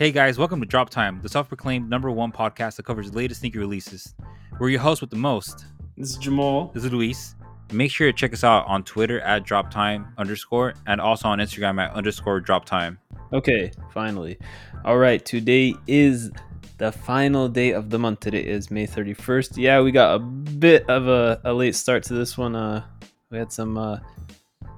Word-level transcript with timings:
Hey 0.00 0.12
guys, 0.12 0.38
welcome 0.38 0.60
to 0.60 0.66
Drop 0.66 0.88
Time, 0.88 1.20
the 1.22 1.28
self-proclaimed 1.28 1.90
number 1.90 2.10
one 2.10 2.32
podcast 2.32 2.76
that 2.76 2.86
covers 2.86 3.10
the 3.10 3.18
latest 3.18 3.40
sneaker 3.40 3.58
releases. 3.58 4.14
We're 4.58 4.70
your 4.70 4.80
hosts 4.80 5.02
with 5.02 5.10
the 5.10 5.16
most. 5.16 5.66
This 5.94 6.12
is 6.12 6.16
Jamal. 6.16 6.70
This 6.72 6.86
is 6.86 6.90
Luis. 6.90 7.34
Make 7.70 7.90
sure 7.90 8.10
to 8.10 8.12
check 8.16 8.32
us 8.32 8.42
out 8.42 8.66
on 8.66 8.82
Twitter 8.82 9.20
at 9.20 9.44
Drop 9.44 9.70
Time 9.70 10.14
underscore 10.16 10.72
and 10.86 11.02
also 11.02 11.28
on 11.28 11.38
Instagram 11.38 11.78
at 11.82 11.92
underscore 11.92 12.40
Drop 12.40 12.64
Time. 12.64 12.98
Okay, 13.34 13.72
finally. 13.92 14.38
All 14.86 14.96
right, 14.96 15.22
today 15.22 15.74
is 15.86 16.30
the 16.78 16.92
final 16.92 17.50
day 17.50 17.72
of 17.72 17.90
the 17.90 17.98
month. 17.98 18.20
Today 18.20 18.40
is 18.40 18.70
May 18.70 18.86
31st. 18.86 19.58
Yeah, 19.58 19.82
we 19.82 19.92
got 19.92 20.14
a 20.14 20.18
bit 20.18 20.88
of 20.88 21.08
a, 21.08 21.42
a 21.44 21.52
late 21.52 21.74
start 21.74 22.04
to 22.04 22.14
this 22.14 22.38
one. 22.38 22.56
Uh, 22.56 22.82
we 23.28 23.36
had 23.36 23.52
some, 23.52 23.76
uh, 23.76 23.98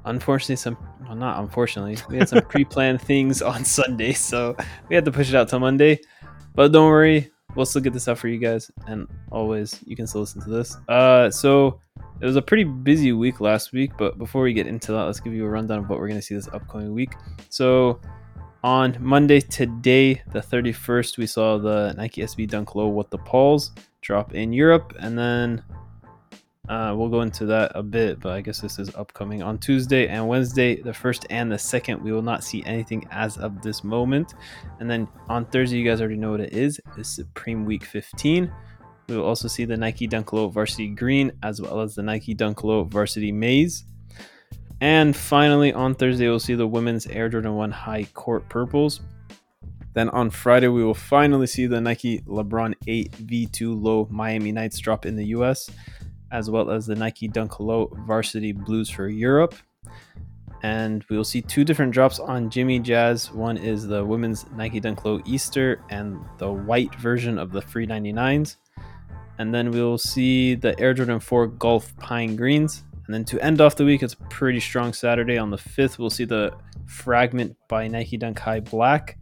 unfortunately, 0.05 0.57
some, 0.57 0.77
well, 1.05 1.17
not 1.17 1.39
unfortunately, 1.41 1.97
we 2.09 2.19
had 2.19 2.29
some 2.29 2.43
pre 2.49 2.65
planned 2.65 3.01
things 3.01 3.43
on 3.43 3.65
Sunday, 3.65 4.13
so 4.13 4.57
we 4.89 4.95
had 4.95 5.05
to 5.05 5.13
push 5.13 5.29
it 5.29 5.35
out 5.35 5.49
till 5.49 5.61
Monday. 5.61 6.01
But 6.55 6.73
don't 6.73 6.89
worry, 6.89 7.31
we'll 7.55 7.67
still 7.67 7.83
get 7.83 7.93
this 7.93 8.09
out 8.09 8.19
for 8.19 8.29
you 8.29 8.39
guys. 8.39 8.71
And 8.87 9.07
always, 9.31 9.81
you 9.87 9.97
can 9.97 10.07
still 10.07 10.23
listen 10.23 10.43
to 10.43 10.51
this. 10.51 10.77
Uh, 10.89 11.31
so 11.31 11.81
it 12.21 12.27
was 12.27 12.37
a 12.37 12.43
pretty 12.43 12.65
busy 12.65 13.13
week 13.13 13.41
last 13.41 13.73
week, 13.73 13.93
but 13.99 14.19
before 14.19 14.43
we 14.43 14.53
get 14.53 14.67
into 14.67 14.93
that, 14.93 15.05
let's 15.05 15.21
give 15.21 15.33
you 15.33 15.45
a 15.45 15.49
rundown 15.49 15.81
of 15.81 15.89
what 15.89 15.99
we're 15.99 16.09
going 16.09 16.21
to 16.21 16.25
see 16.25 16.35
this 16.35 16.49
upcoming 16.49 16.93
week. 16.93 17.15
So, 17.49 18.01
on 18.65 18.97
Monday, 19.01 19.41
today, 19.41 20.23
the 20.31 20.39
31st, 20.39 21.19
we 21.19 21.27
saw 21.27 21.59
the 21.59 21.95
Nike 21.97 22.23
SB 22.23 22.49
Dunk 22.49 22.77
Low 22.77 22.87
with 22.87 23.11
the 23.11 23.19
Pauls 23.19 23.73
drop 24.03 24.35
in 24.35 24.53
Europe, 24.53 24.95
and 25.01 25.19
then 25.19 25.65
uh, 26.69 26.95
we'll 26.97 27.09
go 27.09 27.23
into 27.23 27.45
that 27.47 27.73
a 27.75 27.83
bit, 27.83 28.21
but 28.21 28.33
I 28.33 28.41
guess 28.41 28.61
this 28.61 28.79
is 28.79 28.95
upcoming 28.95 29.43
on 29.43 29.59
Tuesday 29.59 30.07
and 30.07 30.29
Wednesday, 30.29 30.81
the 30.81 30.95
first 30.95 31.27
and 31.29 31.51
the 31.51 31.59
second. 31.59 32.01
We 32.03 32.13
will 32.13 32.23
not 32.23 32.45
see 32.45 32.63
anything 32.65 33.07
as 33.11 33.37
of 33.37 33.63
this 33.63 33.83
moment. 33.83 34.35
And 34.79 34.89
then 34.89 35.09
on 35.29 35.45
Thursday, 35.47 35.79
you 35.79 35.85
guys 35.85 36.01
already 36.01 36.17
know 36.17 36.31
what 36.31 36.41
it 36.41 36.53
is. 36.53 36.81
It's 36.97 37.09
Supreme 37.09 37.65
Week 37.65 37.85
15. 37.85 38.53
We 39.09 39.17
will 39.17 39.25
also 39.25 39.49
see 39.49 39.65
the 39.65 39.77
Nike 39.77 40.07
Dunk 40.07 40.33
Low 40.33 40.49
Varsity 40.49 40.89
Green 40.89 41.33
as 41.43 41.61
well 41.61 41.81
as 41.81 41.97
the 41.97 42.03
Nike 42.03 42.33
Dunk 42.33 42.63
Low 42.63 42.85
Varsity 42.85 43.33
Maize. 43.33 43.85
And 44.81 45.17
finally, 45.17 45.73
on 45.73 45.97
Thursday, 45.97 46.29
we'll 46.29 46.41
see 46.41 46.55
the 46.55 46.67
women's 46.67 47.09
Air 47.09 47.29
Jordan 47.29 47.55
1 47.55 47.73
High 47.73 48.05
Court 48.15 48.49
Purples. 48.49 49.01
Then 49.95 50.09
on 50.11 50.31
Friday, 50.31 50.69
we 50.69 50.85
will 50.85 50.95
finally 50.95 51.47
see 51.47 51.67
the 51.67 51.81
Nike 51.81 52.21
LeBron 52.21 52.75
8 52.87 53.13
V2 53.13 53.83
Low 53.83 54.09
Miami 54.11 54.53
Nights 54.53 54.79
drop 54.79 55.05
in 55.07 55.17
the 55.17 55.27
US, 55.27 55.69
as 56.33 56.51
well 56.51 56.71
as 56.71 56.87
the 56.87 56.95
Nike 56.95 57.29
Dunk 57.29 57.61
Low 57.61 57.91
Varsity 58.07 58.53
Blues 58.53 58.91
for 58.91 59.09
Europe. 59.09 59.55
And 60.63 61.05
we 61.11 61.17
will 61.17 61.25
see 61.25 61.43
two 61.43 61.65
different 61.65 61.93
drops 61.93 62.19
on 62.19 62.49
Jimmy 62.49 62.79
Jazz. 62.79 63.33
One 63.33 63.57
is 63.57 63.87
the 63.87 64.05
women's 64.05 64.47
Nike 64.53 64.81
Dunk 64.81 65.05
Low 65.05 65.21
Easter 65.25 65.83
and 65.91 66.19
the 66.39 66.51
white 66.51 66.95
version 66.97 67.39
of 67.39 67.53
the 67.53 67.61
Free 67.61 67.87
99s. 67.87 68.57
And 69.39 69.53
then 69.53 69.71
we 69.71 69.83
will 69.83 69.99
see 69.99 70.55
the 70.55 70.79
Air 70.81 70.95
Jordan 70.95 71.21
4 71.21 71.49
Golf 71.49 71.97
Pine 71.99 72.37
Greens. 72.37 72.85
And 73.07 73.15
then 73.15 73.25
to 73.27 73.45
end 73.45 73.61
off 73.61 73.77
the 73.77 73.85
week, 73.85 74.03
it's 74.03 74.15
a 74.15 74.19
pretty 74.31 74.61
strong 74.61 74.93
Saturday. 74.93 75.37
On 75.37 75.51
the 75.51 75.57
5th, 75.57 75.99
we'll 75.99 76.11
see 76.11 76.25
the 76.25 76.55
Fragment 76.87 77.57
by 77.69 77.89
Nike 77.89 78.17
Dunk 78.17 78.39
High 78.39 78.61
Black, 78.61 79.19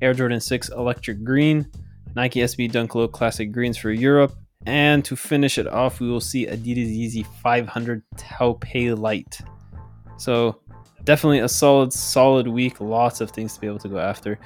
Air 0.00 0.14
Jordan 0.14 0.40
6 0.40 0.70
Electric 0.70 1.22
Green, 1.22 1.68
Nike 2.16 2.40
SB 2.40 2.72
Dunk 2.72 2.94
Low 2.94 3.06
Classic 3.06 3.52
Greens 3.52 3.76
for 3.76 3.92
Europe. 3.92 4.34
And 4.66 5.04
to 5.04 5.16
finish 5.16 5.58
it 5.58 5.66
off, 5.66 6.00
we 6.00 6.08
will 6.08 6.20
see 6.20 6.46
Adidas 6.46 6.96
Yeezy 6.96 7.26
500 7.42 8.02
Taupei 8.16 8.96
Light. 8.96 9.40
So 10.18 10.60
definitely 11.04 11.40
a 11.40 11.48
solid, 11.48 11.92
solid 11.92 12.46
week. 12.46 12.80
Lots 12.80 13.20
of 13.20 13.30
things 13.30 13.54
to 13.54 13.60
be 13.60 13.66
able 13.66 13.80
to 13.80 13.88
go 13.88 13.98
after. 13.98 14.38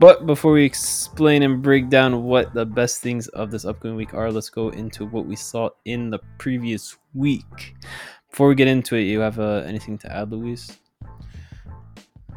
But 0.00 0.26
before 0.26 0.52
we 0.52 0.64
explain 0.64 1.42
and 1.42 1.62
break 1.62 1.88
down 1.88 2.24
what 2.24 2.52
the 2.52 2.66
best 2.66 3.00
things 3.00 3.28
of 3.28 3.50
this 3.50 3.64
upcoming 3.64 3.96
week 3.96 4.12
are, 4.12 4.30
let's 4.30 4.50
go 4.50 4.70
into 4.70 5.06
what 5.06 5.24
we 5.24 5.36
saw 5.36 5.70
in 5.84 6.10
the 6.10 6.18
previous 6.38 6.96
week. 7.14 7.76
Before 8.30 8.48
we 8.48 8.56
get 8.56 8.68
into 8.68 8.96
it, 8.96 9.02
you 9.02 9.20
have 9.20 9.38
uh, 9.38 9.62
anything 9.64 9.96
to 9.98 10.12
add, 10.12 10.32
Luis? 10.32 10.78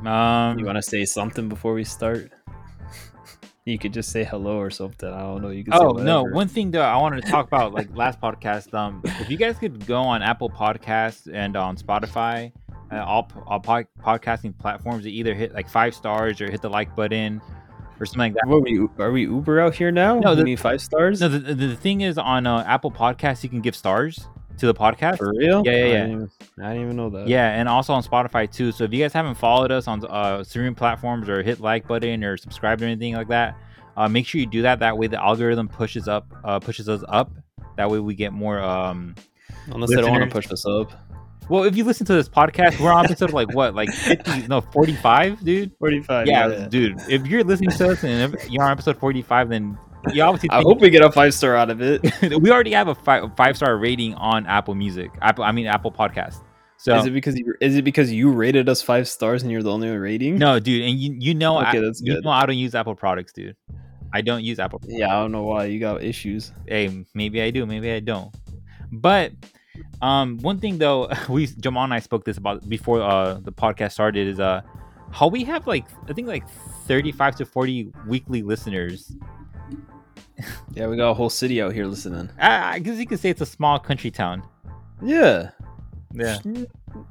Um, 0.06 0.60
You 0.60 0.66
want 0.66 0.78
to 0.78 0.84
say 0.84 1.06
something 1.06 1.50
before 1.50 1.74
we 1.74 1.84
start? 1.84 2.32
You 3.68 3.78
could 3.78 3.94
just 3.94 4.12
say 4.12 4.24
hello 4.24 4.58
or 4.58 4.70
something. 4.70 5.10
I 5.10 5.20
don't 5.22 5.42
know. 5.42 5.50
You 5.50 5.64
can. 5.66 5.74
say 5.74 5.80
Oh 5.80 5.92
no! 5.92 6.24
One 6.24 6.48
thing 6.48 6.72
though, 6.72 6.82
I 6.82 6.96
wanted 6.98 7.26
to 7.26 7.30
talk 7.30 7.48
about 7.52 7.74
like 7.74 7.94
last 7.96 8.22
podcast. 8.22 8.74
Um, 8.74 9.02
if 9.04 9.30
you 9.30 9.36
guys 9.36 9.58
could 9.58 9.86
go 9.86 9.98
on 10.02 10.22
Apple 10.22 10.50
Podcasts 10.50 11.30
and 11.32 11.58
on 11.58 11.76
Spotify, 11.76 12.54
uh, 12.94 13.04
all, 13.04 13.30
all 13.46 13.60
pod- 13.60 13.88
podcasting 14.02 14.58
platforms, 14.58 15.04
to 15.04 15.12
either 15.12 15.34
hit 15.34 15.54
like 15.54 15.70
five 15.70 15.94
stars 15.94 16.40
or 16.40 16.50
hit 16.50 16.62
the 16.62 16.70
like 16.70 16.96
button 16.96 17.42
or 18.00 18.06
something 18.06 18.34
like 18.34 18.36
that. 18.36 18.48
What, 18.48 18.58
are 18.58 18.62
we 18.62 18.88
are 19.00 19.12
we 19.12 19.22
Uber 19.24 19.60
out 19.60 19.76
here 19.76 19.92
now? 19.92 20.16
No, 20.16 20.30
No, 20.30 20.36
the- 20.36 20.44
need 20.46 20.62
five 20.62 20.82
stars. 20.82 21.20
No, 21.20 21.28
the, 21.28 21.40
the, 21.40 21.54
the 21.54 21.76
thing 21.76 22.00
is 22.02 22.18
on 22.18 22.48
uh, 22.48 22.64
Apple 22.66 22.92
Podcasts, 22.92 23.44
you 23.44 23.50
can 23.50 23.60
give 23.60 23.76
stars 23.76 24.28
to 24.58 24.66
the 24.66 24.74
podcast. 24.74 25.18
For 25.18 25.34
real? 25.36 25.64
Yeah, 25.66 25.72
yeah, 25.72 25.78
I 25.78 25.88
yeah. 25.88 25.92
didn't, 25.94 26.12
even, 26.12 26.30
I 26.60 26.70
didn't 26.70 26.84
even 26.84 26.96
know 26.96 27.10
that. 27.12 27.28
Yeah, 27.28 27.50
and 27.50 27.70
also 27.70 27.94
on 27.94 28.04
Spotify 28.04 28.52
too. 28.52 28.72
So 28.72 28.84
if 28.84 28.94
you 28.94 29.04
guys 29.04 29.14
haven't 29.14 29.36
followed 29.36 29.72
us 29.72 29.88
on 29.88 30.06
uh, 30.06 30.44
streaming 30.44 30.76
platforms 30.76 31.30
or 31.30 31.44
hit 31.44 31.60
like 31.60 31.88
button 31.88 32.24
or 32.24 32.38
subscribe 32.38 32.82
or 32.82 32.86
anything 32.86 33.14
like 33.14 33.28
that, 33.30 33.56
uh, 33.96 34.08
make 34.08 34.28
sure 34.28 34.40
you 34.40 34.48
do 34.48 34.62
that. 34.64 34.80
That 34.80 34.98
way 34.98 35.08
the 35.08 35.22
algorithm 35.22 35.68
pushes 35.68 36.08
up, 36.08 36.32
uh, 36.44 36.60
pushes 36.60 36.88
us 36.88 37.04
up. 37.08 37.32
That 37.78 37.90
way 37.90 38.00
we 38.00 38.16
get 38.16 38.34
more. 38.34 38.60
Um, 38.60 39.16
Unless 39.68 39.90
they 39.90 40.02
don't 40.02 40.12
want 40.12 40.24
to 40.24 40.30
push 40.30 40.52
us 40.52 40.66
up. 40.66 40.92
well, 41.50 41.64
if 41.64 41.76
you 41.76 41.84
listen 41.84 42.06
to 42.08 42.14
this 42.14 42.30
podcast, 42.30 42.80
we're 42.80 42.92
on 42.92 43.06
episode 43.06 43.32
like 43.32 43.54
what, 43.54 43.76
like 43.76 43.90
fifty? 43.94 44.48
No, 44.48 44.62
forty-five, 44.62 45.44
dude. 45.44 45.72
Forty-five. 45.80 46.28
Yeah, 46.28 46.68
dude. 46.70 47.00
If 47.10 47.28
you're 47.28 47.44
listening 47.44 47.72
to 47.72 47.90
us 47.90 48.04
and 48.04 48.34
if 48.34 48.50
you're 48.50 48.64
on 48.64 48.72
episode 48.72 48.98
forty-five, 48.98 49.50
then 49.50 49.78
you 50.14 50.22
obviously 50.22 50.50
I 50.52 50.62
hope 50.62 50.82
we 50.82 50.90
get 50.90 51.04
a 51.04 51.12
five 51.12 51.34
star 51.34 51.56
out 51.56 51.70
of 51.70 51.82
it. 51.82 52.02
we 52.42 52.52
already 52.52 52.72
have 52.72 52.88
a 52.88 52.96
five 52.96 53.36
five 53.36 53.56
star 53.56 53.78
rating 53.78 54.14
on 54.16 54.46
Apple 54.46 54.76
Music. 54.76 55.12
Apple, 55.22 55.44
I 55.44 55.52
mean 55.52 55.68
Apple 55.68 55.92
Podcast. 55.92 56.42
So 56.78 56.96
is 56.96 57.08
it 57.08 57.12
because 57.12 57.38
you 57.38 57.56
is 57.60 57.76
it 57.76 57.84
because 57.84 58.12
you 58.12 58.32
rated 58.32 58.70
us 58.70 58.84
five 58.84 59.08
stars 59.08 59.42
and 59.42 59.52
you're 59.52 59.64
the 59.64 59.72
only 59.72 59.90
one 59.90 59.98
rating? 59.98 60.38
No, 60.38 60.60
dude, 60.60 60.84
and 60.84 60.98
you 60.98 61.16
you 61.20 61.34
know 61.34 61.60
Okay, 61.60 61.80
I, 61.80 61.82
that's 61.82 62.02
you 62.02 62.14
good. 62.14 62.24
know 62.24 62.30
I 62.30 62.46
don't 62.46 62.58
use 62.58 62.76
Apple 62.76 62.96
products, 62.96 63.34
dude. 63.34 63.56
I 64.14 64.22
don't 64.22 64.44
use 64.44 64.60
Apple. 64.60 64.82
Yeah, 64.86 65.08
I 65.08 65.22
don't 65.22 65.32
know 65.32 65.44
why 65.44 65.66
you 65.66 65.80
got 65.80 66.04
issues. 66.04 66.52
Hey, 66.68 67.04
maybe 67.14 67.42
I 67.42 67.50
do, 67.50 67.66
maybe 67.66 67.92
I 67.92 68.00
don't. 68.00 68.34
But 68.92 69.34
um, 70.02 70.38
one 70.40 70.60
thing 70.60 70.78
though, 70.78 71.10
we 71.30 71.48
Jamal 71.48 71.84
and 71.84 71.94
I 71.94 72.00
spoke 72.00 72.26
this 72.26 72.38
about 72.38 72.68
before 72.70 73.02
uh 73.02 73.40
the 73.42 73.52
podcast 73.52 73.94
started 73.94 74.28
is 74.28 74.40
uh 74.40 74.62
how 75.12 75.28
we 75.28 75.44
have 75.46 75.66
like 75.66 75.86
I 76.08 76.14
think 76.14 76.28
like 76.28 76.48
thirty 76.86 77.12
five 77.12 77.36
to 77.38 77.46
forty 77.46 77.92
weekly 78.08 78.44
listeners. 78.44 79.12
Yeah, 80.74 80.88
we 80.88 80.98
got 80.98 81.10
a 81.10 81.14
whole 81.14 81.30
city 81.30 81.62
out 81.62 81.74
here 81.74 81.86
listening. 81.88 82.30
I, 82.40 82.74
I 82.76 82.80
guess 82.80 82.98
you 82.98 83.08
could 83.08 83.20
say 83.20 83.30
it's 83.30 83.42
a 83.42 83.46
small 83.46 83.80
country 83.80 84.12
town. 84.12 84.44
Yeah, 85.02 85.50
Yeah. 86.14 86.38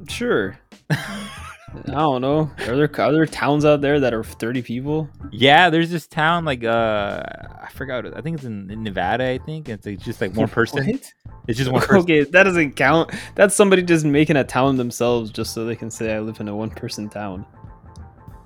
sure. 0.08 0.58
I 0.90 1.90
don't 1.90 2.22
know. 2.22 2.50
Are 2.68 2.76
there 2.76 3.00
are 3.00 3.12
there 3.12 3.26
towns 3.26 3.64
out 3.64 3.80
there 3.80 4.00
that 4.00 4.14
are 4.14 4.22
thirty 4.24 4.62
people? 4.62 5.08
Yeah, 5.30 5.68
there's 5.68 5.90
this 5.90 6.06
town 6.06 6.44
like 6.44 6.64
uh 6.64 7.22
I 7.62 7.68
forgot. 7.72 8.04
what 8.04 8.16
I 8.16 8.20
think 8.22 8.36
it's 8.36 8.44
in, 8.44 8.70
in 8.70 8.82
Nevada. 8.82 9.28
I 9.28 9.38
think 9.38 9.68
it's 9.68 9.84
like 9.84 9.98
just 9.98 10.20
like 10.20 10.34
one 10.34 10.48
person. 10.48 10.86
What? 10.86 11.12
It's 11.48 11.58
just 11.58 11.70
one 11.70 11.82
person. 11.86 12.02
Okay, 12.02 12.22
that 12.24 12.44
doesn't 12.44 12.76
count. 12.76 13.10
That's 13.34 13.54
somebody 13.54 13.82
just 13.82 14.04
making 14.06 14.36
a 14.36 14.44
town 14.44 14.76
themselves 14.76 15.30
just 15.30 15.52
so 15.52 15.64
they 15.64 15.76
can 15.76 15.90
say 15.90 16.14
I 16.14 16.20
live 16.20 16.40
in 16.40 16.48
a 16.48 16.56
one 16.56 16.70
person 16.70 17.08
town. 17.10 17.44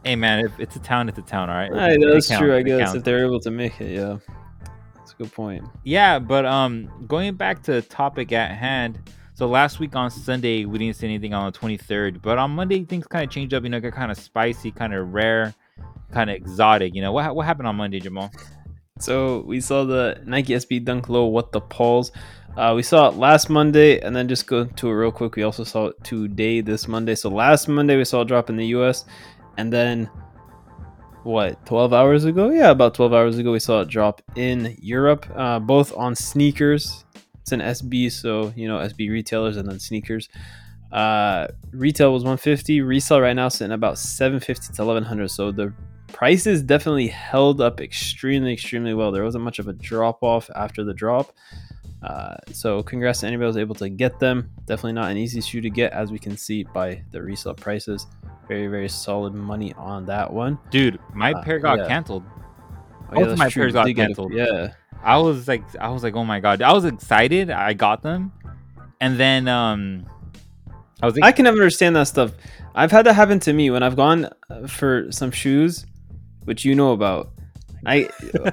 Hey 0.05 0.16
man, 0.16 0.44
if 0.44 0.59
it's 0.59 0.77
a 0.77 0.81
town, 0.81 1.09
it's 1.09 1.19
a 1.19 1.22
town. 1.22 1.50
All 1.50 1.56
right. 1.56 1.71
That's 1.71 2.28
counts, 2.28 2.41
true. 2.41 2.56
I 2.56 2.62
guess 2.62 2.94
if 2.94 3.05
they're 3.05 3.25
able 3.25 3.41
to 3.41 3.50
make 3.50 3.81
it, 3.81 3.94
yeah, 3.94 4.16
that's 4.94 5.12
a 5.12 5.16
good 5.16 5.33
point. 5.33 5.65
Yeah, 5.84 6.19
but 6.19 6.47
um, 6.47 6.91
going 7.06 7.34
back 7.34 7.62
to 7.65 7.72
the 7.72 7.83
topic 7.83 8.33
at 8.33 8.56
hand. 8.56 8.99
So 9.34 9.47
last 9.47 9.78
week 9.78 9.97
on 9.97 10.10
Sunday 10.10 10.65
we 10.65 10.78
didn't 10.78 10.97
see 10.97 11.06
anything 11.06 11.34
on 11.34 11.50
the 11.50 11.59
23rd, 11.59 12.22
but 12.22 12.39
on 12.39 12.50
Monday 12.50 12.84
things 12.84 13.06
kind 13.06 13.25
of 13.25 13.31
changed 13.31 13.55
up. 13.55 13.62
You 13.62 13.69
know, 13.69 13.81
got 13.81 13.93
kind 13.93 14.10
of 14.10 14.19
spicy, 14.19 14.71
kind 14.71 14.95
of 14.95 15.13
rare, 15.13 15.54
kind 16.13 16.30
of 16.30 16.36
exotic. 16.36 16.95
You 16.95 17.03
know, 17.03 17.13
what 17.13 17.34
what 17.34 17.45
happened 17.45 17.69
on 17.69 17.77
Monday, 17.77 18.01
Jamal? 18.01 18.30
So 19.01 19.41
we 19.47 19.60
saw 19.60 19.84
the 19.84 20.21
Nike 20.25 20.53
SB 20.53 20.84
Dunk 20.84 21.09
Low 21.09 21.27
What 21.27 21.53
the 21.53 21.60
Pauls. 21.60 22.13
Uh, 22.57 22.72
we 22.75 22.83
saw 22.83 23.09
it 23.09 23.16
last 23.16 23.48
Monday, 23.48 24.01
and 24.01 24.15
then 24.15 24.28
just 24.28 24.47
go 24.47 24.65
to 24.65 24.89
it 24.89 24.92
real 24.92 25.13
quick. 25.13 25.36
We 25.36 25.42
also 25.42 25.65
saw 25.65 25.86
it 25.86 26.04
today, 26.04 26.60
this 26.60 26.89
Monday. 26.89 27.15
So 27.15 27.30
last 27.30 27.69
Monday 27.69 27.97
we 27.97 28.04
saw 28.04 28.22
a 28.22 28.25
drop 28.25 28.51
in 28.51 28.57
the 28.57 28.66
U.S., 28.66 29.04
and 29.60 29.72
then 29.72 30.10
what? 31.22 31.65
Twelve 31.66 31.92
hours 31.92 32.24
ago? 32.24 32.51
Yeah, 32.51 32.71
about 32.71 32.95
twelve 32.95 33.12
hours 33.12 33.39
ago 33.39 33.53
we 33.53 33.60
saw 33.60 33.83
it 33.83 33.89
drop 33.89 34.22
in 34.36 34.77
Europe, 34.80 35.27
uh, 35.36 35.59
both 35.59 35.95
on 35.97 36.15
sneakers. 36.15 37.04
It's 37.42 37.53
an 37.53 37.60
SB, 37.60 38.10
so 38.10 38.53
you 38.57 38.66
know 38.66 38.78
SB 38.78 39.10
retailers 39.10 39.57
and 39.57 39.68
then 39.68 39.78
sneakers. 39.78 40.28
Uh, 40.91 41.47
retail 41.72 42.12
was 42.12 42.24
150. 42.24 42.80
Resale 42.80 43.21
right 43.21 43.34
now 43.34 43.48
sitting 43.48 43.72
about 43.72 43.97
750 43.97 44.74
to 44.74 44.84
1100. 44.84 45.30
So 45.30 45.53
the 45.53 45.72
prices 46.09 46.63
definitely 46.63 47.06
held 47.06 47.60
up 47.60 47.80
extremely, 47.80 48.53
extremely 48.53 48.95
well. 48.95 49.13
There 49.13 49.22
wasn't 49.22 49.45
much 49.45 49.59
of 49.60 49.68
a 49.68 49.72
drop 49.72 50.22
off 50.22 50.51
after 50.56 50.83
the 50.83 50.95
drop. 50.95 51.33
Uh, 52.03 52.35
so 52.53 52.83
congrats 52.83 53.21
to 53.21 53.27
anybody 53.27 53.45
who 53.45 53.49
was 53.49 53.57
able 53.59 53.75
to 53.75 53.89
get 53.89 54.19
them. 54.19 54.51
Definitely 54.67 54.93
not 54.95 55.11
an 55.11 55.17
easy 55.19 55.41
shoe 55.41 55.61
to 55.61 55.71
get, 55.71 55.93
as 55.93 56.11
we 56.11 56.19
can 56.19 56.37
see 56.37 56.65
by 56.65 57.03
the 57.11 57.21
resale 57.23 57.55
prices. 57.55 58.07
Very, 58.49 58.67
very 58.69 58.89
solid 58.89 59.35
money 59.35 59.75
on 59.75 60.07
that 60.07 60.33
one. 60.33 60.59
Dude, 60.71 60.99
my 61.15 61.33
Uh, 61.33 61.43
pair 61.43 61.59
got 61.59 61.79
yeah. 61.79 61.87
canceled. 61.89 62.25
Oh, 63.13 63.17
Both 63.17 63.29
of 63.33 63.39
my 63.39 63.49
true. 63.49 63.63
pairs 63.65 63.73
got 63.75 63.85
did 63.87 63.95
get 63.95 64.03
a- 64.03 64.07
canceled. 64.07 64.33
Yeah. 64.33 64.73
I 65.03 65.19
was 65.19 65.47
like, 65.49 65.63
I 65.81 65.89
was 65.91 66.03
like, 66.03 66.15
oh 66.15 66.25
my 66.25 66.41
god, 66.41 66.63
I 66.63 66.73
was 66.73 66.85
excited. 66.85 67.51
I 67.51 67.73
got 67.75 68.03
them, 68.03 68.33
and 69.01 69.19
then 69.19 69.49
um, 69.49 70.05
I 71.03 71.07
was 71.07 71.15
like, 71.17 71.25
I 71.25 71.33
can 71.33 71.45
never 71.45 71.57
understand 71.57 71.97
that 71.97 72.05
stuff. 72.09 72.33
I've 72.75 72.91
had 72.91 73.07
that 73.07 73.15
happen 73.15 73.41
to 73.41 73.53
me 73.53 73.71
when 73.71 73.83
I've 73.83 73.97
gone 73.97 74.29
uh, 74.51 74.67
for 74.67 75.11
some 75.11 75.31
shoes, 75.31 75.87
which 76.45 76.65
you 76.67 76.75
know 76.75 76.93
about. 76.93 77.31
I 77.86 78.09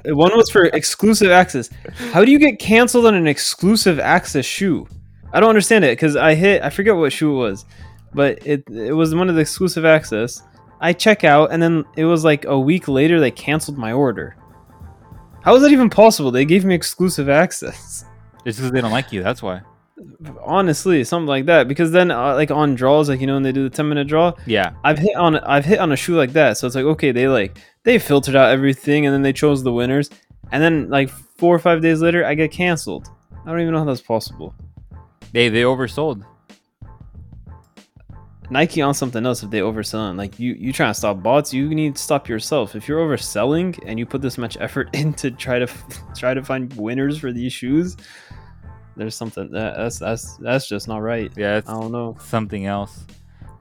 one 0.06 0.36
was 0.36 0.50
for 0.50 0.66
exclusive 0.66 1.32
access. 1.32 1.70
How 2.12 2.24
do 2.24 2.32
you 2.32 2.40
get 2.40 2.60
canceled 2.60 3.06
on 3.06 3.16
an 3.16 3.28
exclusive 3.28 4.00
access 4.00 4.46
shoe? 4.46 4.88
I 5.34 5.40
don't 5.40 5.50
understand 5.50 5.84
it 5.84 5.92
because 5.92 6.16
I 6.16 6.36
hit. 6.36 6.64
I 6.64 6.70
forget 6.70 6.96
what 6.96 7.12
shoe 7.12 7.34
it 7.34 7.38
was, 7.38 7.66
but 8.14 8.46
it 8.46 8.64
it 8.70 8.94
was 8.94 9.14
one 9.14 9.30
of 9.30 9.36
the 9.36 9.42
exclusive 9.42 9.86
access. 9.86 10.44
I 10.80 10.94
check 10.94 11.24
out 11.24 11.52
and 11.52 11.62
then 11.62 11.86
it 11.96 12.06
was 12.06 12.24
like 12.24 12.46
a 12.46 12.58
week 12.58 12.88
later 12.88 13.20
they 13.20 13.32
canceled 13.32 13.78
my 13.78 13.92
order. 13.92 14.36
How 15.42 15.56
is 15.56 15.64
that 15.64 15.72
even 15.72 15.90
possible? 15.90 16.32
They 16.32 16.46
gave 16.46 16.66
me 16.66 16.76
exclusive 16.76 17.30
access. 17.30 18.06
it's 18.46 18.58
because 18.58 18.72
they 18.72 18.82
don't 18.82 18.92
like 18.92 19.12
you. 19.12 19.24
That's 19.24 19.42
why. 19.42 19.62
Honestly, 20.44 21.04
something 21.04 21.28
like 21.28 21.46
that. 21.46 21.68
Because 21.68 21.92
then, 21.92 22.12
uh, 22.12 22.36
like 22.36 22.52
on 22.52 22.76
draws, 22.76 23.10
like 23.10 23.20
you 23.20 23.28
know, 23.28 23.34
when 23.34 23.44
they 23.44 23.52
do 23.52 23.64
the 23.68 23.76
ten 23.76 23.90
minute 23.90 24.08
draw, 24.08 24.34
Yeah, 24.46 24.74
I've 24.84 25.00
hit 25.00 25.16
on 25.16 25.38
I've 25.40 25.66
hit 25.66 25.80
on 25.80 25.92
a 25.92 25.96
shoe 25.96 26.16
like 26.16 26.34
that. 26.34 26.58
So 26.58 26.68
it's 26.68 26.76
like 26.76 26.86
okay, 26.86 27.12
they 27.12 27.28
like 27.28 27.58
they 27.84 27.98
filtered 28.00 28.36
out 28.36 28.52
everything 28.52 29.06
and 29.06 29.14
then 29.14 29.22
they 29.22 29.34
chose 29.34 29.64
the 29.64 29.74
winners, 29.74 30.10
and 30.52 30.62
then 30.62 30.90
like 30.90 31.10
four 31.10 31.56
or 31.56 31.60
five 31.60 31.82
days 31.82 32.02
later, 32.02 32.26
I 32.26 32.36
get 32.36 32.52
canceled. 32.52 33.10
I 33.46 33.50
don't 33.52 33.62
even 33.62 33.74
know 33.74 33.80
how 33.80 33.86
that's 33.86 34.02
possible. 34.02 34.54
they 35.32 35.50
they 35.50 35.62
oversold. 35.64 36.24
Nike 38.50 38.82
on 38.82 38.94
something 38.94 39.26
else 39.26 39.44
if 39.44 39.50
they 39.50 39.60
overselling. 39.60 40.16
Like 40.18 40.40
you, 40.40 40.54
you 40.54 40.72
trying 40.72 40.92
to 40.92 40.94
stop 40.94 41.22
bots, 41.22 41.54
you 41.54 41.68
need 41.68 41.98
to 41.98 42.02
stop 42.02 42.30
yourself. 42.30 42.76
If 42.76 42.88
you're 42.88 43.06
overselling 43.06 43.78
and 43.86 44.00
you 44.00 44.06
put 44.06 44.22
this 44.22 44.38
much 44.38 44.56
effort 44.62 44.90
in 44.94 45.14
to 45.16 45.32
try 45.32 45.60
to 45.60 45.68
try 46.16 46.34
to 46.34 46.44
find 46.44 46.74
winners 46.76 47.18
for 47.18 47.34
these 47.34 47.52
shoes, 47.52 47.98
there's 48.98 49.16
something 49.16 49.52
that, 49.52 49.78
that's 49.78 50.00
that's 50.00 50.38
that's 50.38 50.68
just 50.68 50.88
not 50.88 51.00
right. 51.02 51.32
Yeah, 51.36 51.58
it's 51.58 51.70
I 51.70 51.74
don't 51.74 51.92
know. 51.92 52.18
something 52.20 52.66
else. 52.66 53.06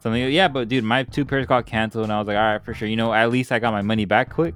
Something. 0.00 0.30
Yeah, 0.30 0.48
but 0.48 0.68
dude, 0.68 0.84
my 0.84 1.02
two 1.04 1.24
pairs 1.24 1.46
got 1.46 1.66
canceled, 1.66 2.04
and 2.04 2.12
I 2.12 2.18
was 2.18 2.28
like, 2.28 2.36
all 2.36 2.52
right, 2.52 2.64
for 2.64 2.74
sure. 2.74 2.88
You 2.88 2.96
know, 2.96 3.12
at 3.12 3.30
least 3.30 3.52
I 3.52 3.58
got 3.58 3.72
my 3.72 3.82
money 3.82 4.04
back 4.04 4.30
quick. 4.30 4.54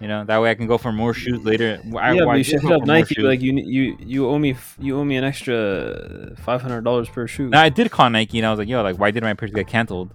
You 0.00 0.08
know, 0.08 0.24
that 0.24 0.40
way 0.40 0.50
I 0.50 0.54
can 0.54 0.66
go 0.66 0.78
for 0.78 0.92
more 0.92 1.12
shoes 1.12 1.44
later. 1.44 1.78
I, 1.98 2.14
yeah, 2.14 2.22
I 2.22 2.24
but 2.24 2.38
you 2.38 2.44
should 2.44 2.62
hit 2.62 2.72
up 2.72 2.84
Nike. 2.84 3.20
Like 3.20 3.42
you, 3.42 3.52
you, 3.52 3.98
you 4.00 4.26
owe 4.26 4.38
me, 4.38 4.56
you 4.78 4.98
owe 4.98 5.04
me 5.04 5.16
an 5.16 5.24
extra 5.24 6.34
five 6.38 6.62
hundred 6.62 6.84
dollars 6.84 7.06
per 7.10 7.26
shoe. 7.26 7.50
Now 7.50 7.60
I 7.60 7.68
did 7.68 7.90
call 7.90 8.08
Nike 8.08 8.38
and 8.38 8.46
I 8.46 8.50
was 8.50 8.58
like, 8.58 8.68
yo, 8.68 8.82
like, 8.82 8.98
why 8.98 9.10
did 9.10 9.22
my 9.22 9.34
pairs 9.34 9.50
get 9.50 9.66
canceled? 9.66 10.14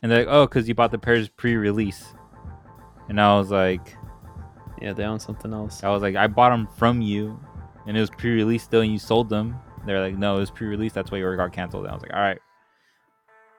And 0.00 0.10
they're 0.10 0.20
like, 0.20 0.28
oh, 0.30 0.46
because 0.46 0.66
you 0.68 0.74
bought 0.74 0.90
the 0.90 0.98
pairs 0.98 1.28
pre-release. 1.28 2.02
And 3.10 3.20
I 3.20 3.36
was 3.36 3.50
like, 3.50 3.94
Yeah, 4.80 4.94
they 4.94 5.04
own 5.04 5.20
something 5.20 5.52
else. 5.52 5.84
I 5.84 5.90
was 5.90 6.00
like, 6.00 6.16
I 6.16 6.26
bought 6.26 6.50
them 6.50 6.66
from 6.78 7.02
you, 7.02 7.38
and 7.86 7.96
it 7.96 8.00
was 8.00 8.10
pre-release 8.10 8.62
still, 8.62 8.80
and 8.80 8.92
you 8.92 8.98
sold 8.98 9.28
them. 9.28 9.56
They're 9.86 10.00
like, 10.00 10.18
no, 10.18 10.36
it 10.36 10.40
was 10.40 10.50
pre-release. 10.50 10.92
That's 10.92 11.10
why 11.10 11.18
your 11.18 11.36
got 11.36 11.52
canceled. 11.52 11.84
And 11.84 11.92
I 11.92 11.94
was 11.94 12.02
like, 12.02 12.12
all 12.12 12.20
right, 12.20 12.38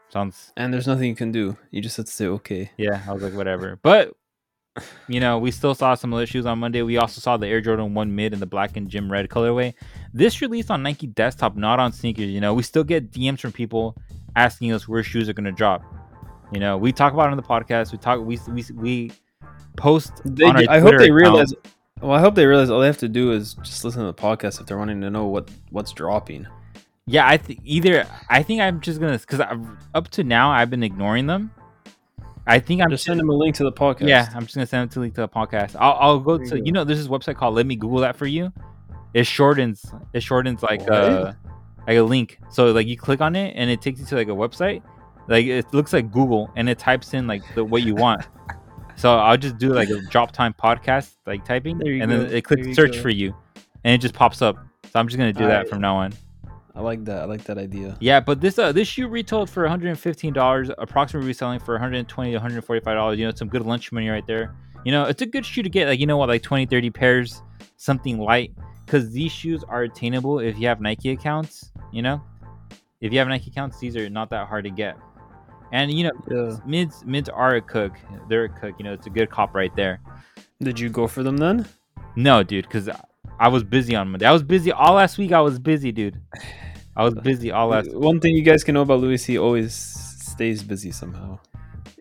sounds 0.09 0.51
And 0.57 0.73
there's 0.73 0.87
nothing 0.87 1.09
you 1.09 1.15
can 1.15 1.31
do. 1.31 1.57
You 1.71 1.81
just 1.81 1.97
have 1.97 2.05
to 2.05 2.11
say 2.11 2.27
okay. 2.27 2.71
yeah. 2.77 3.01
I 3.07 3.13
was 3.13 3.23
like, 3.23 3.33
whatever. 3.33 3.79
But 3.81 4.13
you 5.07 5.19
know, 5.19 5.39
we 5.39 5.51
still 5.51 5.73
saw 5.73 5.95
some 5.95 6.13
other 6.13 6.25
shoes 6.25 6.45
on 6.45 6.59
Monday. 6.59 6.81
We 6.81 6.97
also 6.97 7.19
saw 7.21 7.37
the 7.37 7.47
Air 7.47 7.61
Jordan 7.61 7.93
One 7.93 8.15
Mid 8.15 8.33
in 8.33 8.39
the 8.39 8.45
black 8.45 8.77
and 8.77 8.89
gym 8.89 9.11
red 9.11 9.29
colorway. 9.29 9.73
This 10.13 10.41
released 10.41 10.69
on 10.69 10.83
Nike 10.83 11.07
Desktop, 11.07 11.55
not 11.55 11.79
on 11.79 11.91
sneakers. 11.91 12.29
You 12.29 12.41
know, 12.41 12.53
we 12.53 12.63
still 12.63 12.83
get 12.83 13.11
DMs 13.11 13.39
from 13.39 13.51
people 13.51 13.95
asking 14.35 14.71
us 14.73 14.87
where 14.87 15.03
shoes 15.03 15.29
are 15.29 15.33
gonna 15.33 15.51
drop. 15.51 15.83
You 16.51 16.59
know, 16.59 16.77
we 16.77 16.91
talk 16.91 17.13
about 17.13 17.27
it 17.27 17.31
on 17.31 17.37
the 17.37 17.43
podcast. 17.43 17.91
We 17.91 17.97
talk. 17.97 18.23
We 18.23 18.39
we 18.49 18.65
we 18.73 19.11
post. 19.75 20.21
They, 20.23 20.45
I 20.45 20.79
hope 20.79 20.97
they 20.97 21.05
account. 21.05 21.11
realize. 21.11 21.53
Well, 22.01 22.11
I 22.11 22.19
hope 22.19 22.35
they 22.35 22.45
realize 22.45 22.69
all 22.69 22.79
they 22.79 22.87
have 22.87 22.97
to 22.99 23.09
do 23.09 23.31
is 23.31 23.55
just 23.55 23.83
listen 23.83 24.01
to 24.01 24.07
the 24.07 24.13
podcast 24.13 24.59
if 24.59 24.67
they're 24.67 24.77
wanting 24.77 25.01
to 25.01 25.09
know 25.09 25.25
what 25.25 25.49
what's 25.71 25.91
dropping. 25.91 26.47
Yeah, 27.05 27.27
I 27.27 27.37
think 27.37 27.61
either. 27.63 28.05
I 28.29 28.43
think 28.43 28.61
I'm 28.61 28.81
just 28.81 28.99
gonna 28.99 29.17
because 29.17 29.41
up 29.93 30.07
to 30.09 30.23
now 30.23 30.51
I've 30.51 30.69
been 30.69 30.83
ignoring 30.83 31.25
them. 31.25 31.51
I 32.45 32.59
think 32.59 32.81
I'm 32.81 32.89
Just 32.89 33.03
send 33.03 33.19
them 33.19 33.29
a 33.29 33.33
link 33.33 33.55
to 33.55 33.63
the 33.63 33.71
podcast. 33.71 34.07
Yeah, 34.07 34.29
I'm 34.33 34.43
just 34.43 34.55
gonna 34.55 34.67
send 34.67 34.89
it 34.89 34.93
to 34.93 34.99
link 34.99 35.15
to 35.15 35.21
the 35.21 35.27
podcast. 35.27 35.75
I'll, 35.79 35.97
I'll 35.99 36.19
go 36.19 36.37
to 36.37 36.65
you 36.65 36.71
know 36.71 36.83
there's 36.83 36.99
this 36.99 37.07
website 37.07 37.35
called 37.35 37.55
Let 37.55 37.65
Me 37.65 37.75
Google 37.75 37.99
That 37.99 38.15
for 38.15 38.25
you. 38.25 38.53
It 39.13 39.25
shortens 39.25 39.85
it 40.13 40.21
shortens 40.21 40.61
like 40.63 40.89
uh 40.89 41.33
like 41.87 41.97
a 41.97 42.03
link. 42.03 42.39
So 42.49 42.71
like 42.71 42.87
you 42.87 42.97
click 42.97 43.21
on 43.21 43.35
it 43.35 43.53
and 43.55 43.69
it 43.69 43.81
takes 43.81 43.99
you 43.99 44.05
to 44.07 44.15
like 44.15 44.27
a 44.27 44.31
website. 44.31 44.83
Like 45.27 45.45
it 45.45 45.73
looks 45.73 45.93
like 45.93 46.11
Google 46.11 46.51
and 46.55 46.69
it 46.69 46.77
types 46.77 47.13
in 47.13 47.25
like 47.25 47.41
the 47.55 47.63
what 47.63 47.83
you 47.83 47.95
want. 47.95 48.23
so 48.97 49.17
I'll 49.17 49.37
just 49.37 49.57
do 49.57 49.73
like 49.73 49.89
a 49.89 50.01
drop 50.01 50.31
time 50.31 50.53
podcast 50.53 51.11
like 51.25 51.45
typing 51.45 51.81
and 51.87 52.11
go. 52.11 52.17
then 52.17 52.33
it 52.33 52.43
clicks 52.43 52.75
search 52.75 52.93
go. 52.93 53.01
for 53.01 53.09
you 53.09 53.33
and 53.83 53.93
it 53.93 53.99
just 53.99 54.13
pops 54.13 54.41
up. 54.41 54.57
So 54.91 54.99
I'm 54.99 55.07
just 55.07 55.17
gonna 55.17 55.31
do 55.31 55.45
that 55.45 55.51
Alright. 55.51 55.69
from 55.69 55.79
now 55.81 55.95
on. 55.95 56.13
I 56.75 56.81
like 56.81 57.05
that. 57.05 57.23
I 57.23 57.25
like 57.25 57.43
that 57.45 57.57
idea. 57.57 57.97
Yeah, 57.99 58.19
but 58.19 58.41
this 58.41 58.59
uh 58.59 58.71
this 58.71 58.87
shoe 58.87 59.07
retailed 59.07 59.49
for 59.49 59.63
115 59.63 60.33
dollars, 60.33 60.69
approximately 60.77 61.27
reselling 61.27 61.59
for 61.59 61.73
120 61.75 62.31
to 62.31 62.35
145 62.35 62.95
dollars. 62.95 63.17
You 63.17 63.25
know, 63.25 63.31
some 63.33 63.47
good 63.47 63.65
lunch 63.65 63.91
money 63.91 64.09
right 64.09 64.25
there. 64.27 64.53
You 64.85 64.91
know, 64.91 65.05
it's 65.05 65.21
a 65.21 65.25
good 65.25 65.45
shoe 65.45 65.63
to 65.63 65.69
get. 65.69 65.87
Like 65.87 65.99
you 65.99 66.05
know 66.05 66.17
what, 66.17 66.29
like 66.29 66.43
20, 66.43 66.65
30 66.65 66.89
pairs, 66.91 67.41
something 67.77 68.19
light, 68.19 68.51
because 68.85 69.11
these 69.11 69.31
shoes 69.31 69.63
are 69.67 69.83
attainable 69.83 70.39
if 70.39 70.59
you 70.59 70.67
have 70.67 70.79
Nike 70.79 71.11
accounts. 71.11 71.71
You 71.91 72.01
know, 72.01 72.21
if 73.01 73.11
you 73.11 73.19
have 73.19 73.27
Nike 73.27 73.49
accounts, 73.49 73.79
these 73.79 73.95
are 73.95 74.09
not 74.09 74.29
that 74.29 74.47
hard 74.47 74.65
to 74.65 74.69
get. 74.69 74.97
And 75.71 75.91
you 75.91 76.05
know, 76.05 76.11
Yeah. 76.29 76.57
mids 76.65 77.03
mids 77.05 77.29
are 77.29 77.55
a 77.55 77.61
cook. 77.61 77.93
They're 78.29 78.45
a 78.45 78.49
cook. 78.49 78.75
You 78.77 78.85
know, 78.85 78.93
it's 78.93 79.07
a 79.07 79.09
good 79.09 79.29
cop 79.29 79.53
right 79.55 79.75
there. 79.75 79.99
Did 80.61 80.79
you 80.79 80.89
go 80.89 81.07
for 81.07 81.23
them 81.23 81.37
then? 81.37 81.65
No, 82.15 82.41
dude, 82.43 82.65
because 82.65 82.89
I 83.39 83.47
was 83.49 83.63
busy 83.63 83.95
on 83.95 84.09
Monday. 84.09 84.25
I 84.25 84.31
was 84.31 84.43
busy 84.43 84.71
all 84.71 84.95
last 84.95 85.17
week. 85.17 85.31
I 85.31 85.41
was 85.41 85.59
busy, 85.59 85.91
dude. 85.91 86.19
I 86.95 87.03
was 87.03 87.13
busy 87.13 87.51
all 87.51 87.67
last. 87.67 87.93
One 87.93 88.19
thing 88.19 88.35
you 88.35 88.41
guys 88.41 88.63
can 88.63 88.73
know 88.73 88.81
about 88.81 88.99
Louis, 89.01 89.23
he 89.23 89.37
always 89.37 89.73
stays 89.75 90.63
busy 90.63 90.89
somehow. 90.91 91.37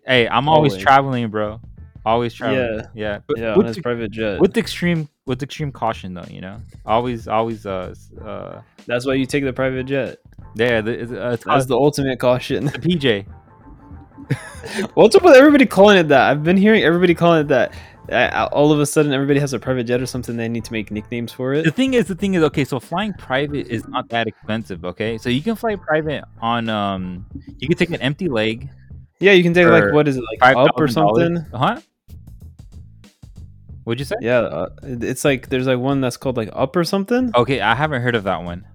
Hey, 0.06 0.26
I'm 0.28 0.48
always, 0.48 0.72
Always. 0.72 0.82
traveling, 0.84 1.28
bro. 1.28 1.60
Always 2.06 2.32
traveling. 2.32 2.78
Yeah. 2.78 2.86
yeah. 2.94 3.18
But 3.26 3.38
Yeah, 3.38 3.50
on 3.52 3.58
with, 3.58 3.66
his 3.66 3.76
the- 3.76 3.82
private 3.82 4.10
jet. 4.12 4.40
with 4.40 4.56
extreme 4.56 5.08
with 5.26 5.42
extreme 5.42 5.72
caution, 5.72 6.14
though. 6.14 6.24
You 6.30 6.40
know, 6.40 6.60
always, 6.86 7.26
always. 7.28 7.66
Uh, 7.66 7.94
uh, 8.24 8.62
That's 8.86 9.04
why 9.04 9.14
you 9.14 9.26
take 9.26 9.42
the 9.44 9.52
private 9.52 9.84
jet. 9.86 10.18
yeah. 10.54 10.80
The, 10.80 10.92
it's, 10.92 11.12
uh, 11.12 11.30
it's 11.34 11.44
That's 11.44 11.66
the 11.66 11.76
ultimate 11.76 12.18
caution. 12.20 12.66
the 12.66 12.78
PJ. 12.78 13.26
What's 14.94 15.14
up 15.14 15.22
with 15.22 15.36
everybody 15.36 15.66
calling 15.66 15.98
it 15.98 16.08
that? 16.08 16.30
I've 16.30 16.42
been 16.42 16.56
hearing 16.56 16.82
everybody 16.82 17.14
calling 17.14 17.42
it 17.42 17.48
that. 17.48 17.72
All 18.52 18.72
of 18.72 18.78
a 18.78 18.86
sudden, 18.86 19.12
everybody 19.12 19.40
has 19.40 19.52
a 19.52 19.58
private 19.58 19.84
jet 19.84 20.00
or 20.00 20.06
something. 20.06 20.36
They 20.36 20.48
need 20.48 20.64
to 20.64 20.72
make 20.72 20.90
nicknames 20.90 21.32
for 21.32 21.54
it. 21.54 21.64
The 21.64 21.70
thing 21.70 21.94
is, 21.94 22.06
the 22.06 22.14
thing 22.14 22.34
is, 22.34 22.42
okay. 22.44 22.64
So 22.64 22.78
flying 22.78 23.12
private 23.14 23.68
is 23.68 23.86
not 23.88 24.08
that 24.10 24.26
expensive. 24.28 24.84
Okay, 24.84 25.18
so 25.18 25.28
you 25.28 25.42
can 25.42 25.56
fly 25.56 25.76
private 25.76 26.24
on 26.40 26.68
um, 26.68 27.26
you 27.58 27.68
can 27.68 27.76
take 27.76 27.90
an 27.90 28.00
empty 28.00 28.28
leg, 28.28 28.68
Yeah, 29.18 29.32
you 29.32 29.42
can 29.42 29.54
take 29.54 29.66
like 29.66 29.92
what 29.92 30.08
is 30.08 30.16
it 30.16 30.24
like 30.30 30.38
five 30.40 30.56
up 30.56 30.78
or 30.78 30.88
something? 30.88 31.36
Huh? 31.52 31.80
What'd 33.84 34.00
you 34.00 34.04
say? 34.04 34.16
Yeah, 34.20 34.38
uh, 34.38 34.68
it's 34.82 35.24
like 35.24 35.48
there's 35.48 35.66
like 35.66 35.78
one 35.78 36.00
that's 36.00 36.16
called 36.16 36.36
like 36.36 36.50
up 36.52 36.74
or 36.74 36.84
something. 36.84 37.30
Okay, 37.34 37.60
I 37.60 37.74
haven't 37.74 38.02
heard 38.02 38.16
of 38.16 38.24
that 38.24 38.42
one. 38.42 38.66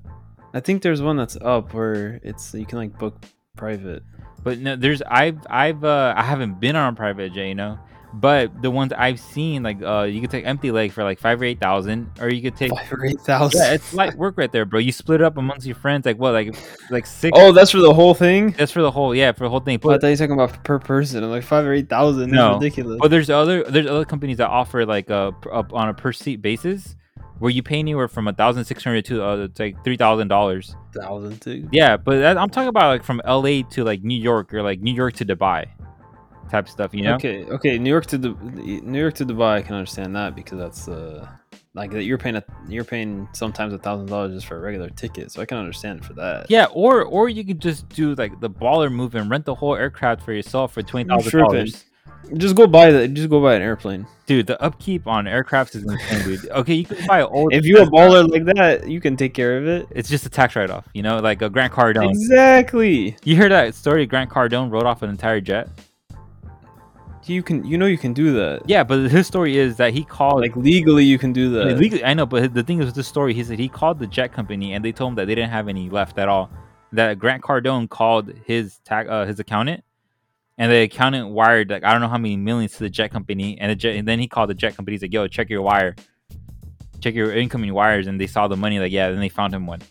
I 0.53 0.59
think 0.59 0.81
there's 0.81 1.01
one 1.01 1.17
that's 1.17 1.37
up 1.41 1.73
where 1.73 2.19
it's 2.23 2.53
you 2.53 2.65
can 2.65 2.77
like 2.77 2.97
book 2.97 3.25
private. 3.55 4.03
But 4.43 4.59
no, 4.59 4.75
there's 4.75 5.01
I've 5.03 5.39
I've 5.49 5.83
uh 5.83 6.13
I 6.17 6.23
haven't 6.23 6.59
been 6.59 6.75
on 6.75 6.93
a 6.93 6.95
private 6.95 7.33
jet, 7.33 7.45
you 7.47 7.55
know. 7.55 7.79
But 8.13 8.61
the 8.61 8.69
ones 8.69 8.91
I've 8.91 9.21
seen, 9.21 9.63
like 9.63 9.81
uh, 9.81 10.01
you 10.03 10.19
could 10.19 10.29
take 10.31 10.45
empty 10.45 10.69
leg 10.69 10.91
for 10.91 11.01
like 11.01 11.17
five 11.17 11.39
or 11.41 11.45
eight 11.45 11.61
thousand, 11.61 12.09
or 12.19 12.29
you 12.29 12.41
could 12.41 12.57
take 12.57 12.69
Five 12.71 12.91
or 12.91 13.05
eight 13.05 13.21
thousand. 13.21 13.61
yeah, 13.61 13.71
it's 13.73 13.93
light 13.93 14.15
work 14.15 14.37
right 14.37 14.51
there, 14.51 14.65
bro. 14.65 14.81
You 14.81 14.91
split 14.91 15.21
it 15.21 15.23
up 15.23 15.37
amongst 15.37 15.65
your 15.65 15.77
friends, 15.77 16.05
like 16.05 16.17
what, 16.17 16.33
like 16.33 16.53
like 16.89 17.05
six. 17.05 17.37
oh, 17.39 17.53
that's 17.53 17.71
for 17.71 17.77
the 17.79 17.93
whole 17.93 18.13
thing. 18.13 18.51
that's 18.51 18.73
for 18.73 18.81
the 18.81 18.91
whole 18.91 19.15
yeah 19.15 19.31
for 19.31 19.45
the 19.45 19.49
whole 19.49 19.61
thing. 19.61 19.79
Oh, 19.81 19.89
I 19.91 19.93
But 19.93 20.01
thought 20.01 20.07
you 20.07 20.11
were 20.13 20.17
talking 20.17 20.33
about 20.33 20.61
per 20.65 20.77
person. 20.77 21.23
I'm 21.23 21.29
like 21.29 21.43
five 21.43 21.65
or 21.65 21.71
eight 21.71 21.87
thousand. 21.87 22.31
No. 22.31 22.55
Ridiculous. 22.55 22.97
but 22.99 23.11
there's 23.11 23.29
other 23.29 23.63
there's 23.63 23.87
other 23.87 24.03
companies 24.03 24.37
that 24.37 24.49
offer 24.49 24.85
like 24.85 25.09
uh 25.09 25.31
on 25.49 25.87
a 25.87 25.93
per 25.93 26.11
seat 26.11 26.41
basis 26.41 26.97
where 27.41 27.49
you 27.49 27.63
pay 27.63 27.79
anywhere 27.79 28.07
from 28.07 28.27
a 28.27 28.33
thousand 28.33 28.65
six 28.65 28.83
hundred 28.83 29.03
to 29.05 29.23
uh, 29.25 29.37
it's 29.37 29.59
like 29.59 29.83
three 29.83 29.97
thousand 29.97 30.27
dollars. 30.27 30.75
thousand 30.93 31.41
too. 31.41 31.67
Yeah, 31.71 31.97
but 31.97 32.19
that, 32.19 32.37
I'm 32.37 32.51
talking 32.51 32.67
about 32.67 32.89
like 32.89 33.03
from 33.03 33.19
L.A. 33.25 33.63
to 33.63 33.83
like 33.83 34.03
New 34.03 34.19
York 34.19 34.53
or 34.53 34.61
like 34.61 34.79
New 34.79 34.93
York 34.93 35.15
to 35.15 35.25
Dubai 35.25 35.67
type 36.51 36.69
stuff. 36.69 36.93
You 36.93 37.01
know? 37.01 37.15
Okay, 37.15 37.43
okay. 37.45 37.79
New 37.79 37.89
York 37.89 38.05
to 38.07 38.19
Du- 38.19 38.37
New 38.83 38.99
York 38.99 39.15
to 39.15 39.25
Dubai, 39.25 39.55
I 39.55 39.61
can 39.63 39.73
understand 39.73 40.15
that 40.15 40.35
because 40.35 40.59
that's 40.59 40.87
uh 40.87 41.27
like 41.73 41.89
that 41.91 42.03
you're 42.03 42.19
paying 42.19 42.35
a, 42.35 42.43
you're 42.69 42.83
paying 42.83 43.27
sometimes 43.33 43.73
a 43.73 43.79
thousand 43.79 44.05
dollars 44.05 44.35
just 44.35 44.45
for 44.45 44.57
a 44.57 44.59
regular 44.59 44.91
ticket, 44.91 45.31
so 45.31 45.41
I 45.41 45.45
can 45.45 45.57
understand 45.57 46.05
for 46.05 46.13
that. 46.13 46.45
Yeah, 46.47 46.67
or 46.71 47.03
or 47.03 47.27
you 47.27 47.43
could 47.43 47.59
just 47.59 47.89
do 47.89 48.13
like 48.13 48.39
the 48.39 48.51
baller 48.51 48.91
move 48.91 49.15
and 49.15 49.31
rent 49.31 49.45
the 49.45 49.55
whole 49.55 49.75
aircraft 49.75 50.21
for 50.21 50.31
yourself 50.31 50.73
for 50.73 50.83
twenty 50.83 51.09
thousand 51.09 51.39
dollars. 51.39 51.85
Just 52.35 52.55
go 52.55 52.65
buy 52.65 52.91
the 52.91 53.07
just 53.09 53.29
go 53.29 53.41
buy 53.41 53.55
an 53.55 53.61
airplane. 53.61 54.07
Dude, 54.25 54.47
the 54.47 54.61
upkeep 54.61 55.05
on 55.05 55.25
aircrafts 55.25 55.75
is 55.75 55.83
insane, 55.83 56.23
dude. 56.23 56.49
Okay, 56.51 56.75
you 56.75 56.85
can 56.85 57.05
buy 57.05 57.23
old. 57.23 57.53
If 57.53 57.65
you 57.65 57.79
a 57.81 57.85
baller 57.85 58.29
like 58.29 58.45
that, 58.55 58.87
you 58.87 59.01
can 59.01 59.17
take 59.17 59.33
care 59.33 59.57
of 59.57 59.67
it. 59.67 59.87
it's 59.91 60.07
just 60.09 60.25
a 60.25 60.29
tax 60.29 60.55
write 60.55 60.69
off, 60.69 60.87
you 60.93 61.03
know, 61.03 61.17
like 61.19 61.41
a 61.41 61.49
Grant 61.49 61.73
Cardone. 61.73 62.09
Exactly. 62.09 63.17
You 63.25 63.35
hear 63.35 63.49
that 63.49 63.75
story? 63.75 64.05
Grant 64.05 64.29
Cardone 64.29 64.71
wrote 64.71 64.85
off 64.85 65.01
an 65.01 65.09
entire 65.09 65.41
jet. 65.41 65.67
You 67.25 67.43
can, 67.43 67.63
you 67.65 67.77
know, 67.77 67.85
you 67.85 67.97
can 67.97 68.13
do 68.13 68.33
that. 68.33 68.63
Yeah, 68.65 68.83
but 68.83 69.11
his 69.11 69.27
story 69.27 69.57
is 69.57 69.75
that 69.77 69.93
he 69.93 70.03
called 70.03 70.41
Like 70.41 70.55
legally, 70.55 71.03
you 71.03 71.17
can 71.19 71.31
do 71.33 71.49
I 71.49 71.59
that. 71.59 71.65
mean, 71.65 71.77
legally, 71.77 72.03
I 72.03 72.13
know, 72.13 72.25
but 72.25 72.53
the 72.53 72.63
thing 72.63 72.79
is 72.79 72.85
with 72.87 72.95
the 72.95 73.03
story, 73.03 73.33
he 73.33 73.43
said 73.43 73.59
he 73.59 73.69
called 73.69 73.99
the 73.99 74.07
jet 74.07 74.33
company 74.33 74.73
and 74.73 74.83
they 74.83 74.91
told 74.91 75.11
him 75.11 75.15
that 75.15 75.27
they 75.27 75.35
didn't 75.35 75.51
have 75.51 75.67
any 75.67 75.89
left 75.89 76.17
at 76.17 76.27
all. 76.27 76.49
That 76.93 77.19
Grant 77.19 77.43
Cardone 77.43 77.89
called 77.89 78.33
his 78.45 78.79
tag, 78.79 79.07
uh, 79.07 79.25
his 79.25 79.39
accountant, 79.39 79.83
and 80.61 80.71
the 80.71 80.83
accountant 80.83 81.29
wired 81.29 81.71
like 81.71 81.83
I 81.83 81.91
don't 81.91 82.01
know 82.01 82.07
how 82.07 82.19
many 82.19 82.37
millions 82.37 82.73
to 82.73 82.79
the 82.83 82.89
jet 82.89 83.09
company, 83.09 83.57
and 83.59 83.71
the 83.71 83.75
jet, 83.75 83.95
and 83.95 84.07
then 84.07 84.19
he 84.19 84.27
called 84.27 84.51
the 84.51 84.53
jet 84.53 84.75
company. 84.75 84.93
He's 84.93 85.01
like, 85.01 85.11
"Yo, 85.11 85.27
check 85.27 85.49
your 85.49 85.63
wire, 85.63 85.95
check 86.99 87.15
your 87.15 87.33
incoming 87.33 87.73
wires," 87.73 88.05
and 88.05 88.21
they 88.21 88.27
saw 88.27 88.47
the 88.47 88.55
money. 88.55 88.77
Like, 88.77 88.91
yeah, 88.91 89.09
then 89.09 89.19
they 89.19 89.27
found 89.27 89.55
him 89.55 89.65
one. 89.65 89.81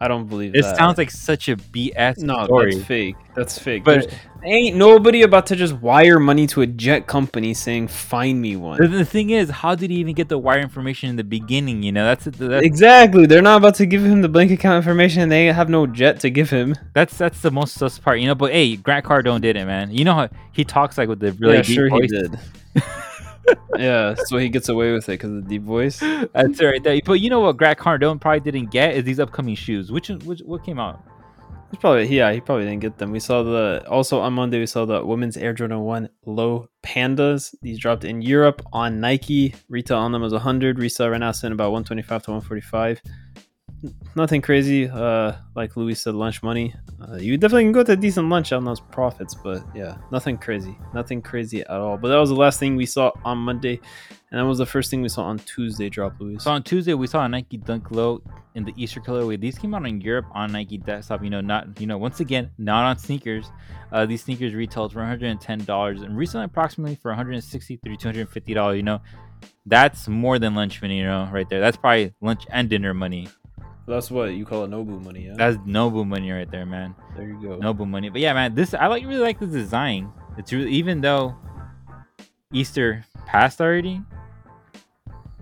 I 0.00 0.08
don't 0.08 0.26
believe 0.28 0.54
It 0.54 0.62
that. 0.62 0.76
sounds 0.76 0.98
like 0.98 1.10
such 1.10 1.48
a 1.48 1.56
BS 1.56 2.18
no, 2.18 2.44
story. 2.44 2.74
that's 2.74 2.86
fake. 2.86 3.16
That's 3.34 3.58
fake. 3.58 3.84
But- 3.84 4.00
There's- 4.00 4.14
ain't 4.46 4.76
nobody 4.76 5.22
about 5.22 5.46
to 5.46 5.56
just 5.56 5.72
wire 5.74 6.18
money 6.20 6.46
to 6.48 6.60
a 6.60 6.66
jet 6.66 7.06
company 7.06 7.54
saying 7.54 7.88
find 7.88 8.42
me 8.42 8.56
one. 8.56 8.78
The, 8.78 8.88
the 8.88 9.04
thing 9.04 9.30
is, 9.30 9.48
how 9.48 9.74
did 9.74 9.88
he 9.90 9.96
even 9.96 10.14
get 10.14 10.28
the 10.28 10.36
wire 10.36 10.58
information 10.60 11.08
in 11.08 11.16
the 11.16 11.24
beginning? 11.24 11.82
You 11.82 11.92
know, 11.92 12.04
that's 12.04 12.24
that's 12.26 12.64
Exactly. 12.66 13.24
They're 13.26 13.40
not 13.40 13.56
about 13.58 13.76
to 13.76 13.86
give 13.86 14.04
him 14.04 14.20
the 14.20 14.28
bank 14.28 14.50
account 14.50 14.76
information 14.76 15.22
and 15.22 15.32
they 15.32 15.46
have 15.46 15.70
no 15.70 15.86
jet 15.86 16.20
to 16.20 16.28
give 16.30 16.50
him. 16.50 16.74
that's 16.92 17.16
that's 17.16 17.40
the 17.40 17.50
most 17.50 17.74
sus 17.74 17.98
part. 17.98 18.20
You 18.20 18.26
know, 18.26 18.34
but 18.34 18.52
hey, 18.52 18.76
Grant 18.76 19.06
Cardone 19.06 19.40
did 19.40 19.56
it, 19.56 19.64
man. 19.64 19.90
You 19.90 20.04
know 20.04 20.14
how 20.14 20.28
he 20.52 20.64
talks 20.64 20.98
like 20.98 21.08
with 21.08 21.20
the 21.20 21.32
really 21.32 21.54
yeah, 21.56 21.62
deep 21.62 21.74
sure 21.76 21.88
voice. 21.88 22.10
he 22.10 22.18
did. 22.18 22.38
yeah, 23.78 24.14
so 24.26 24.38
he 24.38 24.48
gets 24.48 24.68
away 24.68 24.92
with 24.92 25.08
it 25.08 25.12
because 25.12 25.30
of 25.30 25.44
the 25.44 25.48
deep 25.48 25.62
voice. 25.62 26.00
That's 26.00 26.62
right. 26.62 26.82
There. 26.82 27.00
But 27.04 27.14
you 27.14 27.30
know 27.30 27.40
what 27.40 27.56
Grant 27.56 27.78
Cardone 27.78 28.20
probably 28.20 28.40
didn't 28.40 28.70
get 28.70 28.94
is 28.94 29.04
these 29.04 29.20
upcoming 29.20 29.54
shoes. 29.54 29.90
Which 29.90 30.08
which 30.08 30.40
what 30.40 30.64
came 30.64 30.78
out? 30.78 31.02
He's 31.70 31.80
probably 31.80 32.06
yeah, 32.06 32.32
he 32.32 32.40
probably 32.40 32.64
didn't 32.66 32.80
get 32.80 32.98
them. 32.98 33.10
We 33.10 33.20
saw 33.20 33.42
the 33.42 33.84
also 33.88 34.20
on 34.20 34.32
Monday 34.34 34.60
we 34.60 34.66
saw 34.66 34.84
the 34.84 35.04
women's 35.04 35.36
Air 35.36 35.52
Jordan 35.52 35.80
One 35.80 36.08
Low 36.24 36.68
Pandas. 36.84 37.54
These 37.62 37.80
dropped 37.80 38.04
in 38.04 38.22
Europe 38.22 38.62
on 38.72 39.00
Nike. 39.00 39.54
Retail 39.68 39.98
on 39.98 40.12
them 40.12 40.22
was 40.22 40.32
100. 40.32 40.78
Resale 40.78 41.10
right 41.10 41.18
now 41.18 41.32
sitting 41.32 41.52
about 41.52 41.72
125 41.72 42.22
to 42.22 42.30
145. 42.30 43.02
Nothing 44.16 44.40
crazy. 44.40 44.88
Uh, 44.88 45.32
like 45.54 45.76
Louis 45.76 45.94
said, 45.94 46.14
lunch 46.14 46.42
money. 46.42 46.74
Uh, 47.00 47.16
you 47.16 47.36
definitely 47.36 47.64
can 47.64 47.72
go 47.72 47.82
to 47.82 47.92
a 47.92 47.96
decent 47.96 48.28
lunch 48.28 48.52
on 48.52 48.64
those 48.64 48.80
profits, 48.80 49.34
but 49.34 49.62
yeah, 49.74 49.96
nothing 50.10 50.38
crazy. 50.38 50.76
Nothing 50.94 51.20
crazy 51.20 51.60
at 51.62 51.70
all. 51.70 51.96
But 51.96 52.08
that 52.08 52.16
was 52.16 52.30
the 52.30 52.36
last 52.36 52.58
thing 52.58 52.76
we 52.76 52.86
saw 52.86 53.10
on 53.24 53.38
Monday, 53.38 53.80
and 54.30 54.40
that 54.40 54.46
was 54.46 54.58
the 54.58 54.66
first 54.66 54.90
thing 54.90 55.02
we 55.02 55.08
saw 55.08 55.24
on 55.24 55.38
Tuesday. 55.40 55.88
Drop 55.90 56.14
Louis. 56.18 56.38
So 56.38 56.50
on 56.52 56.62
Tuesday 56.62 56.94
we 56.94 57.06
saw 57.06 57.24
a 57.24 57.28
Nike 57.28 57.56
Dunk 57.56 57.90
Low 57.90 58.22
in 58.54 58.64
the 58.64 58.72
Easter 58.76 59.00
colorway. 59.00 59.38
These 59.38 59.58
came 59.58 59.74
out 59.74 59.86
in 59.86 60.00
Europe 60.00 60.26
on 60.32 60.52
Nike 60.52 60.78
desktop. 60.78 61.22
You 61.22 61.30
know, 61.30 61.40
not 61.40 61.80
you 61.80 61.86
know 61.86 61.98
once 61.98 62.20
again 62.20 62.50
not 62.58 62.84
on 62.84 62.98
sneakers. 62.98 63.50
Uh, 63.92 64.06
these 64.06 64.22
sneakers 64.22 64.54
retailed 64.54 64.92
for 64.92 65.00
110 65.00 65.64
dollars 65.64 66.02
and 66.02 66.16
recently 66.16 66.44
approximately 66.44 66.94
for 66.94 67.10
163 67.10 67.96
250 67.96 68.54
dollars. 68.54 68.76
You 68.76 68.82
know, 68.84 69.02
that's 69.66 70.08
more 70.08 70.38
than 70.38 70.54
lunch 70.54 70.80
money. 70.80 70.98
You 70.98 71.04
know, 71.04 71.28
right 71.32 71.48
there. 71.50 71.60
That's 71.60 71.76
probably 71.76 72.14
lunch 72.20 72.46
and 72.50 72.70
dinner 72.70 72.94
money. 72.94 73.28
That's 73.86 74.10
what 74.10 74.32
you 74.32 74.46
call 74.46 74.64
it 74.64 74.70
Nobu 74.70 75.02
money, 75.02 75.26
yeah. 75.26 75.34
That's 75.36 75.56
Nobu 75.58 76.06
money 76.06 76.30
right 76.30 76.50
there, 76.50 76.64
man. 76.64 76.94
there 77.16 77.28
you 77.28 77.40
go. 77.40 77.58
Nobu 77.58 77.86
money. 77.86 78.08
But 78.08 78.20
yeah, 78.20 78.32
man, 78.32 78.54
this 78.54 78.72
I 78.72 78.86
like 78.86 79.04
really 79.04 79.20
like 79.20 79.38
the 79.38 79.46
design. 79.46 80.10
It's 80.38 80.52
really 80.52 80.70
even 80.70 81.00
though 81.00 81.36
Easter 82.52 83.04
passed 83.26 83.60
already, 83.60 84.00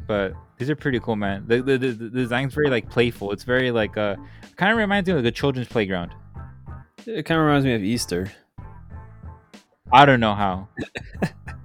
but 0.09 0.35
these 0.59 0.69
are 0.71 0.77
pretty 0.77 0.99
cool, 1.01 1.17
man. 1.17 1.45
The 1.47 1.63
the, 1.63 1.79
the, 1.79 1.93
the 1.93 2.11
design's 2.11 2.55
very 2.55 2.69
like 2.69 2.91
playful. 2.91 3.31
It's 3.33 3.45
very 3.45 3.71
like 3.71 3.97
uh 3.97 4.17
kind 4.57 4.73
of 4.73 4.79
reminds 4.79 5.09
me 5.09 5.13
of 5.13 5.19
like 5.25 5.33
a 5.33 5.35
children's 5.35 5.69
playground. 5.69 6.13
It 7.07 7.25
kind 7.25 7.39
of 7.41 7.47
reminds 7.47 7.65
me 7.65 7.75
of 7.75 7.83
Easter. 7.83 8.31
I 9.93 10.05
don't 10.05 10.21
know 10.21 10.35
how. 10.35 10.69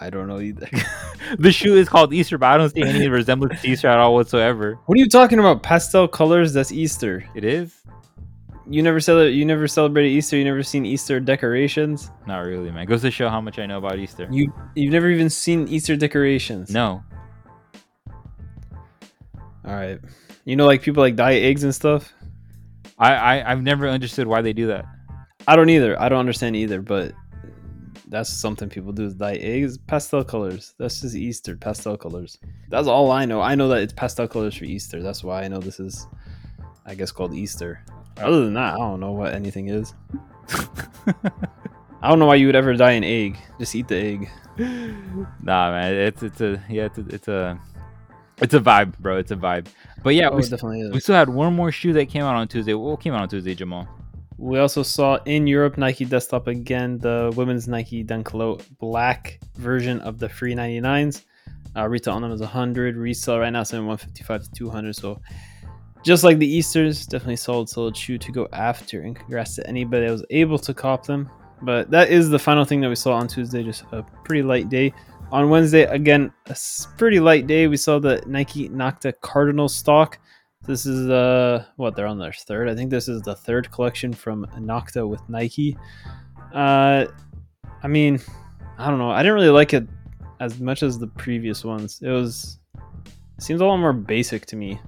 I 0.00 0.10
don't 0.10 0.28
know 0.28 0.40
either. 0.40 0.68
the 1.38 1.50
shoe 1.52 1.76
is 1.76 1.88
called 1.88 2.12
Easter, 2.12 2.38
but 2.38 2.46
I 2.46 2.56
don't 2.56 2.70
see 2.70 2.82
any 2.82 3.08
resemblance 3.08 3.62
to 3.62 3.68
Easter 3.68 3.88
at 3.88 3.98
all 3.98 4.14
whatsoever. 4.14 4.78
what 4.86 4.96
are 4.96 5.00
you 5.00 5.08
talking 5.08 5.38
about? 5.38 5.62
Pastel 5.62 6.06
colors? 6.06 6.52
That's 6.52 6.70
Easter. 6.70 7.24
It 7.34 7.44
is 7.44 7.74
You 8.68 8.82
never 8.82 9.00
celebrate. 9.00 9.32
You 9.32 9.44
never 9.44 9.66
celebrated 9.66 10.10
Easter. 10.10 10.36
You 10.36 10.44
never 10.44 10.62
seen 10.62 10.86
Easter 10.86 11.18
decorations. 11.18 12.10
not 12.26 12.40
really, 12.40 12.70
man. 12.70 12.86
Goes 12.86 13.02
to 13.02 13.10
show 13.10 13.28
how 13.28 13.40
much 13.40 13.58
I 13.58 13.66
know 13.66 13.78
about 13.78 13.98
Easter. 13.98 14.28
You 14.30 14.52
you've 14.76 14.92
never 14.92 15.08
even 15.08 15.28
seen 15.30 15.66
Easter 15.68 15.96
decorations. 15.96 16.70
No, 16.70 17.02
All 19.64 19.74
right. 19.74 19.98
You 20.44 20.56
know, 20.56 20.66
like 20.66 20.82
people 20.82 21.02
like 21.02 21.16
dye 21.16 21.34
eggs 21.34 21.64
and 21.64 21.74
stuff. 21.74 22.12
I, 22.98 23.14
I 23.14 23.52
I've 23.52 23.62
never 23.62 23.88
understood 23.88 24.26
why 24.26 24.42
they 24.42 24.52
do 24.52 24.68
that. 24.68 24.84
I 25.48 25.56
don't 25.56 25.70
either. 25.70 26.00
I 26.00 26.08
don't 26.08 26.20
understand 26.20 26.54
either. 26.56 26.80
But 26.80 27.12
that's 28.10 28.28
something 28.28 28.68
people 28.68 28.92
do 28.92 29.04
is 29.04 29.14
dye 29.14 29.36
eggs. 29.36 29.78
Pastel 29.78 30.24
colors. 30.24 30.74
That's 30.78 31.00
just 31.00 31.14
Easter. 31.14 31.56
Pastel 31.56 31.96
colors. 31.96 32.38
That's 32.68 32.88
all 32.88 33.12
I 33.12 33.24
know. 33.24 33.40
I 33.40 33.54
know 33.54 33.68
that 33.68 33.82
it's 33.82 33.92
pastel 33.92 34.26
colors 34.26 34.56
for 34.56 34.64
Easter. 34.64 35.00
That's 35.02 35.22
why 35.22 35.44
I 35.44 35.48
know 35.48 35.60
this 35.60 35.78
is, 35.78 36.08
I 36.84 36.94
guess, 36.96 37.12
called 37.12 37.34
Easter. 37.34 37.82
Oh. 38.18 38.26
Other 38.26 38.44
than 38.44 38.54
that, 38.54 38.74
I 38.74 38.78
don't 38.78 39.00
know 39.00 39.12
what 39.12 39.32
anything 39.32 39.68
is. 39.68 39.94
I 42.02 42.08
don't 42.08 42.18
know 42.18 42.26
why 42.26 42.34
you 42.34 42.46
would 42.46 42.56
ever 42.56 42.74
dye 42.74 42.92
an 42.92 43.04
egg. 43.04 43.38
Just 43.58 43.74
eat 43.76 43.86
the 43.86 43.96
egg. 43.96 44.30
nah, 45.42 45.70
man, 45.70 45.94
it's 45.94 46.22
it's 46.22 46.40
a 46.40 46.62
yeah, 46.68 46.86
it's 46.86 46.98
a, 46.98 47.06
it's 47.08 47.28
a 47.28 47.60
it's 48.38 48.54
a 48.54 48.60
vibe, 48.60 48.98
bro. 48.98 49.18
It's 49.18 49.30
a 49.30 49.36
vibe. 49.36 49.66
But 50.02 50.14
yeah, 50.16 50.30
oh, 50.30 50.36
we, 50.36 50.42
it 50.42 50.50
definitely 50.50 50.80
is. 50.80 50.92
we 50.92 51.00
still 51.00 51.14
had 51.14 51.28
one 51.28 51.54
more 51.54 51.70
shoe 51.70 51.92
that 51.92 52.08
came 52.08 52.22
out 52.22 52.34
on 52.34 52.48
Tuesday. 52.48 52.74
What 52.74 53.00
came 53.00 53.14
out 53.14 53.20
on 53.20 53.28
Tuesday, 53.28 53.54
Jamal? 53.54 53.86
We 54.40 54.58
also 54.58 54.82
saw 54.82 55.18
in 55.26 55.46
Europe 55.46 55.76
Nike 55.76 56.06
Desktop 56.06 56.46
again 56.46 56.96
the 56.96 57.30
women's 57.36 57.68
Nike 57.68 58.02
Dunk 58.02 58.32
Low 58.32 58.58
black 58.78 59.38
version 59.56 60.00
of 60.00 60.18
the 60.18 60.30
free 60.30 60.54
99s. 60.54 61.24
Uh, 61.76 61.86
retail 61.86 62.14
on 62.14 62.22
them 62.22 62.32
is 62.32 62.40
100. 62.40 62.96
Resale 62.96 63.38
right 63.38 63.50
now 63.50 63.60
is 63.60 63.70
155 63.70 64.44
to 64.44 64.50
200. 64.52 64.96
So 64.96 65.20
just 66.02 66.24
like 66.24 66.38
the 66.38 66.46
Easters, 66.46 67.06
definitely 67.06 67.36
solid, 67.36 67.68
solid 67.68 67.94
shoe 67.94 68.16
to 68.16 68.32
go 68.32 68.48
after. 68.54 69.02
And 69.02 69.14
congrats 69.14 69.56
to 69.56 69.66
anybody 69.66 70.06
that 70.06 70.12
was 70.12 70.24
able 70.30 70.58
to 70.60 70.72
cop 70.72 71.04
them. 71.04 71.28
But 71.60 71.90
that 71.90 72.10
is 72.10 72.30
the 72.30 72.38
final 72.38 72.64
thing 72.64 72.80
that 72.80 72.88
we 72.88 72.94
saw 72.94 73.12
on 73.12 73.28
Tuesday. 73.28 73.62
Just 73.62 73.84
a 73.92 74.02
pretty 74.24 74.42
light 74.42 74.70
day. 74.70 74.94
On 75.32 75.50
Wednesday, 75.50 75.82
again, 75.82 76.32
a 76.46 76.56
pretty 76.96 77.20
light 77.20 77.46
day. 77.46 77.66
We 77.66 77.76
saw 77.76 77.98
the 77.98 78.22
Nike 78.26 78.70
Nocta 78.70 79.12
Cardinal 79.20 79.68
stock. 79.68 80.18
This 80.70 80.86
is 80.86 81.10
uh 81.10 81.64
what 81.74 81.96
they're 81.96 82.06
on 82.06 82.20
their 82.20 82.32
third. 82.32 82.68
I 82.68 82.76
think 82.76 82.90
this 82.90 83.08
is 83.08 83.22
the 83.22 83.34
third 83.34 83.72
collection 83.72 84.12
from 84.12 84.46
Nocta 84.56 85.08
with 85.08 85.20
Nike. 85.28 85.76
Uh, 86.54 87.06
I 87.82 87.88
mean, 87.88 88.20
I 88.78 88.88
don't 88.88 88.98
know. 88.98 89.10
I 89.10 89.20
didn't 89.20 89.34
really 89.34 89.48
like 89.48 89.74
it 89.74 89.88
as 90.38 90.60
much 90.60 90.84
as 90.84 90.96
the 90.96 91.08
previous 91.08 91.64
ones. 91.64 92.00
It 92.00 92.10
was 92.10 92.60
it 93.36 93.42
seems 93.42 93.60
a 93.60 93.66
lot 93.66 93.78
more 93.78 93.92
basic 93.92 94.46
to 94.46 94.54
me. 94.54 94.80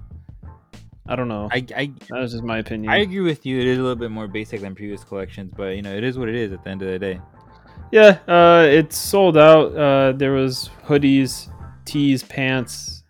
I 1.08 1.16
don't 1.16 1.26
know. 1.26 1.48
I 1.50 1.66
I, 1.76 1.90
that 2.10 2.20
was 2.20 2.30
just 2.30 2.44
my 2.44 2.58
opinion. 2.58 2.92
I 2.92 2.98
agree 2.98 3.18
with 3.18 3.44
you. 3.44 3.58
It 3.58 3.66
is 3.66 3.78
a 3.78 3.82
little 3.82 3.96
bit 3.96 4.12
more 4.12 4.28
basic 4.28 4.60
than 4.60 4.76
previous 4.76 5.02
collections, 5.02 5.52
but 5.56 5.74
you 5.74 5.82
know, 5.82 5.92
it 5.92 6.04
is 6.04 6.16
what 6.16 6.28
it 6.28 6.36
is 6.36 6.52
at 6.52 6.62
the 6.62 6.70
end 6.70 6.82
of 6.82 6.88
the 6.90 6.98
day. 7.00 7.20
yeah, 7.90 8.20
uh, 8.28 8.64
it's 8.68 8.96
sold 8.96 9.36
out. 9.36 9.74
Uh, 9.74 10.12
there 10.12 10.30
was 10.30 10.70
hoodies, 10.86 11.50
tees, 11.84 12.22
pants, 12.22 13.01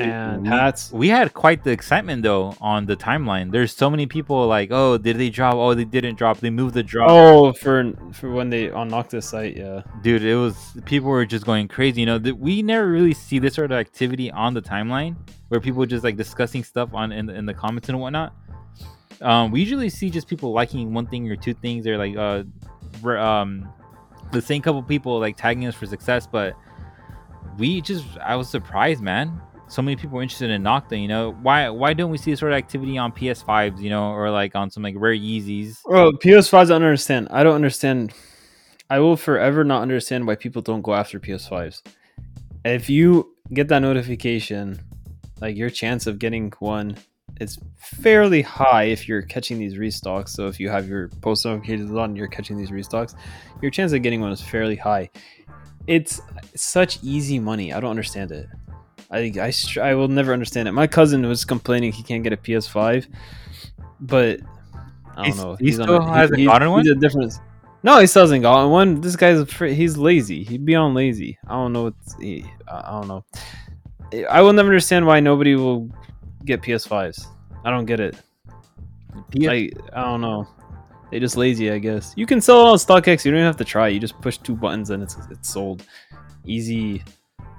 and 0.00 0.42
we, 0.42 0.48
hats. 0.48 0.92
we 0.92 1.08
had 1.08 1.32
quite 1.34 1.64
the 1.64 1.70
excitement 1.70 2.22
though 2.22 2.54
on 2.60 2.86
the 2.86 2.96
timeline. 2.96 3.50
There's 3.50 3.74
so 3.74 3.88
many 3.88 4.06
people 4.06 4.46
like, 4.46 4.68
oh, 4.70 4.98
did 4.98 5.18
they 5.18 5.30
drop? 5.30 5.54
Oh, 5.54 5.74
they 5.74 5.84
didn't 5.84 6.16
drop. 6.16 6.38
They 6.38 6.50
moved 6.50 6.74
the 6.74 6.82
drop. 6.82 7.10
Oh, 7.10 7.52
for 7.52 7.92
for 8.12 8.30
when 8.30 8.50
they 8.50 8.68
unlocked 8.68 9.12
Nocta 9.12 9.22
site, 9.22 9.56
yeah. 9.56 9.82
dude 10.02 10.24
it 10.24 10.34
was 10.36 10.56
people 10.84 11.08
were 11.08 11.24
just 11.24 11.46
going 11.46 11.68
crazy 11.68 12.00
you 12.00 12.06
know 12.06 12.18
that 12.18 12.36
we 12.38 12.62
never 12.62 12.88
really 12.88 13.14
see 13.14 13.38
this 13.38 13.54
sort 13.54 13.70
of 13.70 13.78
activity 13.78 14.30
on 14.30 14.54
the 14.54 14.60
timeline 14.62 15.14
where 15.48 15.60
people 15.60 15.84
just 15.86 16.04
like 16.04 16.16
discussing 16.16 16.62
stuff 16.64 16.92
on 16.92 17.12
in, 17.12 17.26
the- 17.26 17.34
in 17.34 17.46
the 17.46 17.54
comments 17.54 17.88
and 17.88 17.98
whatnot 18.00 18.34
um 19.22 19.50
we 19.50 19.60
usually 19.60 19.88
see 19.88 20.10
just 20.10 20.26
people 20.28 20.52
liking 20.52 20.92
one 20.92 21.06
thing 21.06 21.30
or 21.30 21.36
two 21.36 21.54
things 21.54 21.86
or 21.86 21.96
like 21.96 22.16
uh 22.16 22.42
um 23.16 23.68
the 24.32 24.42
same 24.42 24.60
couple 24.60 24.82
people 24.82 25.18
like 25.18 25.36
tagging 25.36 25.66
us 25.66 25.74
for 25.74 25.86
success 25.86 26.26
but 26.26 26.54
we 27.56 27.80
just 27.80 28.04
i 28.24 28.34
was 28.36 28.48
surprised 28.48 29.00
man 29.00 29.40
so 29.68 29.82
many 29.82 29.96
people 29.96 30.18
are 30.18 30.22
interested 30.22 30.50
in 30.50 30.62
Nocta, 30.62 31.00
you 31.00 31.08
know. 31.08 31.32
Why 31.42 31.68
why 31.68 31.92
don't 31.92 32.10
we 32.10 32.18
see 32.18 32.32
this 32.32 32.40
sort 32.40 32.52
of 32.52 32.58
activity 32.58 32.98
on 32.98 33.12
PS5s, 33.12 33.80
you 33.80 33.90
know, 33.90 34.10
or 34.10 34.30
like 34.30 34.54
on 34.54 34.70
some 34.70 34.82
like 34.82 34.94
rare 34.96 35.14
Yeezys? 35.14 35.78
Well, 35.84 36.12
PS5s, 36.12 36.54
I 36.54 36.64
don't 36.64 36.82
understand. 36.82 37.28
I 37.30 37.42
don't 37.42 37.54
understand. 37.54 38.12
I 38.90 38.98
will 39.00 39.16
forever 39.16 39.64
not 39.64 39.82
understand 39.82 40.26
why 40.26 40.34
people 40.34 40.62
don't 40.62 40.82
go 40.82 40.94
after 40.94 41.20
PS5s. 41.20 41.82
If 42.64 42.88
you 42.88 43.34
get 43.52 43.68
that 43.68 43.80
notification, 43.80 44.80
like 45.40 45.56
your 45.56 45.70
chance 45.70 46.06
of 46.06 46.18
getting 46.18 46.52
one 46.58 46.96
is 47.40 47.58
fairly 47.76 48.42
high 48.42 48.84
if 48.84 49.06
you're 49.06 49.22
catching 49.22 49.58
these 49.58 49.74
restocks. 49.74 50.30
So 50.30 50.46
if 50.46 50.58
you 50.58 50.70
have 50.70 50.88
your 50.88 51.08
post 51.20 51.44
notifications 51.44 51.94
on, 51.94 52.16
you're 52.16 52.26
catching 52.28 52.56
these 52.56 52.70
restocks. 52.70 53.14
Your 53.60 53.70
chance 53.70 53.92
of 53.92 54.02
getting 54.02 54.20
one 54.20 54.32
is 54.32 54.40
fairly 54.40 54.76
high. 54.76 55.10
It's 55.86 56.20
such 56.54 56.98
easy 57.02 57.38
money. 57.38 57.72
I 57.72 57.80
don't 57.80 57.90
understand 57.90 58.32
it. 58.32 58.46
I 59.10 59.32
I, 59.40 59.50
str- 59.50 59.80
I 59.82 59.94
will 59.94 60.08
never 60.08 60.32
understand 60.32 60.68
it. 60.68 60.72
My 60.72 60.86
cousin 60.86 61.26
was 61.26 61.44
complaining 61.44 61.92
he 61.92 62.02
can't 62.02 62.22
get 62.22 62.32
a 62.32 62.36
PS5, 62.36 63.06
but 64.00 64.40
I 65.12 65.14
don't 65.16 65.24
He's- 65.24 65.36
know. 65.38 65.56
he 65.58 65.68
on 65.68 65.72
still 65.84 66.02
hasn't 66.02 66.44
gotten 66.44 66.70
one? 66.70 66.82
He's 66.84 66.92
a 66.92 66.94
different. 66.94 67.34
No, 67.82 68.00
he 68.00 68.06
still 68.06 68.22
hasn't 68.22 68.42
gotten 68.42 68.70
one. 68.70 69.00
This 69.00 69.16
guy's 69.16 69.50
fr- 69.50 69.66
he's 69.66 69.96
lazy. 69.96 70.42
He'd 70.44 70.64
be 70.64 70.74
on 70.74 70.94
lazy. 70.94 71.38
I 71.46 71.52
don't 71.54 71.72
know 71.72 71.84
what's 71.84 72.14
he, 72.20 72.44
I 72.68 72.76
I 72.80 72.90
don't 73.00 73.08
know. 73.08 73.24
I 74.28 74.40
will 74.42 74.52
never 74.52 74.68
understand 74.68 75.06
why 75.06 75.20
nobody 75.20 75.54
will 75.54 75.88
get 76.44 76.62
PS5s. 76.62 77.26
I 77.64 77.70
don't 77.70 77.84
get 77.86 78.00
it. 78.00 78.16
PS- 79.30 79.46
Like 79.46 79.72
I 79.92 80.02
don't 80.04 80.20
know. 80.20 80.46
They 81.10 81.18
just 81.20 81.36
lazy, 81.38 81.70
I 81.70 81.78
guess. 81.78 82.12
You 82.16 82.26
can 82.26 82.40
sell 82.42 82.60
it 82.66 82.70
on 82.70 82.76
StockX. 82.76 83.24
You 83.24 83.30
don't 83.30 83.38
even 83.38 83.46
have 83.46 83.56
to 83.56 83.64
try. 83.64 83.88
You 83.88 83.98
just 83.98 84.20
push 84.20 84.36
two 84.38 84.54
buttons 84.54 84.90
and 84.90 85.02
it's 85.02 85.16
it's 85.30 85.48
sold. 85.48 85.84
Easy. 86.44 87.02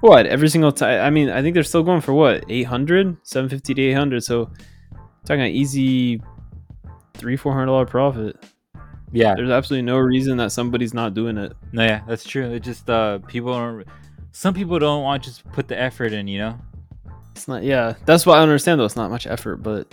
What? 0.00 0.26
Every 0.26 0.48
single 0.48 0.72
time. 0.72 1.04
I 1.04 1.10
mean, 1.10 1.28
I 1.30 1.42
think 1.42 1.54
they're 1.54 1.62
still 1.62 1.82
going 1.82 2.00
for 2.00 2.12
what? 2.14 2.44
800, 2.48 3.16
750 3.22 3.74
to 3.74 3.82
800. 3.82 4.24
So 4.24 4.50
talking 5.26 5.42
an 5.42 5.48
easy 5.48 6.22
three, 7.14 7.36
four 7.36 7.52
hundred 7.52 7.66
dollar 7.66 7.84
profit. 7.86 8.42
yeah, 9.12 9.34
There's 9.34 9.50
absolutely 9.50 9.82
no 9.82 9.98
reason 9.98 10.38
that 10.38 10.52
somebody's 10.52 10.94
not 10.94 11.12
doing 11.14 11.36
it. 11.36 11.52
no, 11.72 11.84
yeah, 11.84 12.00
that's 12.06 12.24
true. 12.24 12.50
It 12.52 12.60
just 12.60 12.88
uh, 12.88 13.18
people 13.28 13.52
don't. 13.52 13.84
Some 14.32 14.54
people 14.54 14.78
don't 14.78 15.02
want 15.02 15.22
to 15.24 15.28
just 15.30 15.44
put 15.52 15.68
the 15.68 15.78
effort 15.78 16.12
in, 16.12 16.28
you 16.28 16.38
know. 16.38 16.58
It's 17.32 17.46
not. 17.48 17.62
Yeah, 17.62 17.94
that's 18.06 18.24
what 18.24 18.38
I 18.38 18.42
understand 18.42 18.80
though. 18.80 18.84
It's 18.86 18.96
not 18.96 19.10
much 19.10 19.26
effort, 19.26 19.56
but 19.58 19.92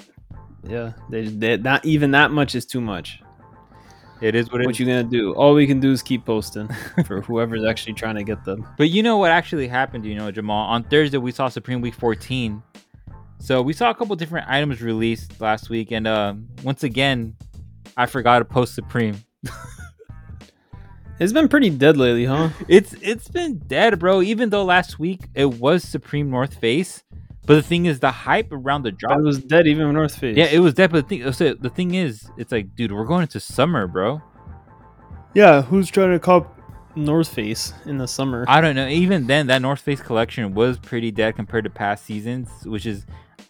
yeah, 0.67 0.93
they, 1.09 1.23
they 1.25 1.57
not 1.57 1.83
even 1.85 2.11
that 2.11 2.31
much 2.31 2.55
is 2.55 2.65
too 2.65 2.79
much. 2.81 3.21
It 4.21 4.33
is 4.35 4.51
what 4.51 4.61
it 4.61 4.65
What 4.65 4.71
is. 4.75 4.79
you 4.79 4.85
gonna 4.87 5.03
do? 5.03 5.33
All 5.35 5.53
we 5.53 5.67
can 5.67 5.79
do 5.79 5.91
is 5.91 6.01
keep 6.01 6.25
posting 6.25 6.67
for 7.05 7.21
whoever's 7.27 7.63
actually 7.63 7.93
trying 7.93 8.15
to 8.15 8.23
get 8.23 8.43
them. 8.45 8.65
But 8.77 8.89
you 8.89 9.03
know 9.03 9.17
what 9.17 9.31
actually 9.31 9.67
happened? 9.67 10.05
You 10.05 10.15
know, 10.15 10.31
Jamal. 10.31 10.67
On 10.69 10.83
Thursday, 10.83 11.17
we 11.17 11.31
saw 11.31 11.49
Supreme 11.49 11.81
Week 11.81 11.93
14. 11.93 12.63
So 13.39 13.61
we 13.61 13.73
saw 13.73 13.91
a 13.91 13.95
couple 13.95 14.15
different 14.15 14.49
items 14.49 14.81
released 14.81 15.39
last 15.39 15.69
week, 15.69 15.91
and 15.91 16.07
uh, 16.07 16.33
once 16.63 16.83
again, 16.83 17.35
I 17.95 18.07
forgot 18.07 18.39
to 18.39 18.45
post 18.45 18.73
Supreme. 18.73 19.23
It's 21.19 21.33
been 21.33 21.47
pretty 21.47 21.71
dead 21.71 21.97
lately, 21.97 22.25
huh? 22.25 22.49
It's 22.67 22.93
it's 23.01 23.27
been 23.27 23.57
dead, 23.57 23.97
bro. 23.97 24.21
Even 24.21 24.51
though 24.51 24.63
last 24.63 24.99
week 24.99 25.21
it 25.33 25.45
was 25.59 25.83
Supreme 25.83 26.29
North 26.29 26.53
Face, 26.55 27.03
but 27.47 27.55
the 27.55 27.63
thing 27.63 27.85
is, 27.87 27.99
the 27.99 28.11
hype 28.11 28.51
around 28.51 28.83
the 28.83 28.91
drop. 28.91 29.17
It 29.17 29.21
was 29.23 29.39
dead 29.43 29.65
even 29.67 29.91
North 29.93 30.15
Face. 30.17 30.37
Yeah, 30.37 30.45
it 30.45 30.59
was 30.59 30.73
dead. 30.75 30.91
But 30.91 31.07
the 31.07 31.17
thing, 31.17 31.31
so 31.33 31.53
the 31.55 31.69
thing 31.69 31.95
is, 31.95 32.29
it's 32.37 32.51
like, 32.51 32.75
dude, 32.75 32.91
we're 32.91 33.05
going 33.05 33.23
into 33.23 33.39
summer, 33.39 33.87
bro. 33.87 34.21
yeah. 35.33 35.61
Who's 35.61 35.89
trying 35.89 36.11
to 36.11 36.19
cop 36.19 36.53
North 36.95 37.29
Face 37.29 37.73
in 37.85 37.97
the 37.97 38.07
summer? 38.07 38.45
I 38.47 38.61
don't 38.61 38.75
know. 38.75 38.87
Even 38.87 39.27
then, 39.27 39.47
that 39.47 39.61
North 39.61 39.79
Face 39.81 40.01
collection 40.01 40.53
was 40.53 40.77
pretty 40.77 41.11
dead 41.11 41.35
compared 41.35 41.63
to 41.63 41.69
past 41.69 42.05
seasons, 42.05 42.49
which 42.65 42.85
is, 42.85 43.05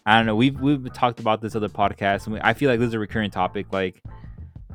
I 0.06 0.16
don't 0.16 0.26
know. 0.26 0.36
We've 0.36 0.58
we've 0.60 0.92
talked 0.92 1.20
about 1.20 1.40
this 1.42 1.54
other 1.56 1.68
podcast, 1.68 2.24
and 2.26 2.34
we, 2.34 2.40
I 2.40 2.54
feel 2.54 2.70
like 2.70 2.78
this 2.80 2.88
is 2.88 2.94
a 2.94 2.98
recurring 2.98 3.30
topic. 3.30 3.66
Like, 3.72 4.02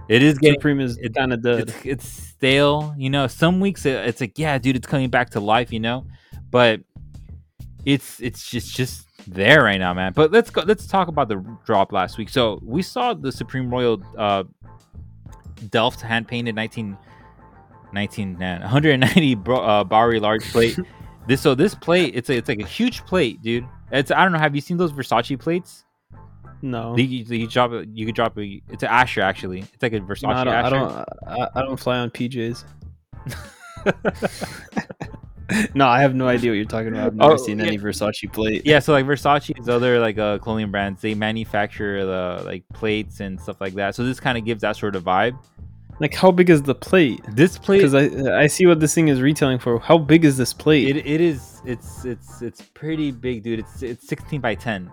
it 0.10 0.22
is 0.22 0.38
getting 0.38 0.60
Supreme 0.60 0.80
is 0.80 0.98
it- 0.98 1.16
kind 1.16 1.32
of 1.34 1.42
dead. 1.42 1.60
it's 1.70 1.86
it's 1.86 2.08
stale. 2.08 2.94
You 2.98 3.10
know, 3.10 3.28
some 3.28 3.60
weeks 3.60 3.86
it, 3.86 3.96
it's 4.08 4.20
like, 4.22 4.38
yeah, 4.38 4.58
dude, 4.58 4.76
it's 4.76 4.88
coming 4.88 5.10
back 5.10 5.30
to 5.32 5.40
life. 5.40 5.72
You 5.72 5.80
know, 5.80 6.06
but 6.52 6.82
it's 7.86 8.20
it's 8.22 8.50
just 8.50 8.76
just 8.76 9.08
there 9.28 9.64
right 9.64 9.78
now, 9.78 9.94
man. 9.94 10.14
But 10.14 10.32
let's 10.32 10.50
go. 10.50 10.62
Let's 10.66 10.88
talk 10.88 11.08
about 11.08 11.28
the 11.30 11.36
drop 11.66 11.92
last 11.92 12.18
week. 12.18 12.30
So 12.30 12.60
we 12.64 12.82
saw 12.82 13.14
the 13.14 13.32
Supreme 13.32 13.70
Royal 13.70 14.02
uh, 14.18 14.44
Delft 15.70 16.02
hand 16.02 16.28
painted 16.28 16.56
19, 16.56 16.98
19 17.94 18.38
man, 18.38 18.62
190 18.62 19.36
bro, 19.36 19.58
uh, 19.60 19.84
Bowery 19.84 20.20
large 20.20 20.44
plate. 20.52 20.78
this 21.28 21.42
so 21.42 21.56
this 21.56 21.76
plate, 21.76 22.16
it's 22.16 22.30
a, 22.30 22.38
it's 22.38 22.50
like 22.50 22.60
a 22.60 22.66
huge 22.66 23.06
plate, 23.06 23.42
dude. 23.42 23.66
It's 23.92 24.12
I 24.12 24.24
don't 24.24 24.32
know. 24.32 24.40
Have 24.40 24.56
you 24.56 24.62
seen 24.62 24.78
those 24.78 24.92
Versace 24.92 25.40
plates? 25.40 25.86
no. 26.64 26.96
You, 26.98 27.04
you, 27.04 27.38
you 27.38 27.48
drop 27.48 27.74
it. 27.74 27.90
You 27.90 28.06
could 28.06 28.16
drop 28.16 28.38
it. 28.38 28.64
It's 28.70 28.84
an 28.84 28.90
Asher 28.90 29.22
actually. 29.22 29.60
It's 29.60 29.84
like 29.84 29.94
a 29.94 30.00
Versace 30.00 30.24
No, 30.24 30.30
I 30.30 30.44
don't. 30.44 30.54
I 30.54 30.70
don't, 30.70 31.06
I, 31.28 31.50
I 31.56 31.62
don't 31.62 31.80
fly 31.80 32.00
on 32.00 32.10
PJs. 32.10 32.64
no, 35.74 35.88
I 35.88 36.02
have 36.02 36.14
no 36.16 36.28
idea 36.28 36.52
what 36.52 36.56
you're 36.56 36.66
talking 36.66 36.90
about. 36.90 37.08
I've 37.08 37.16
never 37.16 37.34
Oh, 37.34 37.38
seen 37.38 37.60
yeah. 37.60 37.66
any 37.66 37.78
Versace 37.78 38.32
plate. 38.32 38.62
yeah 38.66 38.80
so 38.80 38.92
like 38.94 39.06
versace's 39.06 39.68
other 39.70 40.00
like 40.00 40.18
uh 40.18 40.38
clothing 40.40 40.72
brands 40.72 41.02
they 41.02 41.14
manufacture 41.16 42.06
the 42.06 42.44
like 42.46 42.64
plates 42.74 43.20
and 43.20 43.40
stuff 43.40 43.60
like 43.62 43.74
that 43.76 43.96
so 43.96 44.04
this 44.04 44.20
kind 44.20 44.38
of 44.38 44.46
gives 44.46 44.62
that 44.62 44.76
sort 44.76 44.96
of 44.96 45.04
vibe 45.04 45.38
Like, 46.00 46.14
how 46.16 46.32
big 46.32 46.50
is 46.50 46.62
the 46.64 46.76
plate? 46.76 47.22
this 47.36 47.58
plate 47.58 47.78
Because 47.84 47.94
I 47.96 48.44
I 48.44 48.48
see 48.48 48.66
what 48.66 48.80
this 48.80 48.94
thing 48.96 49.08
is 49.10 49.22
retailing 49.22 49.60
for. 49.60 49.80
How 49.80 49.98
big 49.98 50.26
is 50.26 50.36
this 50.38 50.52
plate? 50.54 50.88
it, 50.96 51.06
it 51.06 51.22
is 51.22 51.62
it's 51.66 52.04
it's 52.06 52.42
it's 52.42 52.62
pretty 52.74 53.12
big 53.12 53.44
dude 53.44 53.60
it's 53.60 53.84
it's 53.84 54.08
16 54.08 54.42
by 54.42 54.56
10 54.56 54.92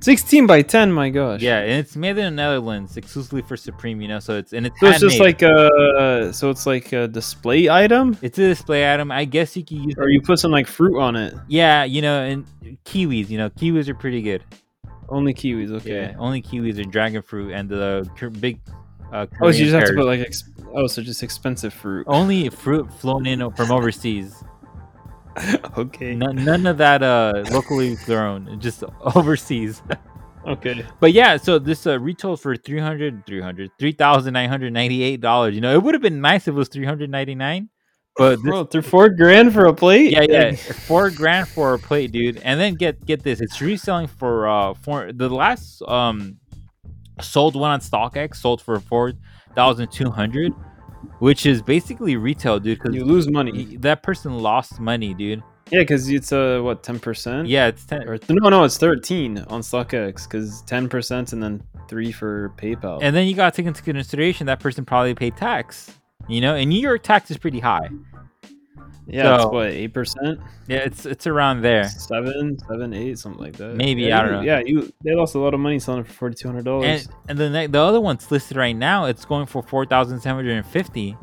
16 0.00 0.46
by 0.46 0.62
10. 0.62 0.92
My 0.92 1.10
gosh. 1.10 1.40
yeah 1.40 1.58
and 1.60 1.72
it's 1.72 1.96
made 1.96 2.10
in 2.18 2.24
the 2.24 2.30
netherlands 2.30 2.96
exclusively 2.96 3.42
for 3.42 3.56
supreme 3.56 4.00
you 4.00 4.08
know 4.08 4.18
so 4.20 4.36
it's 4.36 4.52
and 4.52 4.66
it's 4.66 4.78
So 4.80 4.86
it's 4.88 5.00
just 5.00 5.20
like 5.20 5.42
a 5.42 6.30
so 6.32 6.50
it's 6.50 6.66
like 6.66 6.92
a 6.92 7.08
display 7.08 7.68
item, 7.68 8.16
it's 8.22 8.38
a 8.38 8.48
display 8.48 8.92
item 8.92 9.10
i 9.10 9.24
guess 9.24 9.56
you 9.56 9.64
could 9.64 9.78
use 9.78 9.94
or 9.98 10.08
you 10.08 10.20
put 10.20 10.38
some 10.38 10.50
like 10.52 10.66
fruit 10.66 11.00
on 11.00 11.16
it. 11.16 11.34
yeah 11.48 11.84
you 11.84 12.00
know 12.02 12.22
and 12.22 12.46
kiwis 12.84 13.28
you 13.28 13.38
know 13.38 13.50
kiwis 13.50 13.88
are 13.88 13.94
pretty 13.94 14.22
good 14.22 14.44
Only 15.08 15.34
kiwis. 15.34 15.70
Okay. 15.72 16.10
yeah 16.12 16.16
only 16.18 16.42
kiwis 16.42 16.80
and 16.80 16.92
dragon 16.92 17.22
fruit 17.22 17.52
and 17.52 17.68
the 17.68 18.08
big 18.40 18.60
uh 19.12 19.26
Oh, 19.40 19.50
so 19.50 19.58
you 19.58 19.64
just 19.64 19.74
have 19.74 19.84
to 19.86 19.94
put 19.94 20.04
like 20.06 20.20
ex- 20.20 20.44
oh, 20.74 20.86
so 20.86 21.02
just 21.02 21.22
expensive 21.22 21.72
fruit. 21.72 22.04
only 22.08 22.48
fruit 22.50 22.92
flown 23.00 23.26
in 23.26 23.38
from 23.52 23.70
overseas 23.72 24.44
okay. 25.78 26.14
None, 26.14 26.44
none 26.44 26.66
of 26.66 26.78
that 26.78 27.02
uh 27.02 27.44
locally 27.50 27.96
grown, 28.04 28.60
just 28.60 28.84
overseas. 29.14 29.82
Okay. 30.46 30.82
But 30.98 31.12
yeah, 31.12 31.36
so 31.36 31.58
this 31.58 31.86
uh, 31.86 32.00
retailed 32.00 32.40
for 32.40 32.56
300 32.56 33.26
300 33.26 33.70
$3,998. 33.78 35.52
You 35.52 35.60
know, 35.60 35.74
it 35.74 35.82
would 35.82 35.94
have 35.94 36.00
been 36.00 36.22
nice 36.22 36.48
if 36.48 36.54
it 36.54 36.56
was 36.56 36.68
399 36.68 37.68
but 38.18 38.42
this, 38.42 38.42
Bro, 38.42 38.64
through 38.64 38.82
four 38.82 39.08
grand 39.10 39.52
for 39.52 39.66
a 39.66 39.72
plate? 39.72 40.10
yeah, 40.10 40.26
yeah, 40.28 40.56
4 40.88 41.10
grand 41.10 41.46
for 41.48 41.74
a 41.74 41.78
plate, 41.78 42.10
dude. 42.10 42.38
And 42.38 42.60
then 42.60 42.74
get 42.74 43.06
get 43.06 43.22
this, 43.22 43.40
it's 43.40 43.60
reselling 43.60 44.08
for 44.08 44.48
uh 44.48 44.74
for 44.74 45.12
the 45.12 45.30
last 45.30 45.80
um 45.82 46.36
sold 47.20 47.54
one 47.54 47.70
on 47.70 47.80
StockX 47.80 48.36
sold 48.36 48.60
for 48.60 48.80
4,200, 48.80 50.52
which 51.18 51.46
is 51.46 51.62
basically 51.62 52.16
retail, 52.16 52.58
dude, 52.60 52.78
cuz 52.80 52.94
You 52.94 53.04
lose 53.04 53.28
money. 53.30 53.76
that 53.80 54.02
person 54.02 54.38
lost 54.38 54.80
money, 54.80 55.14
dude. 55.14 55.42
Yeah, 55.70 55.80
because 55.80 56.08
it's 56.08 56.32
uh 56.32 56.60
what 56.62 56.82
ten 56.82 56.98
percent? 56.98 57.46
Yeah, 57.48 57.66
it's 57.66 57.84
10 57.84 58.08
Or 58.08 58.16
th- 58.18 58.30
no, 58.40 58.48
no, 58.48 58.64
it's 58.64 58.78
thirteen 58.78 59.38
on 59.48 59.60
StockX 59.60 60.24
because 60.28 60.62
ten 60.62 60.88
percent 60.88 61.32
and 61.34 61.42
then 61.42 61.62
three 61.88 62.10
for 62.12 62.50
PayPal. 62.56 62.98
And 63.02 63.14
then 63.14 63.26
you 63.28 63.34
got 63.34 63.52
to 63.52 63.56
take 63.62 63.66
into 63.66 63.82
consideration 63.82 64.46
that 64.46 64.60
person 64.60 64.84
probably 64.84 65.14
paid 65.14 65.36
tax. 65.36 65.94
You 66.26 66.40
know, 66.40 66.54
and 66.54 66.68
New 66.70 66.80
York 66.80 67.02
tax 67.02 67.30
is 67.30 67.36
pretty 67.38 67.60
high. 67.60 67.88
Yeah, 69.08 69.36
it's 69.36 69.44
what 69.46 69.66
eight 69.68 69.92
percent, 69.94 70.38
Yeah, 70.68 70.78
it's 70.78 71.06
it's 71.06 71.26
around 71.26 71.62
there. 71.62 71.88
seven, 71.88 72.58
seven, 72.68 72.92
eight, 72.94 73.18
something 73.18 73.42
like 73.42 73.56
that. 73.56 73.74
Maybe, 73.74 74.02
Yeah, 74.02 74.20
I 74.20 74.22
don't 74.22 74.30
you- 74.30 74.36
know. 74.36 74.42
Yeah, 74.42 74.60
you 74.64 74.92
they 75.04 75.14
lost 75.14 75.34
a 75.34 75.38
lot 75.38 75.54
of 75.54 75.60
money 75.60 75.78
selling 75.78 76.00
it 76.02 76.06
for 76.06 76.12
forty 76.12 76.34
two 76.36 76.48
hundred 76.48 76.58
And 76.58 76.64
dollars. 76.66 77.08
and 77.28 77.38
the 77.38 77.50
ne- 77.50 77.66
the 77.66 77.80
other 77.80 78.00
one's 78.00 78.30
listed 78.30 78.56
right 78.56 78.76
now. 78.76 79.06
It's 79.06 79.24
going 79.24 79.46
for 79.46 79.62
four 79.62 79.86
thousand 79.86 80.20
seven 80.20 80.36
hundred 80.44 80.56
and 80.58 80.66
fifty. 80.66 81.16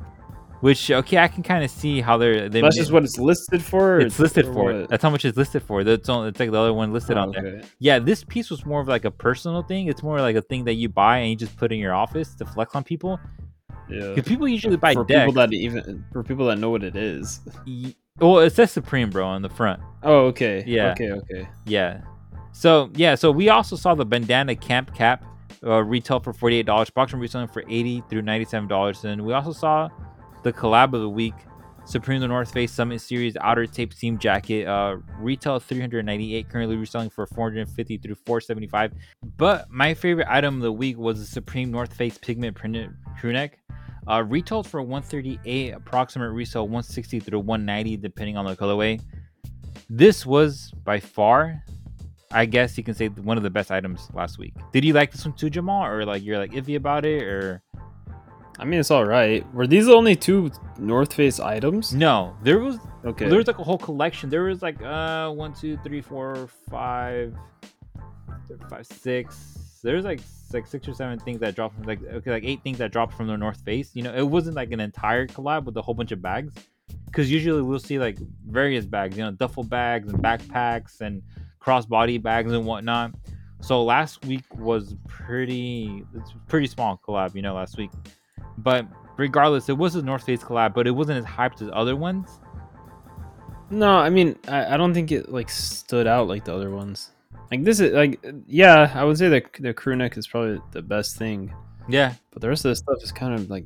Which 0.61 0.89
okay, 0.89 1.17
I 1.19 1.27
can 1.27 1.43
kind 1.43 1.63
of 1.63 1.69
see 1.69 2.01
how 2.01 2.17
they're 2.17 2.49
they 2.49 2.61
That's 2.61 2.75
made- 2.75 2.81
just 2.81 2.91
what 2.91 3.03
it's 3.03 3.19
listed 3.19 3.61
for. 3.61 3.95
or 3.97 3.99
it's 3.99 4.17
listed 4.17 4.45
for. 4.45 4.73
what? 4.73 4.89
That's 4.89 5.03
how 5.03 5.11
much 5.11 5.23
it's 5.23 5.37
listed 5.37 5.61
for. 5.61 5.83
That's 5.83 6.09
only 6.09 6.29
it's 6.29 6.39
like 6.39 6.49
the 6.49 6.57
other 6.59 6.73
one 6.73 6.91
listed 6.91 7.17
Oh, 7.17 7.23
on 7.23 7.31
there. 7.31 7.61
Yeah, 7.77 7.99
this 7.99 8.23
piece 8.23 8.49
was 8.49 8.65
more 8.65 8.81
of 8.81 8.87
like 8.87 9.05
a 9.05 9.11
personal 9.11 9.61
thing. 9.61 9.87
It's 9.89 10.01
more 10.01 10.19
like 10.21 10.35
a 10.37 10.41
thing 10.41 10.63
that 10.63 10.73
you 10.75 10.89
buy 10.89 11.17
and 11.19 11.29
you 11.29 11.35
just 11.35 11.55
put 11.57 11.71
in 11.71 11.77
your 11.77 11.93
office 11.93 12.33
to 12.35 12.45
flex 12.45 12.73
on 12.73 12.83
people. 12.83 13.19
Yeah. 13.89 14.09
Because 14.09 14.27
people 14.27 14.47
usually 14.47 14.77
buy 14.77 14.93
for 14.93 15.03
decks. 15.03 15.19
people 15.19 15.33
that 15.33 15.53
even 15.53 16.05
for 16.11 16.23
people 16.23 16.47
that 16.47 16.57
know 16.57 16.69
what 16.69 16.83
it 16.83 16.95
is. 16.95 17.39
Well, 18.19 18.39
it 18.39 18.53
says 18.53 18.71
Supreme, 18.71 19.09
bro, 19.09 19.25
on 19.25 19.41
the 19.41 19.49
front. 19.49 19.81
Oh, 20.03 20.25
okay. 20.27 20.63
Yeah. 20.65 20.91
Okay. 20.91 21.11
Okay. 21.11 21.47
Yeah. 21.65 22.01
So 22.51 22.89
yeah, 22.95 23.15
so 23.15 23.31
we 23.31 23.49
also 23.49 23.75
saw 23.75 23.95
the 23.95 24.05
bandana 24.05 24.55
camp 24.55 24.95
cap 24.95 25.25
uh, 25.63 25.83
retail 25.83 26.19
for 26.19 26.31
forty 26.31 26.57
eight 26.57 26.65
dollars. 26.65 26.89
Boxing 26.89 27.19
reselling 27.19 27.49
for 27.49 27.63
eighty 27.69 28.01
through 28.09 28.21
ninety 28.21 28.45
seven 28.45 28.67
dollars, 28.67 29.03
and 29.03 29.25
we 29.25 29.33
also 29.33 29.51
saw 29.51 29.89
the 30.43 30.53
collab 30.53 30.93
of 30.93 31.01
the 31.01 31.09
week. 31.09 31.33
Supreme 31.85 32.19
the 32.19 32.27
North 32.27 32.51
Face 32.51 32.71
Summit 32.71 32.99
Series 32.99 33.37
outer 33.37 33.67
tape 33.67 33.93
seam 33.93 34.17
jacket, 34.17 34.67
uh, 34.67 34.97
retail 35.19 35.59
398, 35.59 36.49
currently 36.49 36.75
reselling 36.75 37.11
for 37.11 37.27
450 37.27 37.97
through 37.97 38.15
475. 38.15 38.93
But 39.37 39.69
my 39.69 39.93
favorite 39.93 40.27
item 40.27 40.55
of 40.55 40.61
the 40.63 40.71
week 40.71 40.97
was 40.97 41.19
the 41.19 41.25
Supreme 41.25 41.71
North 41.71 41.93
Face 41.93 42.17
pigment 42.17 42.55
printed 42.55 42.91
crew 43.19 43.33
neck. 43.33 43.59
Uh, 44.07 44.23
retailed 44.27 44.67
for 44.67 44.81
138, 44.81 45.71
approximate 45.71 46.31
resale 46.31 46.63
160 46.63 47.19
through 47.19 47.39
190, 47.39 47.97
depending 47.97 48.35
on 48.37 48.45
the 48.45 48.55
colorway. 48.55 48.99
This 49.89 50.25
was 50.25 50.71
by 50.83 50.99
far 50.99 51.63
I 52.31 52.45
guess 52.45 52.77
you 52.77 52.83
can 52.83 52.93
say 52.93 53.07
one 53.07 53.37
of 53.37 53.43
the 53.43 53.49
best 53.49 53.71
items 53.71 54.09
last 54.13 54.37
week. 54.37 54.53
Did 54.73 54.83
you 54.83 54.91
like 54.91 55.11
this 55.11 55.23
one 55.23 55.35
too, 55.35 55.49
Jamal, 55.49 55.85
or 55.85 56.03
like 56.05 56.21
you're 56.21 56.37
like 56.37 56.51
iffy 56.51 56.75
about 56.75 57.05
it, 57.05 57.23
or 57.23 57.63
I 58.57 58.65
mean, 58.65 58.79
it's 58.79 58.91
all 58.91 59.05
right. 59.05 59.45
Were 59.53 59.67
these 59.67 59.87
the 59.87 59.93
only 59.93 60.15
two 60.15 60.49
North 60.79 61.13
Face 61.13 61.39
items? 61.39 61.93
no? 61.93 62.35
There 62.43 62.59
was 62.59 62.77
Okay. 63.03 63.27
there 63.29 63.37
was 63.37 63.47
like 63.47 63.59
a 63.59 63.63
whole 63.63 63.77
collection. 63.77 64.29
There 64.29 64.43
was 64.43 64.61
like 64.61 64.81
uh 64.81 65.29
one, 65.31 65.53
two, 65.53 65.77
three, 65.83 66.01
four, 66.01 66.47
five, 66.69 67.35
five, 68.69 68.85
six. 68.85 69.79
There's 69.83 70.05
like 70.05 70.21
like 70.53 70.65
six 70.67 70.87
or 70.87 70.93
seven 70.93 71.19
things 71.19 71.39
that 71.41 71.55
dropped 71.55 71.75
from 71.75 71.83
like 71.83 71.99
okay 72.03 72.31
like 72.31 72.43
eight 72.45 72.61
things 72.63 72.77
that 72.77 72.91
dropped 72.91 73.13
from 73.13 73.27
the 73.27 73.35
North 73.37 73.61
Face. 73.61 73.91
You 73.93 74.03
know, 74.03 74.13
it 74.13 74.23
wasn't 74.27 74.55
like 74.55 74.71
an 74.71 74.79
entire 74.79 75.27
collab 75.27 75.65
with 75.65 75.75
a 75.77 75.81
whole 75.81 75.93
bunch 75.93 76.11
of 76.11 76.21
bags, 76.21 76.53
because 77.07 77.29
usually 77.31 77.61
we'll 77.61 77.79
see 77.79 77.99
like 77.99 78.17
various 78.47 78.85
bags, 78.85 79.17
you 79.17 79.23
know, 79.23 79.31
duffel 79.31 79.63
bags 79.63 80.11
and 80.11 80.23
backpacks 80.23 81.01
and 81.01 81.21
crossbody 81.61 82.21
bags 82.21 82.51
and 82.53 82.65
whatnot. 82.65 83.11
So 83.61 83.83
last 83.83 84.23
week 84.25 84.43
was 84.57 84.95
pretty 85.07 86.03
it's 86.15 86.33
pretty 86.47 86.67
small 86.67 86.99
collab, 87.05 87.35
you 87.35 87.41
know, 87.41 87.53
last 87.55 87.77
week. 87.77 87.91
But 88.57 88.85
regardless, 89.17 89.69
it 89.69 89.77
was 89.77 89.95
a 89.95 90.01
North 90.01 90.23
Face 90.23 90.43
collab, 90.43 90.73
but 90.73 90.87
it 90.87 90.91
wasn't 90.91 91.19
as 91.19 91.25
hyped 91.25 91.61
as 91.61 91.69
other 91.73 91.95
ones. 91.95 92.39
No, 93.69 93.97
I 93.97 94.09
mean, 94.09 94.37
I, 94.47 94.73
I 94.75 94.77
don't 94.77 94.93
think 94.93 95.11
it 95.11 95.31
like 95.31 95.49
stood 95.49 96.07
out 96.07 96.27
like 96.27 96.45
the 96.45 96.53
other 96.53 96.69
ones. 96.69 97.11
Like 97.51 97.63
this 97.63 97.79
is 97.79 97.93
like, 97.93 98.23
yeah, 98.47 98.91
I 98.93 99.03
would 99.03 99.17
say 99.17 99.29
the 99.29 99.43
the 99.59 99.73
crew 99.73 99.95
neck 99.95 100.17
is 100.17 100.27
probably 100.27 100.61
the 100.71 100.81
best 100.81 101.17
thing, 101.17 101.53
Yeah, 101.87 102.13
but 102.31 102.41
the 102.41 102.49
rest 102.49 102.65
of 102.65 102.69
the 102.69 102.75
stuff 102.75 102.97
is 103.01 103.11
kind 103.11 103.33
of 103.33 103.49
like 103.49 103.65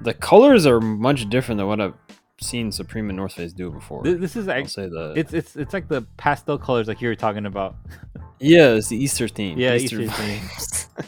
the 0.00 0.14
colors 0.14 0.66
are 0.66 0.80
much 0.80 1.28
different 1.30 1.58
than 1.58 1.66
what 1.66 1.80
I've 1.80 1.94
seen 2.40 2.72
Supreme 2.72 3.08
and 3.08 3.16
North 3.16 3.34
Face 3.34 3.52
do 3.52 3.70
before. 3.70 4.02
th- 4.02 4.18
this 4.18 4.36
is 4.36 4.46
like 4.46 4.68
say 4.68 4.88
that. 4.88 5.14
it's 5.16 5.32
it's 5.32 5.56
it's 5.56 5.72
like 5.72 5.88
the 5.88 6.02
pastel 6.16 6.58
colors 6.58 6.88
like 6.88 7.00
you 7.00 7.08
were 7.08 7.14
talking 7.14 7.46
about. 7.46 7.76
yeah, 8.40 8.70
it's 8.74 8.88
the 8.88 8.96
Easter 8.96 9.28
theme. 9.28 9.58
Yeah, 9.58 9.74
Easter 9.76 10.06
theme. 10.06 10.42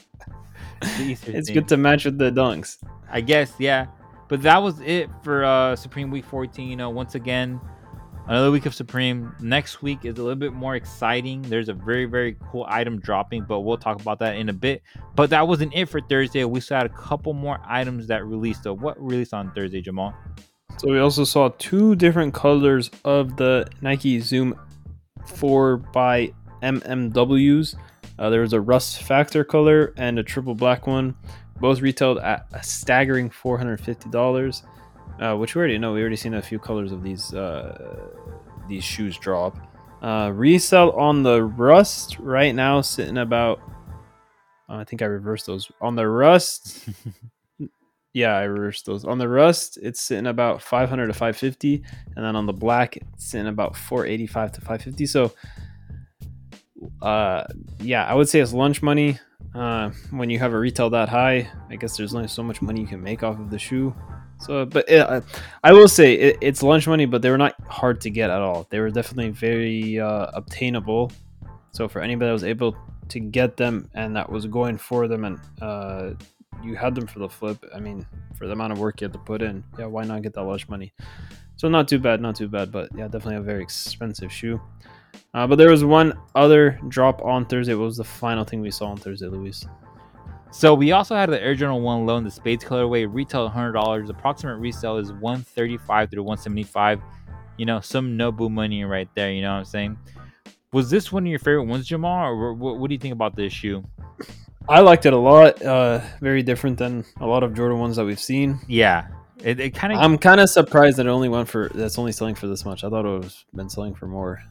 vibes. 0.80 0.98
The 0.98 1.04
Easter 1.04 1.32
it's 1.34 1.50
good 1.50 1.68
to 1.68 1.76
match 1.76 2.04
with 2.04 2.18
the 2.18 2.30
dunks. 2.30 2.78
I 3.10 3.20
guess, 3.20 3.52
yeah. 3.58 3.86
But 4.28 4.42
that 4.42 4.62
was 4.62 4.80
it 4.80 5.08
for 5.22 5.44
uh 5.44 5.76
Supreme 5.76 6.10
Week 6.10 6.24
14. 6.24 6.68
You 6.68 6.76
know, 6.76 6.90
once 6.90 7.14
again, 7.14 7.60
another 8.26 8.50
week 8.50 8.66
of 8.66 8.74
Supreme. 8.74 9.34
Next 9.40 9.82
week 9.82 10.04
is 10.04 10.18
a 10.18 10.22
little 10.22 10.34
bit 10.36 10.52
more 10.52 10.74
exciting. 10.74 11.42
There's 11.42 11.68
a 11.68 11.74
very, 11.74 12.06
very 12.06 12.36
cool 12.50 12.66
item 12.68 13.00
dropping, 13.00 13.44
but 13.44 13.60
we'll 13.60 13.78
talk 13.78 14.00
about 14.00 14.18
that 14.20 14.36
in 14.36 14.48
a 14.48 14.52
bit. 14.52 14.82
But 15.14 15.30
that 15.30 15.46
wasn't 15.46 15.74
it 15.74 15.86
for 15.86 16.00
Thursday. 16.00 16.44
We 16.44 16.60
still 16.60 16.78
had 16.78 16.86
a 16.86 16.94
couple 16.94 17.32
more 17.32 17.60
items 17.64 18.06
that 18.08 18.24
released. 18.26 18.64
So 18.64 18.74
what 18.74 19.00
released 19.00 19.34
on 19.34 19.52
Thursday, 19.52 19.80
Jamal? 19.80 20.14
So 20.78 20.90
we 20.90 20.98
also 20.98 21.24
saw 21.24 21.50
two 21.58 21.94
different 21.94 22.34
colors 22.34 22.90
of 23.04 23.36
the 23.36 23.66
Nike 23.80 24.20
Zoom 24.20 24.54
4 25.26 25.78
by 25.78 26.32
MMWs. 26.62 27.76
Uh, 28.18 28.30
there 28.30 28.40
was 28.40 28.52
a 28.52 28.60
rust 28.60 29.02
factor 29.02 29.44
color 29.44 29.92
and 29.96 30.18
a 30.18 30.22
triple 30.22 30.54
black 30.54 30.86
one. 30.86 31.14
Both 31.60 31.80
retailed 31.80 32.18
at 32.18 32.46
a 32.52 32.62
staggering 32.62 33.30
$450, 33.30 34.62
uh, 35.20 35.36
which 35.36 35.54
we 35.54 35.58
already 35.58 35.78
know. 35.78 35.92
We 35.92 36.00
already 36.00 36.16
seen 36.16 36.34
a 36.34 36.42
few 36.42 36.58
colors 36.58 36.92
of 36.92 37.02
these 37.02 37.32
uh, 37.34 38.08
these 38.68 38.84
shoes 38.84 39.16
drop. 39.16 39.56
Uh, 40.02 40.30
resell 40.34 40.90
on 40.92 41.22
the 41.22 41.42
rust 41.42 42.18
right 42.18 42.54
now 42.54 42.80
sitting 42.80 43.18
about. 43.18 43.60
I 44.68 44.84
think 44.84 45.00
I 45.00 45.06
reversed 45.06 45.46
those 45.46 45.70
on 45.80 45.94
the 45.94 46.08
rust. 46.08 46.88
Yeah, 48.16 48.34
I 48.34 48.44
reversed 48.44 48.86
those. 48.86 49.04
On 49.04 49.18
the 49.18 49.28
rust, 49.28 49.78
it's 49.82 50.00
sitting 50.00 50.26
about 50.26 50.62
500 50.62 51.08
to 51.08 51.12
550, 51.12 51.84
and 52.16 52.24
then 52.24 52.34
on 52.34 52.46
the 52.46 52.52
black, 52.54 52.96
it's 52.96 53.26
sitting 53.26 53.46
about 53.46 53.76
485 53.76 54.52
to 54.52 54.60
550. 54.62 55.04
So, 55.04 55.34
uh, 57.02 57.44
yeah, 57.80 58.04
I 58.04 58.14
would 58.14 58.28
say 58.28 58.40
it's 58.40 58.52
lunch 58.52 58.82
money. 58.82 59.18
Uh, 59.54 59.90
when 60.10 60.28
you 60.28 60.38
have 60.38 60.52
a 60.52 60.58
retail 60.58 60.90
that 60.90 61.08
high, 61.08 61.48
I 61.70 61.76
guess 61.76 61.96
there's 61.96 62.14
only 62.14 62.28
so 62.28 62.42
much 62.42 62.60
money 62.60 62.82
you 62.82 62.86
can 62.86 63.02
make 63.02 63.22
off 63.22 63.38
of 63.38 63.50
the 63.50 63.58
shoe. 63.58 63.94
So, 64.38 64.66
but 64.66 64.88
it, 64.88 65.00
uh, 65.00 65.22
I 65.64 65.72
will 65.72 65.88
say 65.88 66.14
it, 66.14 66.38
it's 66.42 66.62
lunch 66.62 66.86
money, 66.86 67.06
but 67.06 67.22
they 67.22 67.30
were 67.30 67.38
not 67.38 67.54
hard 67.68 68.00
to 68.02 68.10
get 68.10 68.28
at 68.28 68.42
all. 68.42 68.66
They 68.68 68.80
were 68.80 68.90
definitely 68.90 69.30
very 69.30 69.98
uh, 69.98 70.26
obtainable. 70.34 71.10
So, 71.72 71.88
for 71.88 72.00
anybody 72.00 72.28
that 72.28 72.32
was 72.32 72.44
able 72.44 72.76
to 73.08 73.20
get 73.20 73.56
them 73.56 73.88
and 73.94 74.16
that 74.16 74.30
was 74.30 74.46
going 74.46 74.78
for 74.78 75.08
them 75.08 75.24
and 75.24 75.40
uh, 75.62 76.10
you 76.62 76.74
had 76.74 76.94
them 76.94 77.06
for 77.06 77.18
the 77.18 77.28
flip. 77.28 77.64
I 77.74 77.80
mean, 77.80 78.06
for 78.36 78.46
the 78.46 78.52
amount 78.52 78.72
of 78.72 78.78
work 78.78 79.00
you 79.00 79.06
had 79.06 79.12
to 79.12 79.18
put 79.18 79.42
in, 79.42 79.64
yeah, 79.78 79.86
why 79.86 80.04
not 80.04 80.22
get 80.22 80.34
that 80.34 80.42
lunch 80.42 80.68
money? 80.68 80.92
So 81.56 81.68
not 81.68 81.88
too 81.88 81.98
bad, 81.98 82.20
not 82.20 82.36
too 82.36 82.48
bad, 82.48 82.70
but 82.70 82.90
yeah, 82.94 83.04
definitely 83.04 83.36
a 83.36 83.40
very 83.40 83.62
expensive 83.62 84.32
shoe. 84.32 84.60
Uh, 85.34 85.46
but 85.46 85.56
there 85.56 85.70
was 85.70 85.84
one 85.84 86.14
other 86.34 86.78
drop 86.88 87.22
on 87.22 87.44
Thursday. 87.46 87.74
What 87.74 87.84
was 87.84 87.96
the 87.96 88.04
final 88.04 88.44
thing 88.44 88.60
we 88.60 88.70
saw 88.70 88.86
on 88.86 88.96
Thursday, 88.96 89.26
Luis? 89.26 89.64
So 90.50 90.74
we 90.74 90.92
also 90.92 91.14
had 91.14 91.28
the 91.28 91.42
Air 91.42 91.54
Jordan 91.54 91.82
1 91.82 92.06
low 92.06 92.16
in 92.16 92.24
the 92.24 92.30
Spades 92.30 92.64
colorway, 92.64 93.06
retail 93.10 93.50
$100. 93.50 94.08
Approximate 94.08 94.58
resale 94.58 94.96
is 94.96 95.12
135 95.12 96.10
through 96.10 96.22
175. 96.22 97.00
You 97.58 97.66
know, 97.66 97.80
some 97.80 98.16
Nobu 98.16 98.50
money 98.50 98.84
right 98.84 99.08
there, 99.14 99.30
you 99.30 99.42
know 99.42 99.52
what 99.52 99.58
I'm 99.58 99.64
saying? 99.64 99.98
Was 100.72 100.90
this 100.90 101.12
one 101.12 101.24
of 101.24 101.28
your 101.28 101.38
favorite 101.38 101.64
ones, 101.64 101.86
Jamal, 101.86 102.28
or 102.28 102.54
what, 102.54 102.78
what 102.78 102.88
do 102.88 102.94
you 102.94 102.98
think 102.98 103.12
about 103.12 103.36
this 103.36 103.52
shoe? 103.52 103.84
I 104.68 104.80
liked 104.80 105.06
it 105.06 105.12
a 105.12 105.18
lot. 105.18 105.62
Uh, 105.62 106.00
very 106.20 106.42
different 106.42 106.78
than 106.78 107.04
a 107.20 107.26
lot 107.26 107.42
of 107.42 107.54
Jordan 107.54 107.78
ones 107.78 107.96
that 107.96 108.04
we've 108.04 108.20
seen. 108.20 108.58
Yeah, 108.66 109.08
it, 109.42 109.60
it 109.60 109.74
kind 109.74 109.92
of 109.92 110.00
I'm 110.00 110.18
kind 110.18 110.40
of 110.40 110.50
surprised 110.50 110.96
that 110.96 111.06
it 111.06 111.10
only 111.10 111.28
went 111.28 111.48
for 111.48 111.70
that's 111.74 111.98
only 111.98 112.12
selling 112.12 112.34
for 112.34 112.46
this 112.46 112.64
much. 112.64 112.82
I 112.82 112.88
thought 112.88 113.04
it 113.04 113.18
was 113.20 113.44
been 113.54 113.68
selling 113.68 113.94
for 113.94 114.06
more. 114.06 114.42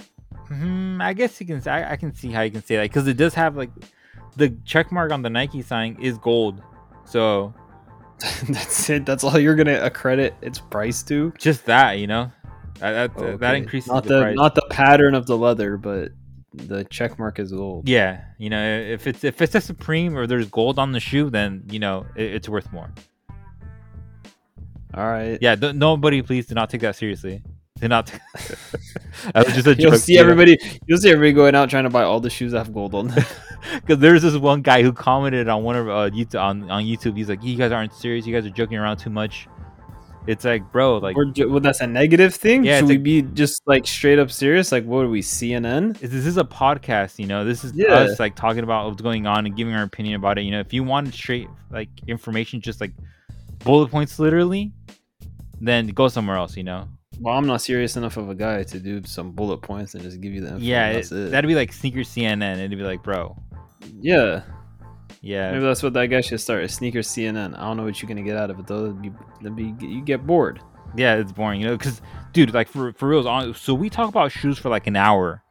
Hmm, 0.48 1.02
I 1.02 1.14
guess 1.14 1.40
you 1.40 1.48
can. 1.48 1.68
I, 1.68 1.94
I 1.94 1.96
can 1.96 2.14
see 2.14 2.32
how 2.32 2.42
you 2.42 2.52
can 2.52 2.64
say 2.64 2.76
that 2.78 2.84
because 2.84 3.08
it 3.08 3.18
does 3.18 3.34
have 3.34 3.56
like 3.56 3.72
the 4.36 4.50
check 4.66 4.92
mark 4.92 5.12
on 5.12 5.22
the 5.22 5.30
Nike 5.30 5.62
sign 5.62 5.98
is 6.00 6.18
gold, 6.18 6.62
so 7.06 7.54
that's 8.50 8.90
it. 8.90 9.06
That's 9.06 9.24
all 9.24 9.40
you're 9.40 9.56
gonna 9.56 9.80
accredit 9.82 10.36
its 10.42 10.60
price 10.60 11.04
to. 11.04 11.34
just 11.38 11.66
that, 11.66 11.94
you 12.00 12.08
know, 12.08 12.32
that 12.80 13.16
that, 13.16 13.40
that 13.40 13.56
increases 13.56 13.92
not 13.92 14.04
the, 14.04 14.16
the, 14.16 14.22
price. 14.22 14.36
not 14.36 14.56
the 14.56 14.66
pattern 14.70 15.16
of 15.16 15.26
the 15.26 15.38
leather, 15.38 15.78
but 15.78 16.12
the 16.54 16.86
check 16.86 17.18
mark 17.20 17.40
is 17.40 17.52
gold. 17.52 17.90
yeah, 17.90 18.24
you 18.38 18.50
know, 18.50 18.64
if 18.64 19.08
it's 19.08 19.24
if 19.24 19.42
it's 19.42 19.56
a 19.56 19.62
Supreme 19.62 20.18
or 20.18 20.28
there's 20.28 20.50
gold 20.50 20.80
on 20.80 20.92
the 20.92 21.00
shoe, 21.00 21.30
then 21.30 21.64
you 21.70 21.80
know 21.80 22.06
it, 22.16 22.36
it's 22.36 22.50
worth 22.50 22.72
more. 22.72 22.92
All 24.94 25.06
right. 25.06 25.38
Yeah, 25.42 25.56
th- 25.56 25.76
nobody, 25.76 26.22
please 26.22 26.46
do 26.46 26.56
not 26.56 26.70
take 26.70 26.82
that 26.82 26.96
seriously. 26.96 27.44
Do 27.82 27.90
not. 27.90 28.06
That 29.34 29.46
was 29.46 29.54
just 29.54 29.68
a 29.68 29.76
You'll 29.80 29.92
joke. 29.92 30.00
see 30.00 30.18
everybody. 30.18 30.58
You'll 30.88 30.98
see 30.98 31.10
everybody 31.10 31.34
going 31.34 31.56
out 31.56 31.70
trying 31.70 31.84
to 31.84 31.90
buy 31.90 32.04
all 32.04 32.22
the 32.22 32.30
shoes 32.30 32.54
that 32.54 32.60
have 32.60 32.74
gold 32.74 32.96
on 32.96 33.10
them. 33.10 33.26
because 33.82 34.00
there's 34.00 34.22
this 34.22 34.36
one 34.38 34.62
guy 34.62 34.82
who 34.82 34.94
commented 34.94 35.50
on 35.50 35.64
one 35.64 35.76
of 35.76 35.90
uh, 35.90 36.10
YouTube 36.10 36.42
on, 36.42 36.72
on 36.72 36.84
YouTube. 36.84 37.18
He's 37.18 37.28
like, 37.28 37.44
"You 37.44 37.58
guys 37.58 37.74
aren't 37.74 37.94
serious. 37.94 38.26
You 38.26 38.34
guys 38.34 38.46
are 38.46 38.50
joking 38.54 38.78
around 38.78 38.98
too 38.98 39.10
much." 39.10 39.48
It's 40.28 40.44
like, 40.44 40.72
bro, 40.72 40.98
like, 40.98 41.16
ju- 41.34 41.52
well, 41.52 41.60
that's 41.60 41.82
a 41.82 41.86
negative 41.88 42.34
thing. 42.34 42.64
Yeah, 42.64 42.80
Should 42.80 42.88
we 42.88 42.96
like- 42.96 43.04
be 43.04 43.22
just 43.22 43.62
like 43.68 43.86
straight 43.86 44.18
up 44.20 44.32
serious? 44.32 44.72
Like, 44.72 44.84
what 44.86 45.00
are 45.06 45.10
we 45.10 45.22
CNN? 45.22 46.00
this 46.00 46.14
is 46.14 46.38
a 46.38 46.44
podcast. 46.46 47.20
You 47.20 47.28
know, 47.28 47.44
this 47.44 47.64
is 47.66 47.74
Yeah. 47.76 47.94
us 47.94 48.20
like 48.20 48.36
talking 48.36 48.64
about 48.64 48.88
what's 48.90 49.02
going 49.04 49.28
on 49.28 49.46
and 49.46 49.56
giving 49.56 49.74
our 49.76 49.84
opinion 49.84 50.16
about 50.16 50.38
it. 50.40 50.44
You 50.44 50.52
know, 50.52 50.62
if 50.62 50.74
you 50.74 50.84
want 50.84 51.14
straight 51.14 51.50
like 51.72 51.90
information, 52.08 52.62
just 52.62 52.80
like 52.82 52.94
bullet 53.66 53.92
points, 53.92 54.18
literally, 54.18 54.72
then 55.62 55.88
go 55.88 56.08
somewhere 56.08 56.38
else. 56.38 56.56
You 56.58 56.64
know, 56.64 56.88
Well, 57.20 57.38
I'm 57.38 57.48
not 57.48 57.62
serious 57.62 57.96
enough 57.98 58.18
of 58.18 58.30
a 58.30 58.36
guy 58.36 58.64
to 58.64 58.80
do 58.80 59.02
some 59.06 59.32
bullet 59.32 59.58
points 59.58 59.94
and 59.96 60.04
just 60.04 60.20
give 60.22 60.34
you 60.34 60.42
the 60.42 60.54
info. 60.54 60.60
yeah, 60.60 60.90
it, 60.90 61.12
it. 61.12 61.32
that'd 61.32 61.48
be 61.48 61.56
like 61.56 61.72
sneaker 61.72 62.00
CNN. 62.00 62.58
It'd 62.58 62.72
be 62.72 62.84
like, 62.84 63.04
bro, 63.04 63.38
yeah. 64.00 64.42
yeah, 65.22 65.52
Maybe 65.52 65.64
that's 65.64 65.82
what 65.84 65.94
that 65.94 66.08
guy 66.08 66.22
should 66.22 66.42
start. 66.42 66.64
A 66.64 66.68
sneaker 66.68 67.00
CNN. 67.00 67.58
I 67.58 67.62
don't 67.62 67.78
know 67.78 67.84
what 67.84 68.02
you're 68.02 68.10
gonna 68.10 68.22
get 68.24 68.38
out 68.38 68.50
of 68.50 68.60
it 68.60 68.68
though. 68.68 68.88
That'd 68.88 69.02
be, 69.02 69.12
that'd 69.42 69.56
be 69.56 69.74
you 69.86 70.02
get 70.02 70.26
bored. 70.26 70.62
yeah, 70.96 71.16
it's 71.16 71.32
boring. 71.32 71.62
You 71.62 71.68
know, 71.68 71.78
because 71.78 72.02
dude, 72.34 72.54
like 72.54 72.68
for 72.68 72.94
for 72.94 73.08
reals, 73.08 73.26
on 73.26 73.54
so 73.54 73.74
we 73.74 73.90
talk 73.90 74.10
about 74.10 74.32
shoes 74.32 74.58
for 74.58 74.70
like 74.70 74.88
an 74.88 74.96
hour, 74.96 75.42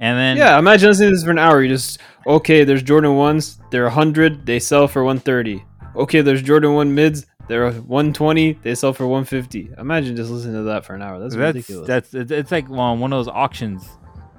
and 0.00 0.18
then 0.18 0.36
yeah, 0.36 0.58
imagine 0.58 0.88
listening 0.88 1.10
to 1.10 1.16
this 1.16 1.24
for 1.24 1.30
an 1.30 1.38
hour. 1.38 1.62
You 1.62 1.68
just 1.68 1.98
okay. 2.26 2.64
There's 2.64 2.82
Jordan 2.82 3.16
ones. 3.16 3.58
They're 3.70 3.86
a 3.86 3.90
hundred. 3.90 4.46
They 4.46 4.58
sell 4.58 4.86
for 4.88 5.04
one 5.04 5.18
thirty. 5.18 5.64
Okay, 5.94 6.22
there's 6.22 6.42
Jordan 6.42 6.74
one 6.74 6.94
mids. 6.94 7.26
They're 7.48 7.72
one 7.72 8.12
twenty. 8.12 8.52
They 8.52 8.74
sell 8.74 8.92
for 8.92 9.06
one 9.06 9.24
fifty. 9.24 9.70
Imagine 9.78 10.16
just 10.16 10.30
listening 10.30 10.54
to 10.54 10.62
that 10.64 10.84
for 10.84 10.94
an 10.94 11.02
hour. 11.02 11.18
That's, 11.18 11.34
that's 11.34 11.54
ridiculous. 11.54 11.86
that's 11.86 12.14
it's, 12.14 12.30
it's 12.30 12.52
like 12.52 12.68
one 12.68 13.00
one 13.00 13.12
of 13.12 13.18
those 13.18 13.28
auctions. 13.28 13.88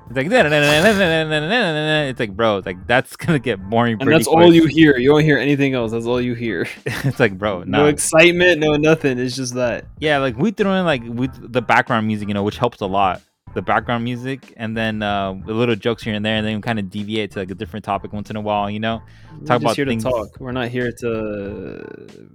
It's 0.09 0.17
like 0.17 0.27
it's 0.31 2.19
like 2.19 2.35
bro, 2.35 2.57
it's 2.57 2.65
like 2.65 2.85
that's 2.87 3.15
gonna 3.15 3.39
get 3.39 3.69
boring. 3.69 3.97
and 3.99 4.11
that's 4.11 4.27
all 4.27 4.53
you 4.53 4.65
hear. 4.65 4.97
You 4.97 5.09
don't 5.09 5.23
hear 5.23 5.37
anything 5.37 5.73
else. 5.73 5.91
That's 5.91 6.05
all 6.05 6.21
you 6.21 6.33
hear. 6.33 6.67
it's 6.85 7.19
like 7.19 7.37
bro, 7.37 7.63
No 7.63 7.83
no, 7.83 7.85
excitement. 7.87 8.59
No 8.59 8.75
nothing. 8.75 9.17
It's 9.17 9.35
just 9.35 9.55
that. 9.55 9.85
yeah, 9.99 10.17
like 10.19 10.37
we 10.37 10.51
throw 10.51 10.73
in 10.75 10.85
like 10.85 11.03
with 11.05 11.51
the 11.51 11.61
background 11.61 12.07
music, 12.07 12.27
you 12.27 12.33
know, 12.33 12.43
which 12.43 12.57
helps 12.57 12.81
a 12.81 12.85
lot. 12.85 13.21
The 13.53 13.61
background 13.61 14.03
music, 14.03 14.51
and 14.57 14.75
then 14.75 15.03
uh, 15.03 15.33
little 15.45 15.75
jokes 15.75 16.01
here 16.01 16.15
and 16.15 16.25
there, 16.25 16.37
and 16.37 16.45
then 16.45 16.59
kind 16.61 16.79
of 16.79 16.89
deviate 16.89 17.31
to 17.31 17.39
like 17.39 17.51
a 17.51 17.55
different 17.55 17.85
topic 17.85 18.11
once 18.11 18.31
in 18.31 18.35
a 18.35 18.41
while, 18.41 18.67
you 18.67 18.79
know. 18.79 19.03
Talk 19.45 19.61
about 19.61 19.75
here 19.75 19.85
things- 19.85 20.03
to 20.03 20.09
talk. 20.09 20.39
We're 20.39 20.53
not 20.53 20.69
here 20.69 20.91
to 20.91 22.29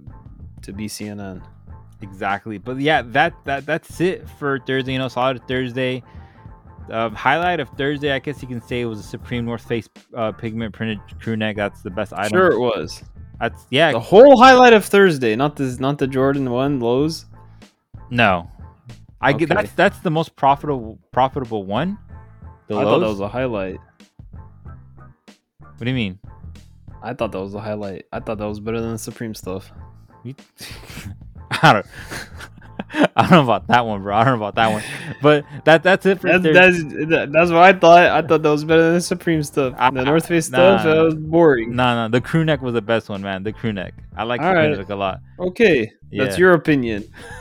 to 0.63 0.73
be 0.73 0.87
CNN. 0.87 1.41
Exactly. 2.01 2.57
But 2.57 2.79
yeah, 2.79 3.01
that 3.01 3.33
that 3.45 3.65
that's 3.65 3.99
it 3.99 4.27
for 4.37 4.59
Thursday. 4.59 4.93
You 4.93 4.99
know, 4.99 5.07
solid 5.07 5.45
Thursday. 5.47 6.03
Uh, 6.89 7.09
highlight 7.09 7.59
of 7.59 7.69
Thursday, 7.69 8.11
I 8.11 8.17
guess 8.17 8.41
you 8.41 8.47
can 8.47 8.61
say, 8.61 8.81
it 8.81 8.85
was 8.85 8.99
a 8.99 9.03
Supreme 9.03 9.45
North 9.45 9.61
Face 9.67 9.87
uh, 10.15 10.31
pigment 10.31 10.73
printed 10.73 10.99
crew 11.21 11.37
neck. 11.37 11.55
That's 11.55 11.83
the 11.83 11.91
best 11.91 12.13
item. 12.13 12.31
Sure, 12.31 12.51
it 12.51 12.59
was 12.59 13.03
That's 13.39 13.67
yeah. 13.69 13.91
the 13.91 13.99
whole 13.99 14.41
highlight 14.41 14.73
of 14.73 14.85
Thursday. 14.85 15.35
Not 15.35 15.55
this. 15.55 15.79
Not 15.79 15.99
the 15.99 16.07
Jordan 16.07 16.49
one 16.49 16.79
lows. 16.79 17.25
No, 18.09 18.49
I 19.21 19.33
get 19.33 19.51
Okay. 19.51 19.61
that's 19.61 19.73
that's 19.73 19.99
the 19.99 20.09
most 20.09 20.35
profitable 20.35 20.97
profitable 21.11 21.63
one. 21.63 21.97
The 22.67 22.77
I 22.77 22.83
thought 22.83 22.99
that 22.99 23.07
was 23.07 23.19
a 23.19 23.27
highlight. 23.27 23.77
What 25.59 25.85
do 25.85 25.89
you 25.89 25.95
mean? 25.95 26.19
I 27.01 27.13
thought 27.13 27.31
that 27.31 27.39
was 27.39 27.53
the 27.53 27.61
highlight. 27.61 28.05
I 28.11 28.19
thought 28.19 28.39
that 28.39 28.47
was 28.47 28.59
better 28.59 28.81
than 28.81 28.93
the 28.93 28.97
Supreme 28.97 29.33
stuff. 29.33 29.71
You- 30.23 30.35
I 31.51 31.73
don't. 31.73 31.85
I 33.15 33.21
don't 33.21 33.31
know 33.31 33.43
about 33.43 33.67
that 33.67 33.85
one, 33.85 34.01
bro. 34.01 34.15
I 34.15 34.23
don't 34.23 34.39
know 34.39 34.45
about 34.47 34.55
that 34.55 34.71
one, 34.71 34.83
but 35.21 35.45
that 35.65 35.83
that's 35.83 36.07
it 36.07 36.19
for 36.19 36.27
That's, 36.27 36.43
that's 36.43 37.31
that's 37.31 37.51
what 37.51 37.61
I 37.61 37.73
thought. 37.73 37.99
I 37.99 38.21
thought 38.23 38.41
that 38.41 38.49
was 38.49 38.63
better 38.63 38.81
than 38.81 38.93
the 38.95 39.01
Supreme 39.01 39.43
stuff. 39.43 39.75
I- 39.77 39.91
The 39.91 40.05
North 40.05 40.27
Face 40.27 40.49
nah. 40.49 40.57
stuff 40.79 40.83
that 40.85 41.03
was 41.03 41.15
boring. 41.15 41.75
No, 41.75 41.95
no, 41.95 42.09
the 42.09 42.21
crew 42.21 42.43
neck 42.43 42.61
was 42.61 42.73
the 42.73 42.81
best 42.81 43.09
one, 43.09 43.21
man. 43.21 43.43
The 43.43 43.53
crew 43.53 43.73
neck. 43.73 43.93
I 44.17 44.23
like 44.23 44.41
the 44.41 44.47
All 44.47 44.53
crew 44.53 44.75
neck 44.75 44.89
a 44.89 44.95
lot. 44.95 45.19
Okay, 45.39 45.91
that's 46.11 46.37
your 46.37 46.53
opinion. 46.53 47.03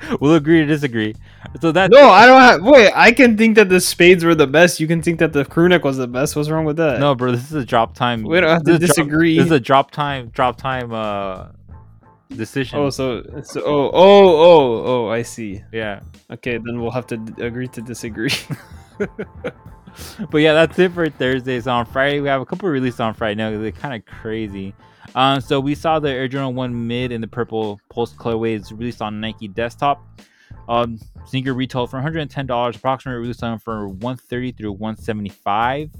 We'll 0.20 0.34
agree 0.34 0.60
to 0.60 0.66
disagree. 0.66 1.14
So 1.60 1.72
that 1.72 1.90
No, 1.90 2.10
I 2.10 2.26
don't 2.26 2.40
have. 2.40 2.62
Wait, 2.64 2.92
I 2.94 3.12
can 3.12 3.36
think 3.36 3.56
that 3.56 3.68
the 3.68 3.80
spades 3.80 4.24
were 4.24 4.34
the 4.34 4.46
best. 4.46 4.80
You 4.80 4.86
can 4.86 5.02
think 5.02 5.18
that 5.18 5.32
the 5.32 5.44
crew 5.44 5.68
neck 5.68 5.84
was 5.84 5.96
the 5.96 6.08
best. 6.08 6.36
What's 6.36 6.48
wrong 6.48 6.64
with 6.64 6.76
that? 6.76 7.00
no, 7.00 7.14
bro. 7.14 7.32
This 7.32 7.44
is 7.44 7.54
a 7.54 7.64
drop 7.64 7.94
time. 7.94 8.22
we 8.22 8.40
don't 8.40 8.50
have 8.50 8.64
to 8.64 8.72
this 8.72 8.76
a 8.76 8.78
drop- 8.78 9.06
disagree. 9.06 9.36
this 9.36 9.46
is 9.46 9.52
a 9.52 9.60
drop 9.60 9.90
time. 9.90 10.28
Drop 10.28 10.56
time. 10.56 10.92
Uh, 10.92 11.48
decision. 12.34 12.78
oh, 12.78 12.90
so 12.90 13.22
so 13.42 13.62
oh 13.64 13.90
oh 13.92 14.28
oh 14.28 14.84
oh. 14.86 15.10
I 15.10 15.22
see. 15.22 15.62
yeah. 15.72 16.00
Okay, 16.30 16.58
then 16.58 16.80
we'll 16.80 16.90
have 16.90 17.06
to 17.08 17.16
d- 17.16 17.42
agree 17.42 17.68
to 17.68 17.80
disagree. 17.80 18.32
but 20.30 20.38
yeah, 20.38 20.52
that's 20.52 20.78
it 20.78 20.92
for 20.92 21.08
Thursday. 21.08 21.60
So 21.60 21.72
on 21.72 21.86
Friday, 21.86 22.20
we 22.20 22.28
have 22.28 22.40
a 22.40 22.46
couple 22.46 22.68
releases 22.68 23.00
on 23.00 23.14
Friday. 23.14 23.36
Now 23.36 23.50
they're 23.50 23.72
kind 23.72 23.94
of 23.94 24.04
crazy. 24.06 24.74
Um, 25.14 25.40
so 25.40 25.58
we 25.58 25.74
saw 25.74 25.98
the 25.98 26.10
Air 26.10 26.28
Jordan 26.28 26.54
One 26.54 26.86
Mid 26.86 27.12
in 27.12 27.20
the 27.20 27.26
purple 27.26 27.80
Pulse 27.90 28.12
colorways 28.14 28.70
released 28.70 29.02
on 29.02 29.20
Nike 29.20 29.48
Desktop. 29.48 30.04
Um, 30.68 30.98
sneaker 31.24 31.54
retail 31.54 31.86
for 31.86 31.96
110 31.96 32.46
dollars. 32.46 32.76
Approximately 32.76 33.20
release 33.20 33.38
time 33.38 33.58
for 33.58 33.88
130 33.88 34.52
through 34.52 34.72
175. 34.72 35.90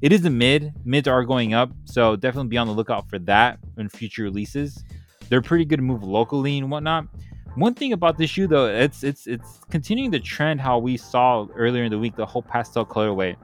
It 0.00 0.12
is 0.12 0.24
a 0.24 0.30
mid. 0.30 0.72
Mids 0.84 1.06
are 1.08 1.24
going 1.24 1.54
up, 1.54 1.70
so 1.84 2.16
definitely 2.16 2.48
be 2.48 2.58
on 2.58 2.66
the 2.66 2.72
lookout 2.72 3.08
for 3.08 3.18
that 3.20 3.58
in 3.78 3.88
future 3.88 4.22
releases. 4.24 4.82
They're 5.28 5.42
pretty 5.42 5.64
good 5.64 5.76
to 5.76 5.82
move 5.82 6.02
locally 6.02 6.58
and 6.58 6.70
whatnot. 6.70 7.06
One 7.54 7.74
thing 7.74 7.92
about 7.92 8.16
this 8.16 8.30
shoe 8.30 8.46
though, 8.46 8.66
it's 8.66 9.04
it's 9.04 9.26
it's 9.26 9.60
continuing 9.70 10.10
the 10.10 10.20
trend 10.20 10.60
how 10.60 10.78
we 10.78 10.96
saw 10.96 11.46
earlier 11.54 11.84
in 11.84 11.90
the 11.90 11.98
week, 11.98 12.16
the 12.16 12.26
whole 12.26 12.42
pastel 12.42 12.86
colorway. 12.86 13.36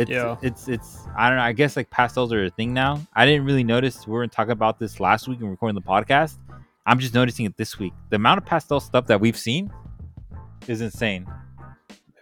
It's 0.00 0.10
Yeah. 0.10 0.36
it's 0.42 0.68
it's 0.68 1.06
I 1.16 1.28
don't 1.28 1.38
know, 1.38 1.44
I 1.44 1.52
guess 1.52 1.76
like 1.76 1.90
pastels 1.90 2.32
are 2.32 2.44
a 2.44 2.50
thing 2.50 2.72
now. 2.72 3.00
I 3.14 3.26
didn't 3.26 3.44
really 3.44 3.64
notice 3.64 4.06
we 4.06 4.12
weren't 4.12 4.32
talking 4.32 4.52
about 4.52 4.78
this 4.78 5.00
last 5.00 5.28
week 5.28 5.40
and 5.40 5.50
recording 5.50 5.74
the 5.74 5.82
podcast. 5.82 6.36
I'm 6.86 6.98
just 6.98 7.14
noticing 7.14 7.44
it 7.46 7.56
this 7.56 7.78
week. 7.78 7.92
The 8.08 8.16
amount 8.16 8.38
of 8.38 8.46
pastel 8.46 8.80
stuff 8.80 9.06
that 9.08 9.20
we've 9.20 9.36
seen 9.36 9.70
is 10.66 10.80
insane. 10.80 11.26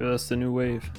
That's 0.01 0.29
the 0.29 0.37
new 0.37 0.53
wave. 0.53 0.91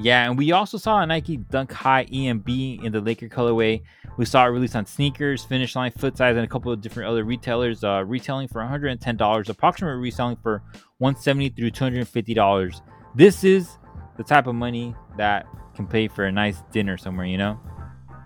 Yeah, 0.00 0.28
and 0.28 0.38
we 0.38 0.52
also 0.52 0.78
saw 0.78 1.00
a 1.00 1.06
Nike 1.06 1.38
Dunk 1.38 1.72
High 1.72 2.04
EMB 2.06 2.84
in 2.84 2.92
the 2.92 3.00
Laker 3.00 3.28
colorway. 3.28 3.82
We 4.16 4.24
saw 4.26 4.44
it 4.46 4.50
released 4.50 4.76
on 4.76 4.86
sneakers, 4.86 5.44
Finish 5.44 5.74
Line, 5.74 5.90
Foot 5.90 6.16
Size, 6.16 6.36
and 6.36 6.44
a 6.44 6.48
couple 6.48 6.70
of 6.70 6.80
different 6.80 7.08
other 7.08 7.24
retailers. 7.24 7.82
Uh, 7.82 8.04
retailing 8.06 8.46
for 8.48 8.60
$110, 8.62 9.48
approximately 9.48 10.00
reselling 10.00 10.36
for 10.36 10.62
170 10.98 11.48
through 11.50 11.70
$250. 11.72 12.80
This 13.16 13.42
is 13.42 13.78
the 14.16 14.22
type 14.24 14.46
of 14.46 14.54
money 14.54 14.94
that 15.16 15.46
can 15.78 15.86
pay 15.86 16.08
for 16.08 16.24
a 16.24 16.32
nice 16.32 16.58
dinner 16.72 16.98
somewhere. 16.98 17.26
You 17.26 17.38
know, 17.38 17.60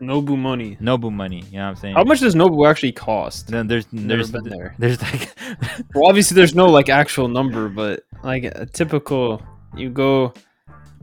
Nobu 0.00 0.36
money. 0.38 0.76
Nobu 0.80 1.12
money. 1.12 1.44
You 1.50 1.58
know 1.58 1.64
what 1.64 1.68
I'm 1.68 1.76
saying? 1.76 1.94
How 1.94 2.04
much 2.04 2.20
does 2.20 2.34
Nobu 2.34 2.68
actually 2.68 2.92
cost? 2.92 3.48
Then 3.48 3.66
there's 3.68 3.86
Never 3.92 4.08
there's 4.08 4.30
been 4.32 4.48
there. 4.48 4.74
there's 4.78 5.00
like 5.02 5.30
Well, 5.94 6.08
obviously 6.08 6.34
there's 6.34 6.54
no 6.54 6.66
like 6.66 6.88
actual 6.88 7.28
number, 7.28 7.68
but 7.68 8.04
like 8.24 8.44
a 8.44 8.64
typical, 8.66 9.42
you 9.76 9.90
go, 9.90 10.32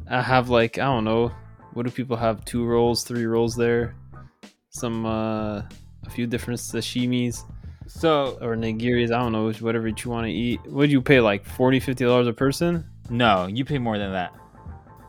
I 0.09 0.21
have 0.21 0.49
like 0.49 0.79
I 0.79 0.85
don't 0.85 1.05
know, 1.05 1.31
what 1.73 1.85
do 1.85 1.91
people 1.91 2.17
have? 2.17 2.43
Two 2.43 2.65
rolls, 2.65 3.03
three 3.03 3.25
rolls 3.25 3.55
there, 3.55 3.95
some 4.71 5.05
uh, 5.05 5.59
a 5.59 6.09
few 6.09 6.25
different 6.27 6.59
sashimis 6.59 7.43
so 7.87 8.37
or 8.41 8.55
nigiris. 8.55 9.11
I 9.11 9.19
don't 9.19 9.31
know, 9.31 9.51
whatever 9.53 9.87
you 9.87 10.09
want 10.09 10.25
to 10.25 10.31
eat. 10.31 10.59
Would 10.65 10.91
you 10.91 11.01
pay 11.01 11.19
like 11.21 11.45
40 11.45 11.79
50 11.79 12.03
dollars 12.05 12.27
a 12.27 12.33
person? 12.33 12.85
no, 13.11 13.47
you 13.47 13.65
pay 13.65 13.79
more 13.79 13.97
than 13.97 14.11
that. 14.11 14.31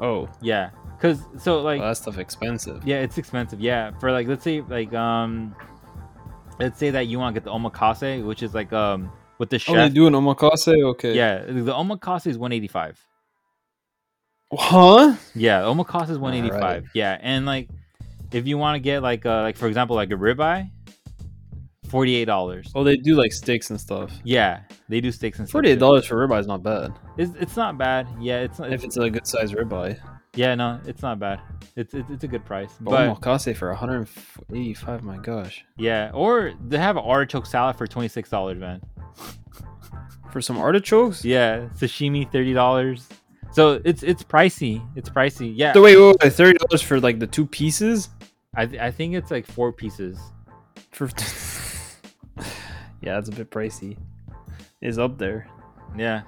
Oh, 0.01 0.29
Yeah, 0.41 0.71
because 0.97 1.21
so 1.39 1.61
like 1.63 1.81
well, 1.81 1.89
that 1.91 1.97
stuff 1.97 2.19
expensive. 2.19 2.87
Yeah, 2.87 3.01
it's 3.01 3.19
expensive. 3.19 3.61
Yeah, 3.61 3.91
for 4.01 4.11
like 4.13 4.27
let's 4.29 4.43
say 4.43 4.61
like 4.63 4.93
um, 4.95 5.55
let's 6.59 6.79
say 6.79 6.91
that 6.91 7.07
you 7.07 7.19
want 7.19 7.35
to 7.35 7.41
get 7.41 7.45
the 7.45 7.53
omakase, 7.53 8.25
which 8.25 8.43
is 8.43 8.55
like 8.55 8.73
um 8.73 9.11
with 9.39 9.51
the 9.51 9.57
Oh, 9.69 9.75
they 9.75 9.87
chef. 9.89 9.93
do 9.95 10.07
an 10.07 10.15
omakase. 10.15 10.69
Okay. 10.93 11.15
yeah, 11.15 11.39
the 11.45 11.73
omakase 11.73 12.27
is 12.27 12.39
one 12.39 12.53
eighty 12.53 12.69
five. 12.69 12.99
Huh? 14.53 15.15
Yeah, 15.35 15.61
omakase 15.63 16.11
is 16.11 16.19
one 16.19 16.35
eighty 16.35 16.49
five. 16.51 16.61
Alright. 16.63 16.85
Yeah, 16.95 17.17
and 17.21 17.47
like 17.47 17.69
if 18.33 18.47
you 18.47 18.59
want 18.59 18.77
to 18.77 18.81
get 18.81 19.03
like 19.03 19.25
uh 19.27 19.43
like 19.43 19.57
for 19.57 19.67
example 19.69 19.97
like 19.97 20.11
a 20.11 20.15
ribeye, 20.15 20.71
forty 21.91 22.15
eight 22.17 22.25
dollars. 22.27 22.71
Oh, 22.75 22.85
they 22.85 22.97
do 22.97 23.15
like 23.17 23.33
steaks 23.33 23.71
and 23.71 23.81
stuff. 23.81 24.13
Yeah, 24.25 24.61
they 24.89 25.01
do 25.01 25.11
steaks 25.13 25.39
and 25.39 25.47
stuff. 25.49 25.53
Forty-eight 25.53 25.79
dollars 25.79 26.07
for 26.07 26.17
ribeye 26.17 26.41
is 26.41 26.47
not 26.47 26.63
bad. 26.63 26.93
It's, 27.19 27.33
it's 27.39 27.57
not 27.57 27.77
bad. 27.77 28.07
Yeah, 28.21 28.41
it's, 28.41 28.59
not, 28.59 28.73
If 28.73 28.85
it's 28.85 28.97
a 28.97 29.11
good 29.11 29.27
sized 29.27 29.55
ribeye. 29.55 29.99
yeah 30.37 30.55
no, 30.55 30.81
it's 30.87 31.03
not 31.03 31.19
bad. 31.19 31.41
It's 31.77 31.93
it's, 31.95 32.09
it's 32.11 32.25
a 32.25 32.29
good 32.29 32.45
price. 32.45 32.71
But 32.81 33.21
omakase 33.21 33.57
for 33.57 33.69
185. 33.71 35.03
My 35.03 35.17
gosh. 35.19 35.65
yeah, 35.77 36.11
or 36.15 36.53
they 36.69 36.79
have 36.79 36.97
an 36.97 37.05
artichoke 37.05 37.47
salad 37.47 37.77
for 37.77 37.87
twenty 37.87 38.09
six 38.09 38.31
dollars, 38.31 38.59
man. 38.59 38.81
For 40.33 40.41
some 40.41 40.59
artichokes? 40.59 41.25
Yeah, 41.25 41.69
sashimi 41.77 42.31
thirty 42.31 42.53
dollars. 42.53 43.09
So 43.53 43.81
it's 43.85 44.05
it's 44.05 44.23
pricey. 44.23 44.81
It's 44.95 45.09
pricey. 45.11 45.53
Yeah, 45.57 45.73
So 45.73 45.83
wait, 45.83 45.97
wait, 45.97 46.17
wait, 46.23 46.33
thirty 46.33 46.57
dollars 46.59 46.83
for 46.83 47.01
like 47.01 47.19
the 47.19 47.27
two 47.27 47.47
pieces? 47.47 48.09
I 48.55 48.67
th- 48.67 48.81
I 48.81 48.91
think 48.93 49.15
it's 49.15 49.31
like 49.33 49.45
four 49.47 49.73
pieces. 49.73 50.19
For 50.93 51.09
yeah, 53.01 53.19
it's 53.19 53.29
a 53.29 53.33
bit 53.33 53.51
pricey. 53.51 53.97
Is 54.81 54.99
up 54.99 55.19
there. 55.19 55.47
Yeah. 55.97 56.23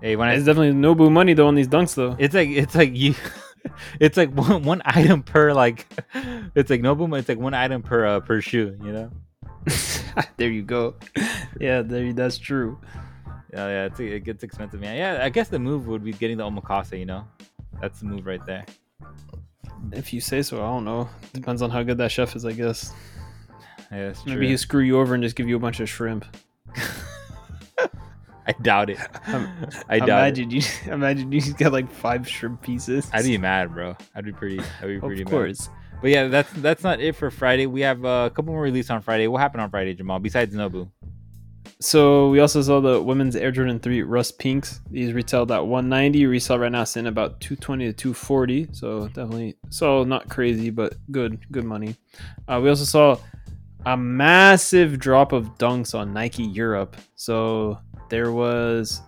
Hey, 0.00 0.14
when 0.14 0.28
I 0.28 0.34
It's 0.34 0.44
definitely 0.44 0.72
Nobu 0.72 1.10
money 1.10 1.34
though 1.34 1.48
on 1.48 1.56
these 1.56 1.66
dunks 1.66 1.94
though. 1.94 2.14
it's 2.18 2.34
like 2.34 2.48
it's 2.48 2.74
like 2.74 2.94
you, 2.94 3.14
it's 4.00 4.16
like 4.16 4.30
one 4.32 4.62
one 4.62 4.82
item 4.84 5.22
per 5.22 5.52
like, 5.52 5.86
it's 6.54 6.70
like 6.70 6.80
Nobu. 6.80 7.18
It's 7.18 7.28
like 7.28 7.38
one 7.38 7.54
item 7.54 7.82
per 7.82 8.06
uh, 8.06 8.20
per 8.20 8.40
shoe. 8.40 8.78
You 8.82 8.92
know. 8.92 9.10
there 10.36 10.50
you 10.50 10.62
go. 10.62 10.94
Yeah, 11.60 11.82
there. 11.82 12.12
That's 12.12 12.38
true. 12.38 12.78
Yeah, 13.52 13.66
yeah. 13.66 13.84
It's, 13.86 13.98
it 13.98 14.24
gets 14.24 14.44
expensive, 14.44 14.80
man. 14.80 14.96
Yeah, 14.96 15.24
I 15.24 15.28
guess 15.28 15.48
the 15.48 15.58
move 15.58 15.88
would 15.88 16.04
be 16.04 16.12
getting 16.12 16.36
the 16.36 16.44
omakase. 16.44 16.96
You 16.98 17.06
know, 17.06 17.24
that's 17.80 18.00
the 18.00 18.06
move 18.06 18.26
right 18.26 18.44
there. 18.46 18.64
If 19.92 20.12
you 20.12 20.20
say 20.20 20.42
so, 20.42 20.58
I 20.58 20.66
don't 20.68 20.84
know. 20.84 21.08
Depends 21.32 21.62
on 21.62 21.70
how 21.70 21.82
good 21.82 21.98
that 21.98 22.10
chef 22.10 22.36
is, 22.36 22.44
I 22.44 22.52
guess. 22.52 22.92
Yeah. 23.90 24.12
Maybe 24.26 24.48
he'll 24.48 24.58
screw 24.58 24.82
you 24.82 24.98
over 25.00 25.14
and 25.14 25.22
just 25.22 25.36
give 25.36 25.48
you 25.48 25.56
a 25.56 25.60
bunch 25.60 25.80
of 25.80 25.88
shrimp. 25.88 26.24
I 28.46 28.52
doubt 28.62 28.90
it. 28.90 28.98
Um, 29.26 29.46
I 29.90 29.98
doubt 29.98 30.08
it. 30.28 30.38
imagine 30.38 30.50
you. 30.50 30.62
Imagine 30.92 31.30
you 31.32 31.52
got 31.54 31.72
like 31.72 31.90
five 31.90 32.26
shrimp 32.26 32.62
pieces. 32.62 33.10
I'd 33.12 33.24
be 33.24 33.36
mad, 33.36 33.74
bro. 33.74 33.94
I'd 34.14 34.24
be 34.24 34.32
pretty. 34.32 34.58
I'd 34.80 34.86
be 34.86 34.98
pretty 35.00 35.20
of 35.22 35.28
mad. 35.28 35.30
course. 35.30 35.68
But 36.00 36.10
yeah, 36.10 36.28
that's 36.28 36.50
that's 36.54 36.82
not 36.82 36.98
it 37.00 37.14
for 37.14 37.30
Friday. 37.30 37.66
We 37.66 37.82
have 37.82 38.04
a 38.04 38.30
couple 38.34 38.52
more 38.54 38.62
releases 38.62 38.90
on 38.90 39.02
Friday. 39.02 39.26
What 39.26 39.40
happened 39.40 39.60
on 39.60 39.70
Friday, 39.70 39.92
Jamal? 39.92 40.18
Besides 40.18 40.54
Nobu, 40.54 40.90
So 41.80 42.30
we 42.30 42.40
also 42.40 42.62
saw 42.62 42.80
the 42.80 43.02
women's 43.02 43.36
Air 43.36 43.50
Jordan 43.50 43.80
3 43.80 44.02
Rust 44.02 44.38
Pinks. 44.38 44.80
These 44.90 45.12
retailed 45.12 45.52
at 45.52 45.66
190. 45.66 46.24
Resell 46.26 46.58
right 46.58 46.72
now 46.72 46.84
sitting 46.84 47.08
about 47.08 47.40
220 47.40 47.86
to 47.86 47.92
240. 47.92 48.68
So 48.72 49.08
definitely 49.08 49.56
so 49.68 50.04
not 50.04 50.28
crazy, 50.30 50.70
but 50.70 50.94
good, 51.10 51.38
good 51.52 51.64
money. 51.64 51.96
Uh, 52.46 52.60
we 52.62 52.70
also 52.70 52.84
saw 52.84 53.18
a 53.86 53.96
massive 53.96 54.98
drop 54.98 55.32
of 55.32 55.56
dunks 55.58 55.98
on 55.98 56.12
Nike 56.12 56.44
Europe. 56.44 56.96
So 57.16 57.78
there 58.08 58.32
was 58.32 59.02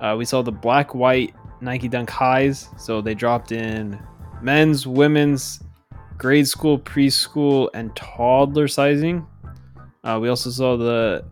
uh, 0.00 0.14
we 0.16 0.24
saw 0.24 0.42
the 0.42 0.52
black 0.52 0.94
white 0.94 1.34
Nike 1.60 1.88
Dunk 1.88 2.10
highs. 2.10 2.68
So 2.78 3.00
they 3.00 3.14
dropped 3.14 3.52
in 3.52 3.98
men's, 4.42 4.86
women's, 4.86 5.62
grade 6.16 6.48
school, 6.48 6.78
preschool, 6.78 7.68
and 7.74 7.94
toddler 7.94 8.68
sizing. 8.68 9.26
Uh, 10.02 10.18
we 10.20 10.28
also 10.28 10.50
saw 10.50 10.76
the 10.76 11.24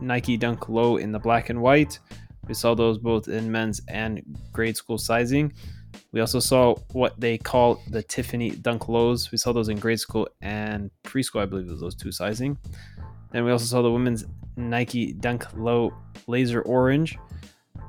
Nike 0.00 0.36
Dunk 0.36 0.68
Low 0.68 0.96
in 0.96 1.12
the 1.12 1.18
black 1.18 1.50
and 1.50 1.60
white. 1.60 1.98
We 2.46 2.54
saw 2.54 2.74
those 2.74 2.98
both 2.98 3.28
in 3.28 3.50
men's 3.50 3.80
and 3.88 4.22
grade 4.52 4.76
school 4.76 4.98
sizing. 4.98 5.52
We 6.12 6.20
also 6.20 6.40
saw 6.40 6.74
what 6.92 7.18
they 7.18 7.38
call 7.38 7.82
the 7.88 8.02
Tiffany 8.02 8.50
Dunk 8.50 8.88
Lows. 8.88 9.32
We 9.32 9.38
saw 9.38 9.52
those 9.52 9.70
in 9.70 9.78
grade 9.78 9.98
school 9.98 10.28
and 10.42 10.90
preschool, 11.04 11.40
I 11.40 11.46
believe, 11.46 11.66
it 11.66 11.70
was 11.70 11.80
those 11.80 11.94
two 11.94 12.12
sizing. 12.12 12.58
Then 13.30 13.44
we 13.44 13.50
also 13.50 13.64
saw 13.64 13.80
the 13.80 13.90
women's 13.90 14.26
Nike 14.56 15.14
Dunk 15.14 15.46
Low 15.56 15.94
Laser 16.26 16.60
Orange, 16.62 17.18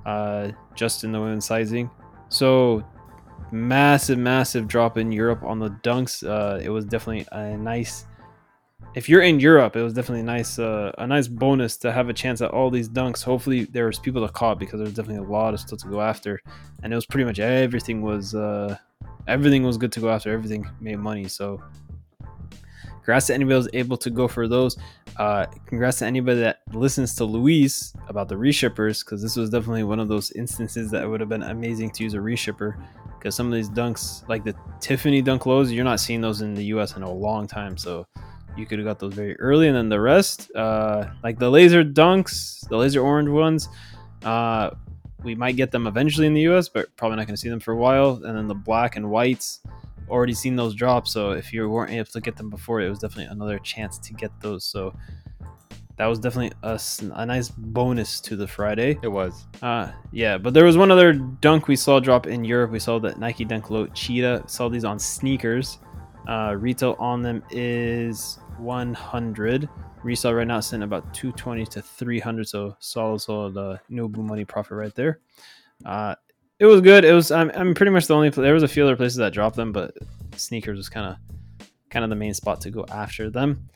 uh, 0.06 0.52
just 0.74 1.04
in 1.04 1.12
the 1.12 1.20
women's 1.20 1.46
sizing. 1.46 1.90
So 2.30 2.84
massive, 3.52 4.18
massive 4.18 4.70
drop 4.70 4.98
in 4.98 5.12
Europe 5.12 5.44
on 5.44 5.60
the 5.60 5.70
dunks. 5.84 6.26
Uh, 6.26 6.60
it 6.64 6.70
was 6.70 6.86
definitely 6.86 7.28
a 7.34 7.58
nice 7.58 8.06
if 8.96 9.10
you're 9.10 9.22
in 9.22 9.40
Europe, 9.40 9.76
it 9.76 9.82
was 9.82 9.94
definitely 9.94 10.22
a 10.22 10.26
nice 10.26 10.60
uh, 10.60 10.92
a 10.98 11.08
nice 11.08 11.28
bonus 11.28 11.78
to 11.78 11.92
have 11.92 12.10
a 12.10 12.14
chance 12.14 12.42
at 12.42 12.52
all 12.52 12.70
these 12.70 12.88
dunks. 12.88 13.24
Hopefully, 13.24 13.66
there 13.66 13.88
was 13.88 14.00
people 14.00 14.26
to 14.26 14.32
caught 14.32 14.60
because 14.60 14.80
there's 14.80 14.94
definitely 14.94 15.26
a 15.26 15.30
lot 15.30 15.54
of 15.54 15.60
stuff 15.60 15.80
to 15.80 15.88
go 15.88 16.02
after, 16.02 16.42
and 16.84 16.94
it 16.94 16.96
was 16.96 17.06
pretty 17.06 17.26
much 17.26 17.40
everything 17.40 18.02
was 18.02 18.36
uh, 18.36 18.78
everything 19.28 19.64
was 19.64 19.78
good 19.78 19.92
to 19.94 20.00
go 20.00 20.10
after. 20.10 20.32
Everything 20.32 20.70
made 20.80 21.00
money. 21.00 21.28
So 21.28 21.62
congrats 23.04 23.28
to 23.28 23.34
anybody 23.34 23.54
who 23.54 23.60
was 23.60 23.70
able 23.74 23.98
to 23.98 24.10
go 24.10 24.28
for 24.28 24.48
those. 24.48 24.78
Uh, 25.18 25.46
congrats 25.66 26.00
to 26.00 26.06
anybody 26.06 26.40
that 26.40 26.62
listens 26.72 27.16
to 27.16 27.26
Luis 27.26 27.94
about 28.08 28.30
the 28.30 28.36
reshippers 28.36 29.04
because 29.04 29.22
this 29.22 29.36
was 29.36 29.50
definitely 29.50 29.84
one 29.84 30.00
of 30.00 30.08
those 30.08 30.32
instances 30.34 30.92
that 30.92 31.08
would 31.08 31.20
have 31.20 31.30
been 31.30 31.44
amazing 31.44 31.90
to 31.92 32.04
use 32.04 32.14
a 32.14 32.18
reshipper 32.18 32.76
because 33.18 33.36
some 33.36 33.48
of 33.48 33.54
these 33.54 33.70
dunks, 33.70 34.28
like 34.28 34.44
the 34.44 34.56
Tiffany 34.80 35.22
dunk 35.22 35.46
lows, 35.46 35.72
you're 35.72 35.84
not 35.84 36.00
seeing 36.00 36.22
those 36.22 36.42
in 36.42 36.54
the 36.54 36.66
US 36.66 36.96
in 36.96 37.04
a 37.04 37.12
long 37.12 37.48
time. 37.48 37.78
So 37.78 38.06
you 38.58 38.66
could 38.66 38.80
have 38.80 38.86
got 38.86 39.00
those 39.00 39.14
very 39.14 39.40
early, 39.40 39.68
and 39.68 39.76
then 39.76 39.90
the 39.90 40.00
rest, 40.00 40.52
uh, 40.56 41.06
like 41.24 41.40
the 41.40 41.50
laser 41.50 41.84
dunks, 41.84 42.68
the 42.70 42.78
laser 42.78 43.02
orange 43.02 43.30
ones, 43.30 43.70
uh, 44.24 44.72
we 45.24 45.36
might 45.36 45.56
get 45.56 45.72
them 45.72 45.88
eventually 45.88 46.28
in 46.28 46.34
the 46.34 46.42
US, 46.42 46.70
but 46.70 46.96
probably 46.98 47.18
not 47.18 47.28
going 47.28 47.36
to 47.36 47.42
see 47.42 47.50
them 47.50 47.60
for 47.60 47.72
a 47.72 47.78
while. 47.78 48.22
And 48.24 48.38
then 48.38 48.48
the 48.48 48.56
black 48.56 48.96
and 48.96 49.10
whites, 49.10 49.62
already 50.10 50.34
seen 50.34 50.56
those 50.56 50.76
drop. 50.76 51.08
So 51.08 51.32
if 51.32 51.54
you 51.54 51.68
weren't 51.70 51.92
able 51.92 52.06
to 52.06 52.22
get 52.22 52.36
them 52.36 52.50
before, 52.50 52.82
it 52.82 52.90
was 52.90 53.00
definitely 53.00 53.32
another 53.32 53.60
chance 53.60 53.98
to 54.00 54.14
get 54.14 54.32
those. 54.42 54.64
So 54.64 54.96
that 55.98 56.06
was 56.08 56.20
definitely 56.20 56.52
a, 56.64 56.80
a 57.14 57.26
nice 57.26 57.50
bonus 57.50 58.20
to 58.22 58.36
the 58.36 58.48
Friday. 58.48 58.98
It 59.02 59.08
was. 59.08 59.48
Uh, 59.62 59.92
yeah, 60.12 60.38
but 60.38 60.54
there 60.54 60.66
was 60.66 60.78
one 60.78 60.92
other 60.92 61.14
dunk 61.14 61.68
we 61.68 61.76
saw 61.76 62.00
drop 62.00 62.28
in 62.28 62.44
Europe. 62.44 62.72
We 62.72 62.80
saw 62.80 63.00
that 63.00 63.20
Nike 63.20 63.46
Dunk 63.46 63.70
Low 63.70 63.88
Cheetah. 63.88 64.44
Saw 64.48 64.70
these 64.70 64.86
on 64.86 65.00
sneakers. 65.00 65.80
Uh, 66.28 66.56
retail 66.58 66.96
on 67.00 67.22
them 67.22 67.44
is 67.52 68.40
100. 68.60 69.70
Resale 70.04 70.34
right 70.34 70.48
now 70.48 70.58
is 70.58 70.66
sitting 70.66 70.84
about 70.84 71.14
220 71.14 71.66
to 71.68 71.82
300. 71.82 72.48
So 72.48 72.76
solid, 72.80 73.20
solid 73.22 73.58
uh, 73.58 73.78
Nobu 73.90 74.18
money 74.18 74.46
profit 74.46 74.78
right 74.78 74.94
there. 74.96 75.20
Uh, 75.86 76.16
it 76.60 76.66
was 76.66 76.82
good. 76.82 77.04
It 77.04 77.14
was. 77.14 77.32
I'm, 77.32 77.52
I'm 77.56 77.74
pretty 77.74 77.92
much 77.92 78.08
the 78.08 78.16
only. 78.16 78.30
There 78.30 78.54
was 78.54 78.64
a 78.64 78.68
few 78.68 78.84
other 78.84 78.96
places 78.96 79.18
that 79.18 79.34
dropped 79.34 79.56
them, 79.56 79.72
but 79.72 79.96
sneakers 80.36 80.78
was 80.78 80.90
kind 80.90 81.08
of, 81.08 81.68
kind 81.90 82.04
of 82.04 82.10
the 82.10 82.16
main 82.16 82.34
spot 82.34 82.62
to 82.62 82.72
go 82.72 82.86
after 82.90 83.30
them. 83.30 83.68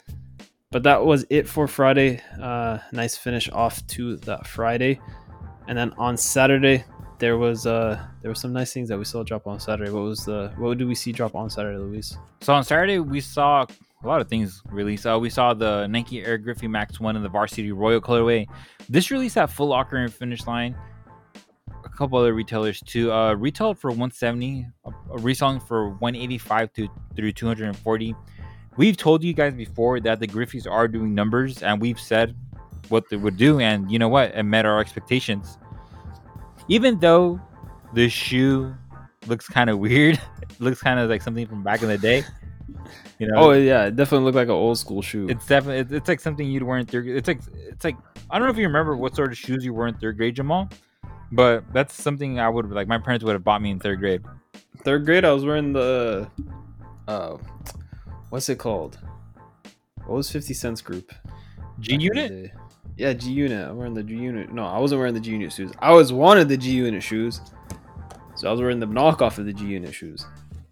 But 0.71 0.83
that 0.83 1.05
was 1.05 1.25
it 1.29 1.47
for 1.47 1.67
Friday. 1.67 2.21
Uh, 2.41 2.79
nice 2.91 3.17
finish 3.17 3.49
off 3.49 3.85
to 3.87 4.17
that 4.17 4.47
Friday, 4.47 4.99
and 5.67 5.77
then 5.77 5.93
on 5.97 6.17
Saturday 6.17 6.85
there 7.19 7.37
was 7.37 7.65
uh 7.65 7.99
there 8.21 8.29
were 8.29 8.35
some 8.35 8.53
nice 8.53 8.73
things 8.73 8.89
that 8.89 8.97
we 8.97 9.05
saw 9.05 9.23
drop 9.23 9.47
on 9.47 9.59
Saturday. 9.59 9.91
What 9.91 10.03
was 10.03 10.25
the 10.25 10.51
what 10.57 10.77
did 10.77 10.87
we 10.87 10.95
see 10.95 11.11
drop 11.11 11.35
on 11.35 11.49
Saturday, 11.49 11.77
Luis? 11.77 12.17
So 12.41 12.53
on 12.53 12.63
Saturday 12.63 12.99
we 12.99 13.21
saw 13.21 13.65
a 14.07 14.09
lot 14.09 14.21
of 14.21 14.29
things 14.29 14.63
released. 14.71 15.05
Uh, 15.05 15.19
we 15.19 15.29
saw 15.29 15.53
the 15.53 15.85
Nike 15.87 16.23
Air 16.23 16.37
Griffey 16.37 16.67
Max 16.67 16.97
One 16.97 17.17
in 17.17 17.23
the 17.23 17.29
Varsity 17.29 17.73
Royal 17.73 17.99
colorway. 17.99 18.47
This 18.87 19.11
released 19.11 19.37
at 19.37 19.49
Foot 19.51 19.65
Locker 19.65 19.97
and 19.97 20.13
Finish 20.13 20.47
Line. 20.47 20.77
A 21.83 21.89
couple 21.89 22.17
other 22.17 22.33
retailers 22.33 22.79
too. 22.79 23.11
Uh, 23.11 23.33
retailed 23.33 23.77
for 23.77 23.89
170, 23.89 24.65
uh, 24.85 24.91
reselling 25.17 25.59
for 25.59 25.89
185 25.89 26.71
to 26.73 26.87
through 27.17 27.33
240. 27.33 28.15
We've 28.77 28.95
told 28.95 29.23
you 29.23 29.33
guys 29.33 29.53
before 29.53 29.99
that 29.99 30.21
the 30.21 30.27
Griffeys 30.27 30.71
are 30.71 30.87
doing 30.87 31.13
numbers, 31.13 31.61
and 31.61 31.81
we've 31.81 31.99
said 31.99 32.33
what 32.87 33.09
they 33.09 33.17
would 33.17 33.35
do, 33.35 33.59
and 33.59 33.91
you 33.91 33.99
know 33.99 34.07
what? 34.07 34.33
It 34.33 34.43
met 34.43 34.65
our 34.65 34.79
expectations. 34.79 35.57
Even 36.69 36.97
though 36.99 37.41
the 37.93 38.07
shoe 38.07 38.73
looks 39.25 39.49
kind 39.49 39.69
of 39.69 39.79
weird, 39.79 40.21
looks 40.59 40.81
kind 40.81 40.97
of 40.97 41.09
like 41.09 41.21
something 41.21 41.45
from 41.45 41.61
back 41.61 41.81
in 41.81 41.89
the 41.89 41.97
day. 41.97 42.23
You 43.19 43.27
know? 43.27 43.35
Oh 43.37 43.51
yeah, 43.51 43.85
it 43.85 43.95
definitely 43.95 44.25
looked 44.25 44.35
like 44.35 44.47
an 44.47 44.53
old 44.53 44.77
school 44.77 45.01
shoe. 45.01 45.27
It's 45.29 45.45
definitely 45.45 45.79
it's, 45.79 45.91
it's 45.91 46.07
like 46.07 46.19
something 46.19 46.49
you'd 46.49 46.63
wear 46.63 46.77
in 46.77 46.85
third. 46.85 47.07
It's 47.07 47.27
like 47.27 47.41
it's 47.55 47.83
like 47.83 47.97
I 48.29 48.37
don't 48.37 48.47
know 48.47 48.51
if 48.51 48.57
you 48.57 48.67
remember 48.67 48.95
what 48.95 49.15
sort 49.15 49.31
of 49.31 49.37
shoes 49.37 49.63
you 49.63 49.73
wore 49.73 49.87
in 49.87 49.95
third 49.95 50.17
grade, 50.17 50.35
Jamal, 50.35 50.69
but 51.31 51.63
that's 51.73 51.93
something 51.93 52.39
I 52.39 52.49
would 52.49 52.69
like. 52.69 52.87
My 52.87 52.97
parents 52.97 53.23
would 53.25 53.33
have 53.33 53.43
bought 53.43 53.61
me 53.61 53.71
in 53.71 53.79
third 53.79 53.99
grade. 53.99 54.23
Third 54.83 55.05
grade, 55.05 55.25
I 55.25 55.33
was 55.33 55.43
wearing 55.43 55.73
the, 55.73 56.29
uh, 57.07 57.37
what's 58.29 58.47
it 58.47 58.59
called? 58.59 58.99
What 60.05 60.15
was 60.15 60.31
Fifty 60.31 60.53
Cent's 60.53 60.81
group? 60.81 61.11
G 61.79 61.95
Unit. 61.95 62.51
Yeah, 62.95 63.13
G 63.13 63.31
Unit. 63.31 63.67
I'm 63.67 63.77
wearing 63.77 63.93
the 63.93 64.03
G 64.03 64.15
Unit. 64.15 64.51
No, 64.51 64.65
I 64.65 64.79
wasn't 64.79 64.99
wearing 64.99 65.13
the 65.13 65.19
G 65.19 65.31
Unit 65.31 65.51
shoes. 65.51 65.71
I 65.79 65.91
was 65.93 66.13
wanted 66.13 66.47
the 66.47 66.57
G 66.57 66.71
Unit 66.71 67.03
shoes, 67.03 67.41
so 68.35 68.47
I 68.47 68.51
was 68.51 68.61
wearing 68.61 68.79
the 68.79 68.87
knockoff 68.87 69.37
of 69.37 69.45
the 69.45 69.53
G 69.53 69.65
Unit 69.65 69.93
shoes. 69.93 70.25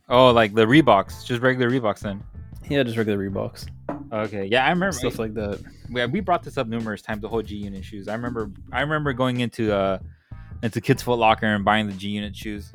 Oh, 0.09 0.31
like 0.31 0.53
the 0.53 0.65
Reeboks, 0.65 1.25
just 1.25 1.41
regular 1.41 1.69
Reeboks 1.69 1.99
then. 1.99 2.23
Yeah, 2.69 2.83
just 2.83 2.97
regular 2.97 3.29
Reeboks. 3.29 3.67
Okay, 4.11 4.45
yeah, 4.45 4.65
I 4.65 4.69
remember 4.69 4.91
stuff 4.91 5.19
like 5.19 5.33
that. 5.33 5.61
Yeah, 5.89 6.05
we 6.05 6.19
brought 6.19 6.43
this 6.43 6.57
up 6.57 6.67
numerous 6.67 7.01
times. 7.01 7.21
The 7.21 7.27
whole 7.27 7.41
G 7.41 7.55
Unit 7.55 7.83
shoes. 7.83 8.07
I 8.07 8.13
remember. 8.13 8.51
I 8.71 8.81
remember 8.81 9.13
going 9.13 9.39
into 9.39 9.75
uh 9.75 9.99
into 10.63 10.81
Kids 10.81 11.01
Foot 11.03 11.17
Locker 11.17 11.47
and 11.47 11.65
buying 11.65 11.87
the 11.87 11.93
G 11.93 12.09
Unit 12.09 12.35
shoes. 12.35 12.71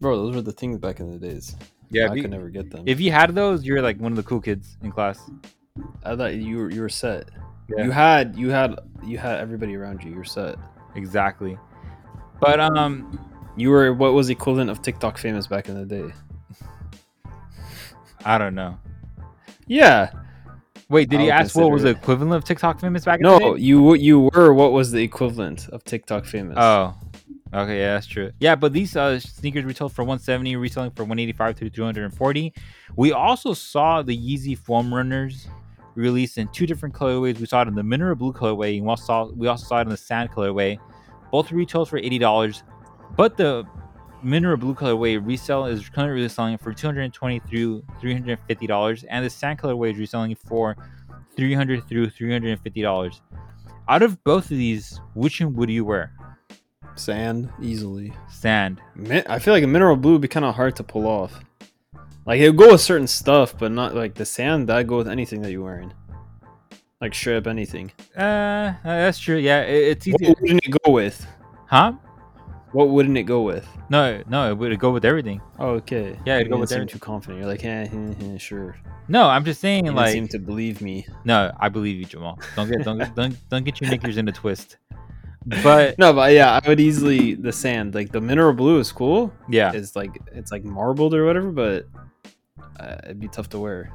Bro, 0.00 0.16
those 0.16 0.34
were 0.34 0.42
the 0.42 0.52
things 0.52 0.78
back 0.78 1.00
in 1.00 1.10
the 1.10 1.18
days. 1.18 1.56
Yeah, 1.90 2.10
I 2.10 2.14
you, 2.14 2.22
could 2.22 2.30
never 2.30 2.48
get 2.48 2.70
them. 2.70 2.84
If 2.86 3.00
you 3.00 3.12
had 3.12 3.34
those, 3.34 3.64
you 3.64 3.74
were 3.74 3.82
like 3.82 3.98
one 3.98 4.12
of 4.12 4.16
the 4.16 4.22
cool 4.22 4.40
kids 4.40 4.76
in 4.82 4.90
class. 4.90 5.30
I 6.04 6.16
thought 6.16 6.34
you 6.34 6.56
were 6.56 6.70
you 6.70 6.80
were 6.80 6.88
set. 6.88 7.30
Yeah. 7.68 7.84
You 7.84 7.90
had 7.90 8.36
you 8.36 8.50
had 8.50 8.78
you 9.04 9.18
had 9.18 9.38
everybody 9.38 9.76
around 9.76 10.02
you. 10.02 10.12
You're 10.12 10.24
set. 10.24 10.56
Exactly. 10.94 11.58
But 12.40 12.60
um, 12.60 13.18
you 13.56 13.70
were 13.70 13.92
what 13.92 14.12
was 14.14 14.30
equivalent 14.30 14.70
of 14.70 14.82
TikTok 14.82 15.18
famous 15.18 15.46
back 15.46 15.68
in 15.68 15.74
the 15.74 15.84
day? 15.84 16.12
I 18.24 18.38
don't 18.38 18.54
know. 18.54 18.78
Yeah. 19.66 20.10
Wait, 20.88 21.08
did 21.08 21.20
he 21.20 21.30
ask 21.30 21.56
what 21.56 21.70
was 21.70 21.84
the 21.84 21.90
equivalent 21.90 22.34
of 22.34 22.44
TikTok 22.44 22.80
famous 22.80 23.04
back? 23.04 23.20
No, 23.20 23.36
in 23.36 23.42
the 23.42 23.54
day? 23.54 23.62
you 23.62 23.94
you 23.94 24.30
were 24.34 24.52
what 24.52 24.72
was 24.72 24.90
the 24.90 25.02
equivalent 25.02 25.68
of 25.70 25.84
TikTok 25.84 26.26
famous? 26.26 26.56
Oh, 26.58 26.94
okay, 27.54 27.78
yeah, 27.78 27.94
that's 27.94 28.06
true. 28.06 28.30
Yeah, 28.40 28.56
but 28.56 28.72
these 28.72 28.94
uh, 28.94 29.18
sneakers 29.18 29.64
retail 29.64 29.88
for 29.88 30.02
170, 30.02 30.56
retailing 30.56 30.90
for 30.90 31.04
185 31.04 31.56
to 31.60 31.70
240. 31.70 32.52
We 32.96 33.12
also 33.12 33.54
saw 33.54 34.02
the 34.02 34.16
Yeezy 34.16 34.56
foam 34.58 34.92
runners 34.92 35.48
released 35.94 36.36
in 36.36 36.48
two 36.48 36.66
different 36.66 36.94
colorways. 36.94 37.38
We 37.38 37.46
saw 37.46 37.62
it 37.62 37.68
in 37.68 37.74
the 37.74 37.82
mineral 37.82 38.14
blue 38.14 38.32
colorway, 38.32 38.76
and 38.76 38.84
we 38.84 38.90
also 38.90 39.04
saw, 39.04 39.24
we 39.32 39.46
also 39.46 39.64
saw 39.64 39.78
it 39.78 39.82
in 39.82 39.88
the 39.88 39.96
sand 39.96 40.30
colorway. 40.30 40.78
Both 41.30 41.52
retails 41.52 41.88
for 41.88 41.96
eighty 41.96 42.18
dollars, 42.18 42.62
but 43.16 43.36
the 43.36 43.64
mineral 44.22 44.56
blue 44.56 44.74
colorway 44.74 45.24
resale 45.24 45.66
is 45.66 45.88
currently 45.88 46.22
reselling 46.22 46.56
for 46.58 46.72
220 46.72 47.40
through 47.40 47.82
350 48.00 48.66
dollars 48.66 49.04
and 49.04 49.24
the 49.24 49.30
sand 49.30 49.58
colorway 49.58 49.92
is 49.92 49.98
reselling 49.98 50.34
for 50.34 50.76
300 51.36 51.88
through 51.88 52.10
350 52.10 52.82
dollars. 52.82 53.20
Out 53.88 54.02
of 54.02 54.22
both 54.24 54.44
of 54.44 54.56
these 54.56 55.00
which 55.14 55.40
one 55.40 55.54
would 55.54 55.70
you 55.70 55.84
wear? 55.84 56.12
Sand 56.94 57.50
easily. 57.60 58.12
Sand. 58.30 58.80
I 59.28 59.38
feel 59.38 59.54
like 59.54 59.64
a 59.64 59.66
mineral 59.66 59.96
blue 59.96 60.12
would 60.12 60.20
be 60.20 60.28
kind 60.28 60.44
of 60.44 60.54
hard 60.54 60.76
to 60.76 60.84
pull 60.84 61.06
off. 61.06 61.40
Like 62.26 62.40
it 62.40 62.50
would 62.50 62.58
go 62.58 62.72
with 62.72 62.80
certain 62.80 63.06
stuff 63.06 63.58
but 63.58 63.72
not 63.72 63.94
like 63.94 64.14
the 64.14 64.26
sand 64.26 64.68
that 64.68 64.86
go 64.86 64.98
with 64.98 65.08
anything 65.08 65.42
that 65.42 65.50
you're 65.50 65.64
wearing. 65.64 65.92
Like 67.00 67.14
strip 67.14 67.46
anything. 67.46 67.90
Uh 68.16 68.74
that's 68.84 69.18
true 69.18 69.36
yeah 69.36 69.62
it, 69.62 69.88
it's 69.88 70.06
easy 70.06 70.28
what 70.28 70.40
wouldn't 70.40 70.64
it 70.64 70.78
go 70.84 70.92
with? 70.92 71.26
Huh 71.66 71.94
what 72.72 72.88
wouldn't 72.88 73.16
it 73.16 73.24
go 73.24 73.42
with? 73.42 73.66
No, 73.88 74.22
no, 74.28 74.50
it 74.50 74.54
would 74.56 74.78
go 74.78 74.90
with 74.90 75.04
everything. 75.04 75.40
Oh, 75.58 75.70
okay. 75.70 76.18
Yeah, 76.24 76.36
it'd 76.38 76.50
go 76.50 76.58
with 76.58 76.72
everything. 76.72 76.92
Too 76.92 76.98
confident. 76.98 77.40
You're 77.40 77.48
like, 77.48 77.64
eh, 77.64 77.88
eh, 77.92 78.34
eh, 78.34 78.38
sure. 78.38 78.76
No, 79.08 79.28
I'm 79.28 79.44
just 79.44 79.60
saying, 79.60 79.86
you 79.86 79.92
like, 79.92 80.12
seem 80.12 80.28
to 80.28 80.38
believe 80.38 80.80
me. 80.80 81.06
No, 81.24 81.52
I 81.60 81.68
believe 81.68 81.98
you, 81.98 82.04
Jamal. 82.04 82.38
Don't 82.56 82.70
get, 82.70 82.84
don't, 82.84 82.98
don't, 83.14 83.48
don't 83.50 83.64
get 83.64 83.80
your 83.80 83.90
knickers 83.90 84.16
in 84.16 84.28
a 84.28 84.32
twist. 84.32 84.78
But 85.44 85.98
no, 85.98 86.12
but 86.12 86.32
yeah, 86.32 86.60
I 86.62 86.68
would 86.68 86.80
easily 86.80 87.34
the 87.34 87.52
sand. 87.52 87.94
Like 87.94 88.12
the 88.12 88.20
mineral 88.20 88.52
blue 88.52 88.78
is 88.78 88.92
cool. 88.92 89.32
Yeah, 89.48 89.72
it's 89.72 89.96
like 89.96 90.16
it's 90.32 90.52
like 90.52 90.62
marbled 90.64 91.14
or 91.14 91.26
whatever, 91.26 91.50
but 91.50 91.88
uh, 92.78 92.98
it'd 93.04 93.18
be 93.18 93.26
tough 93.26 93.48
to 93.50 93.58
wear. 93.58 93.92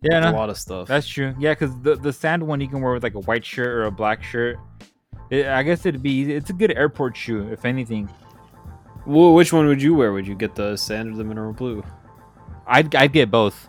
Yeah, 0.00 0.20
no, 0.20 0.30
a 0.30 0.32
lot 0.32 0.50
of 0.50 0.58
stuff. 0.58 0.88
That's 0.88 1.06
true. 1.06 1.34
Yeah, 1.38 1.52
because 1.52 1.78
the 1.82 1.96
the 1.96 2.12
sand 2.12 2.42
one 2.42 2.60
you 2.62 2.68
can 2.68 2.80
wear 2.80 2.94
with 2.94 3.02
like 3.02 3.14
a 3.14 3.20
white 3.20 3.44
shirt 3.44 3.68
or 3.68 3.84
a 3.84 3.90
black 3.90 4.22
shirt. 4.22 4.56
It, 5.32 5.46
I 5.46 5.62
guess 5.62 5.86
it'd 5.86 6.02
be 6.02 6.30
it's 6.30 6.50
a 6.50 6.52
good 6.52 6.76
airport 6.76 7.16
shoe 7.16 7.48
if 7.50 7.64
anything. 7.64 8.10
Well, 9.06 9.32
which 9.32 9.50
one 9.50 9.66
would 9.66 9.80
you 9.80 9.94
wear? 9.94 10.12
Would 10.12 10.26
you 10.26 10.34
get 10.34 10.54
the 10.54 10.76
sand 10.76 11.10
or 11.10 11.16
the 11.16 11.24
mineral 11.24 11.54
blue? 11.54 11.82
I'd 12.66 12.94
I'd 12.94 13.14
get 13.14 13.30
both. 13.30 13.66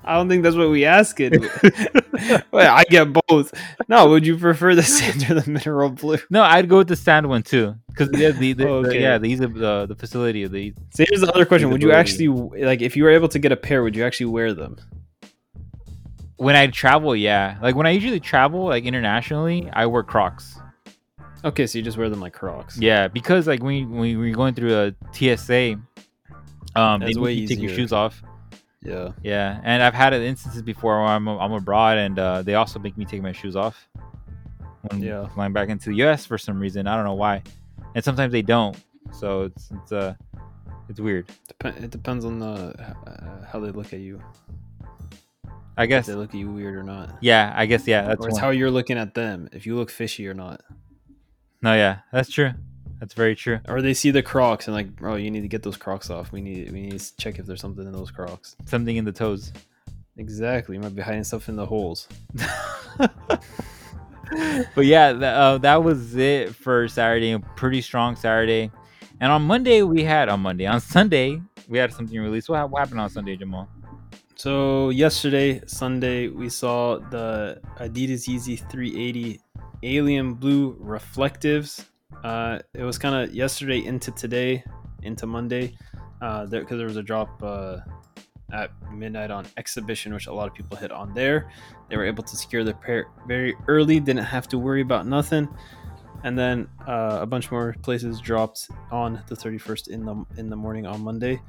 I 0.05 0.15
don't 0.15 0.29
think 0.29 0.43
that's 0.43 0.55
what 0.55 0.69
we 0.69 0.85
ask 0.85 1.19
it. 1.19 1.33
Wait, 2.53 2.67
I 2.67 2.85
get 2.85 3.09
both. 3.27 3.53
No, 3.89 4.11
would 4.11 4.27
you 4.27 4.37
prefer 4.37 4.75
the 4.75 4.83
sand 4.83 5.29
or 5.31 5.41
the 5.41 5.51
mineral 5.51 5.89
blue? 5.91 6.19
No, 6.29 6.43
I'd 6.43 6.69
go 6.69 6.77
with 6.79 6.89
the 6.89 6.95
sand 6.95 7.27
one 7.27 7.43
too, 7.43 7.75
because 7.89 8.11
the, 8.11 8.33
the, 8.33 8.53
the, 8.53 8.69
okay. 8.69 8.89
the, 8.91 9.01
yeah, 9.01 9.19
these 9.19 9.41
are 9.41 9.49
the 9.49 9.87
the 9.87 9.97
facility 9.97 10.43
of 10.43 10.53
the. 10.53 10.75
So 10.91 11.07
here's 11.09 11.23
the 11.23 11.33
other 11.33 11.47
question: 11.47 11.71
Would 11.71 11.83
you 11.83 11.93
actually 11.93 12.29
like 12.29 12.83
if 12.83 12.97
you 12.97 13.05
were 13.05 13.11
able 13.11 13.29
to 13.29 13.39
get 13.39 13.51
a 13.51 13.57
pair? 13.57 13.83
Would 13.83 13.97
you 13.97 14.05
actually 14.05 14.27
wear 14.27 14.53
them? 14.53 14.77
When 16.37 16.55
I 16.55 16.67
travel, 16.67 17.17
yeah. 17.17 17.59
Like 17.63 17.77
when 17.77 17.87
I 17.87 17.91
usually 17.91 18.21
travel, 18.21 18.65
like 18.65 18.85
internationally, 18.85 19.71
I 19.73 19.87
wear 19.87 20.03
Crocs. 20.03 20.59
Okay, 21.45 21.67
so 21.67 21.79
you 21.79 21.85
just 21.85 21.97
wear 21.97 22.11
them 22.11 22.21
like 22.21 22.33
Crocs. 22.33 22.79
Yeah, 22.79 23.09
because 23.09 23.47
like 23.47 23.63
when 23.63 23.91
when 23.91 24.19
we're 24.19 24.35
going 24.35 24.55
through 24.55 24.75
a 24.75 24.95
TSA, 25.13 25.81
um, 26.75 27.01
That's 27.01 27.15
they 27.15 27.21
make 27.21 27.39
you 27.39 27.47
take 27.47 27.61
your 27.61 27.75
shoes 27.75 27.93
off. 27.93 28.23
Yeah. 28.83 29.13
Yeah, 29.23 29.61
and 29.65 29.83
I've 29.83 29.95
had 29.95 30.13
instances 30.13 30.63
before 30.63 30.99
where 30.99 31.09
I'm 31.09 31.27
I'm 31.29 31.53
abroad 31.53 31.99
and 31.99 32.19
uh, 32.19 32.43
they 32.43 32.55
also 32.55 32.79
make 32.79 32.97
me 32.97 33.05
take 33.05 33.23
my 33.23 33.33
shoes 33.33 33.57
off 33.57 33.89
when 34.83 35.03
yeah. 35.03 35.27
flying 35.29 35.53
back 35.53 35.69
into 35.69 35.91
the 35.91 35.97
U.S. 35.97 36.27
for 36.27 36.39
some 36.39 36.61
reason. 36.61 36.87
I 36.87 36.95
don't 36.95 37.05
know 37.05 37.15
why, 37.15 37.43
and 37.95 38.05
sometimes 38.05 38.33
they 38.33 38.43
don't. 38.43 38.77
So 39.13 39.43
it's 39.43 39.71
it's 39.73 39.93
uh 39.93 40.15
it's 40.89 41.01
weird. 41.01 41.29
Dep- 41.49 41.83
it 41.83 41.91
depends 41.91 42.25
on 42.25 42.39
the 42.39 42.75
uh, 43.07 43.47
how 43.47 43.59
they 43.61 43.71
look 43.71 43.93
at 43.93 44.01
you. 44.01 44.23
I 45.77 45.87
guess 45.87 46.07
they 46.07 46.15
look 46.15 46.31
at 46.31 46.37
you 46.37 46.51
weird 46.51 46.77
or 46.77 46.83
not. 46.83 47.19
yeah, 47.21 47.53
I 47.55 47.67
guess 47.67 47.87
yeah, 47.87 48.03
that's 48.03 48.21
or 48.25 48.29
it's 48.29 48.35
one. 48.35 48.43
how 48.43 48.51
you're 48.51 48.71
looking 48.71 48.97
at 48.97 49.15
them. 49.15 49.49
If 49.53 49.67
you 49.67 49.77
look 49.77 49.91
fishy 49.91 50.27
or 50.27 50.35
not. 50.35 50.63
No, 51.63 51.75
yeah, 51.75 51.99
that's 52.13 52.31
true. 52.31 52.53
That's 53.01 53.13
very 53.13 53.35
true. 53.37 53.61
Or 53.69 53.83
they 53.83 53.93
see 53.93 54.11
the 54.11 54.23
Crocs 54.23 54.69
and 54.69 54.75
like, 54.75 54.95
bro, 54.97 55.17
you 55.17 55.31
need 55.31 55.43
to 55.43 55.49
get 55.49 55.63
those 55.63 55.77
Crocs 55.77 56.09
off. 56.09 56.33
We 56.33 56.41
need 56.41 56.73
we 56.73 56.81
need 56.81 56.99
to 56.99 57.17
check 57.17 57.39
if 57.39 57.47
there's 57.47 57.61
something 57.61 57.87
in 57.87 57.93
those 57.93 58.11
Crocs. 58.11 58.57
Something 58.65 58.97
in 58.97 59.05
the 59.05 59.13
toes. 59.13 59.53
Exactly. 60.17 60.77
You 60.77 60.81
might 60.81 60.95
be 60.95 61.03
hiding 61.03 61.25
stuff 61.25 61.49
in 61.51 61.57
the 61.57 61.67
holes. 61.67 62.09
but 62.99 63.41
yeah, 64.87 65.13
th- 65.13 65.23
uh, 65.23 65.59
that 65.59 65.83
was 65.85 66.17
it 66.17 66.55
for 66.55 66.89
Saturday. 66.89 67.33
A 67.33 67.39
pretty 67.39 67.83
strong 67.83 68.17
Saturday. 68.17 68.71
And 69.21 69.31
on 69.31 69.43
Monday 69.43 69.83
we 69.83 70.03
had 70.05 70.31
on 70.31 70.41
Monday 70.41 70.67
on 70.67 70.81
Sunday 70.81 71.41
we 71.69 71.79
had 71.79 71.93
something 71.93 72.19
released. 72.19 72.49
What, 72.49 72.71
what 72.71 72.79
happened 72.79 73.01
on 73.01 73.11
Sunday, 73.11 73.37
Jamal? 73.37 73.69
So 74.37 74.91
yesterday, 74.91 75.63
Sunday, 75.67 76.29
we 76.29 76.51
saw 76.51 76.99
the 76.99 77.59
Adidas 77.79 78.29
Yeezy 78.29 78.59
380 78.71 79.41
Alien 79.83 80.35
Blue 80.35 80.77
Reflectives. 80.79 81.87
Uh, 82.23 82.59
it 82.75 82.83
was 82.83 82.99
kind 82.99 83.15
of 83.15 83.35
yesterday 83.35 83.83
into 83.83 84.11
today, 84.11 84.63
into 85.03 85.27
Monday, 85.27 85.75
because 86.21 86.51
there, 86.51 86.65
'cause 86.67 86.77
there 86.77 86.87
was 86.87 86.99
a 86.99 87.03
drop 87.03 87.43
uh, 87.43 87.79
at 88.53 88.71
midnight 88.93 89.31
on 89.31 89.47
exhibition, 89.57 90.13
which 90.13 90.27
a 90.27 90.33
lot 90.33 90.49
of 90.49 90.55
people 90.55 90.77
hit 90.77 90.93
on 90.93 91.15
there. 91.15 91.51
They 91.89 91.97
were 91.97 92.05
able 92.05 92.23
to 92.25 92.37
secure 92.37 92.63
their 92.63 92.75
pair 92.75 93.07
very 93.27 93.57
early, 93.69 94.01
didn't 94.01 94.25
have 94.25 94.49
to 94.49 94.59
worry 94.59 94.83
about 94.83 95.07
nothing. 95.07 95.49
And 96.25 96.39
then 96.39 96.69
uh, 96.87 97.19
a 97.23 97.27
bunch 97.27 97.51
more 97.51 97.75
places 97.83 98.21
dropped 98.21 98.69
on 98.91 99.23
the 99.29 99.35
31st 99.35 99.89
in 99.89 100.05
the 100.05 100.25
in 100.37 100.51
the 100.51 100.57
morning 100.57 100.87
on 100.87 101.01
Monday. 101.01 101.41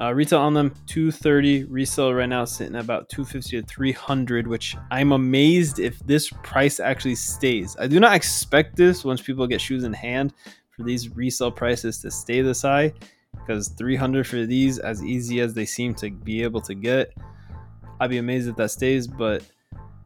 Uh, 0.00 0.12
retail 0.14 0.38
on 0.38 0.54
them 0.54 0.72
230 0.86 1.64
resale 1.64 2.14
right 2.14 2.28
now 2.28 2.42
sitting 2.46 2.74
at 2.74 2.82
about 2.82 3.10
250 3.10 3.60
to 3.60 3.66
300 3.66 4.46
which 4.46 4.74
i'm 4.90 5.12
amazed 5.12 5.78
if 5.78 5.98
this 6.06 6.30
price 6.42 6.80
actually 6.80 7.14
stays. 7.14 7.76
I 7.78 7.86
do 7.86 8.00
not 8.00 8.14
expect 8.14 8.76
this 8.76 9.04
once 9.04 9.20
people 9.20 9.46
get 9.46 9.60
shoes 9.60 9.84
in 9.84 9.92
hand 9.92 10.32
for 10.70 10.84
these 10.84 11.14
resale 11.14 11.50
prices 11.50 11.98
to 11.98 12.10
stay 12.10 12.40
this 12.40 12.62
high 12.62 12.94
because 13.36 13.68
300 13.68 14.26
for 14.26 14.46
these 14.46 14.78
as 14.78 15.04
easy 15.04 15.40
as 15.40 15.52
they 15.52 15.66
seem 15.66 15.94
to 15.96 16.10
be 16.10 16.42
able 16.42 16.62
to 16.62 16.74
get 16.74 17.12
i'd 18.00 18.08
be 18.08 18.18
amazed 18.18 18.48
if 18.48 18.56
that 18.56 18.70
stays 18.70 19.06
but 19.06 19.44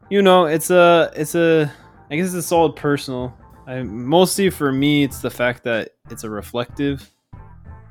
you 0.09 0.21
know 0.21 0.45
it's 0.45 0.71
a 0.71 1.09
it's 1.15 1.35
a 1.35 1.71
i 2.11 2.17
guess 2.17 2.27
it's 2.27 2.35
a 2.35 2.43
solid 2.43 2.75
personal. 2.75 3.33
I, 3.65 3.81
mostly 3.81 4.49
for 4.49 4.73
me 4.73 5.05
it's 5.05 5.21
the 5.21 5.31
fact 5.31 5.63
that 5.63 5.91
it's 6.11 6.25
a 6.25 6.29
reflective 6.29 7.14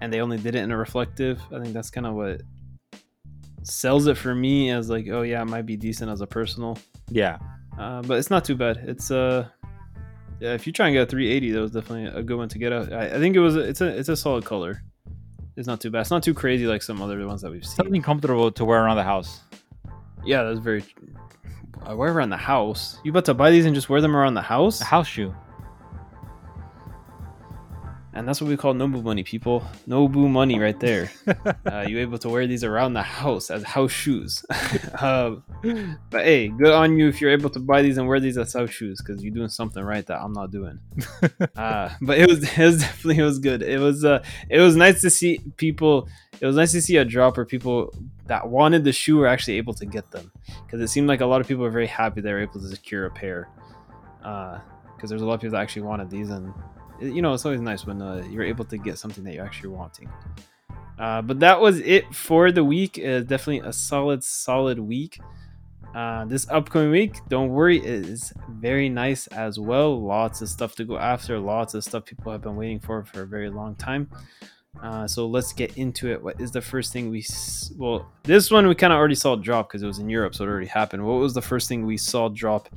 and 0.04 0.12
they 0.12 0.20
only 0.20 0.36
did 0.38 0.54
it 0.54 0.62
in 0.62 0.70
a 0.70 0.76
reflective. 0.76 1.40
I 1.52 1.60
think 1.60 1.72
that's 1.74 1.90
kind 1.90 2.06
of 2.06 2.14
what 2.14 2.42
sells 3.62 4.06
it 4.06 4.16
for 4.16 4.34
me 4.34 4.70
as 4.70 4.90
like, 4.90 5.08
oh 5.10 5.22
yeah, 5.22 5.40
it 5.42 5.46
might 5.46 5.66
be 5.66 5.76
decent 5.76 6.10
as 6.10 6.20
a 6.20 6.26
personal, 6.26 6.78
Yeah, 7.08 7.38
uh, 7.78 8.02
but 8.02 8.18
it's 8.18 8.30
not 8.30 8.44
too 8.44 8.54
bad. 8.54 8.76
It's 8.86 9.10
uh, 9.10 9.48
yeah, 10.40 10.52
if 10.54 10.66
you 10.66 10.72
try 10.72 10.88
and 10.88 10.94
get 10.94 11.02
a 11.02 11.06
380, 11.06 11.52
that 11.52 11.60
was 11.60 11.70
definitely 11.72 12.06
a 12.18 12.22
good 12.22 12.36
one 12.36 12.48
to 12.50 12.58
get 12.58 12.72
out. 12.72 12.92
I, 12.92 13.06
I 13.06 13.18
think 13.18 13.34
it 13.34 13.40
was 13.40 13.56
it's 13.56 13.80
a 13.80 13.86
it's 13.86 14.08
a 14.10 14.16
solid 14.16 14.44
color. 14.44 14.82
It's 15.56 15.66
not 15.68 15.80
too 15.80 15.90
bad. 15.90 16.00
It's 16.00 16.10
not 16.10 16.22
too 16.22 16.34
crazy 16.34 16.66
like 16.66 16.82
some 16.82 17.00
other 17.00 17.24
ones 17.26 17.40
that 17.42 17.50
we've 17.50 17.64
seen. 17.64 17.76
something 17.76 18.02
comfortable 18.02 18.50
to 18.52 18.64
wear 18.64 18.82
around 18.84 18.96
the 18.96 19.04
house. 19.04 19.40
Yeah, 20.24 20.42
that's 20.42 20.58
very. 20.58 20.84
I 21.86 21.94
wear 21.94 22.12
around 22.12 22.30
the 22.30 22.36
house. 22.36 22.98
You 23.04 23.10
about 23.10 23.26
to 23.26 23.34
buy 23.34 23.50
these 23.50 23.64
and 23.66 23.74
just 23.74 23.88
wear 23.88 24.00
them 24.00 24.16
around 24.16 24.34
the 24.34 24.42
house? 24.42 24.80
A 24.80 24.84
house 24.84 25.06
shoe. 25.06 25.34
And 28.16 28.28
that's 28.28 28.40
what 28.40 28.48
we 28.48 28.56
call 28.56 28.74
Nobu 28.74 29.02
money, 29.02 29.24
people. 29.24 29.64
Nobu 29.88 30.30
money 30.30 30.60
right 30.60 30.78
there. 30.78 31.10
uh, 31.66 31.84
you 31.88 31.98
able 31.98 32.18
to 32.18 32.28
wear 32.28 32.46
these 32.46 32.62
around 32.62 32.92
the 32.92 33.02
house 33.02 33.50
as 33.50 33.64
house 33.64 33.90
shoes. 33.90 34.46
um, 35.00 35.42
but 36.10 36.24
hey, 36.24 36.46
good 36.46 36.72
on 36.72 36.96
you 36.96 37.08
if 37.08 37.20
you're 37.20 37.32
able 37.32 37.50
to 37.50 37.58
buy 37.58 37.82
these 37.82 37.98
and 37.98 38.06
wear 38.06 38.20
these 38.20 38.38
as 38.38 38.52
house 38.52 38.70
shoes 38.70 39.02
because 39.02 39.22
you're 39.24 39.34
doing 39.34 39.48
something 39.48 39.82
right 39.82 40.06
that 40.06 40.20
I'm 40.20 40.32
not 40.32 40.52
doing. 40.52 40.78
uh, 41.56 41.90
but 42.00 42.18
it 42.18 42.28
was 42.28 42.44
it 42.44 42.64
was 42.64 42.80
definitely 42.80 43.20
it 43.20 43.26
was 43.26 43.40
good. 43.40 43.62
It 43.62 43.80
was 43.80 44.04
uh 44.04 44.22
it 44.48 44.60
was 44.60 44.76
nice 44.76 45.00
to 45.02 45.10
see 45.10 45.40
people. 45.56 46.08
It 46.40 46.46
was 46.46 46.54
nice 46.54 46.70
to 46.72 46.82
see 46.82 46.98
a 46.98 47.04
drop 47.04 47.36
where 47.36 47.44
people 47.44 47.92
that 48.26 48.48
wanted 48.48 48.84
the 48.84 48.92
shoe 48.92 49.16
were 49.16 49.26
actually 49.26 49.56
able 49.56 49.74
to 49.74 49.86
get 49.86 50.12
them 50.12 50.30
because 50.64 50.80
it 50.80 50.88
seemed 50.88 51.08
like 51.08 51.20
a 51.20 51.26
lot 51.26 51.40
of 51.40 51.48
people 51.48 51.64
were 51.64 51.70
very 51.70 51.88
happy 51.88 52.20
they 52.20 52.32
were 52.32 52.42
able 52.42 52.60
to 52.60 52.68
secure 52.68 53.06
a 53.06 53.10
pair. 53.10 53.48
Because 54.18 55.10
there's 55.10 55.22
a 55.22 55.26
lot 55.26 55.34
of 55.34 55.40
people 55.40 55.56
that 55.56 55.62
actually 55.62 55.82
wanted 55.82 56.10
these 56.10 56.30
and 56.30 56.54
you 57.00 57.22
know 57.22 57.32
it's 57.34 57.44
always 57.44 57.60
nice 57.60 57.86
when 57.86 58.00
uh, 58.02 58.24
you're 58.30 58.44
able 58.44 58.64
to 58.66 58.76
get 58.78 58.98
something 58.98 59.24
that 59.24 59.34
you're 59.34 59.44
actually 59.44 59.70
wanting. 59.70 60.08
Uh, 60.98 61.20
but 61.22 61.40
that 61.40 61.60
was 61.60 61.80
it 61.80 62.14
for 62.14 62.52
the 62.52 62.62
week. 62.64 62.98
Uh, 62.98 63.20
definitely 63.20 63.60
a 63.60 63.72
solid 63.72 64.22
solid 64.22 64.78
week. 64.78 65.18
Uh, 65.94 66.24
this 66.24 66.46
upcoming 66.50 66.90
week 66.90 67.20
don't 67.28 67.50
worry 67.50 67.78
is 67.78 68.32
very 68.50 68.88
nice 68.88 69.26
as 69.28 69.60
well. 69.60 70.00
Lots 70.00 70.40
of 70.42 70.48
stuff 70.48 70.74
to 70.76 70.84
go 70.84 70.98
after. 70.98 71.38
Lots 71.38 71.74
of 71.74 71.84
stuff 71.84 72.04
people 72.04 72.32
have 72.32 72.42
been 72.42 72.56
waiting 72.56 72.80
for 72.80 73.04
for 73.04 73.22
a 73.22 73.26
very 73.26 73.50
long 73.50 73.74
time. 73.76 74.08
Uh, 74.82 75.06
so 75.06 75.24
let's 75.26 75.52
get 75.52 75.76
into 75.76 76.10
it. 76.10 76.20
What 76.20 76.40
is 76.40 76.50
the 76.50 76.60
first 76.60 76.92
thing 76.92 77.08
we 77.10 77.20
s- 77.20 77.72
well 77.76 78.10
this 78.24 78.50
one 78.50 78.66
we 78.66 78.74
kind 78.74 78.92
of 78.92 78.98
already 78.98 79.14
saw 79.14 79.36
drop 79.36 79.68
because 79.68 79.84
it 79.84 79.86
was 79.86 80.00
in 80.00 80.08
europe 80.08 80.34
so 80.34 80.44
it 80.44 80.48
already 80.48 80.66
happened. 80.66 81.04
What 81.06 81.14
was 81.14 81.32
the 81.34 81.42
first 81.42 81.68
thing 81.68 81.86
we 81.86 81.96
saw 81.96 82.28
drop 82.28 82.68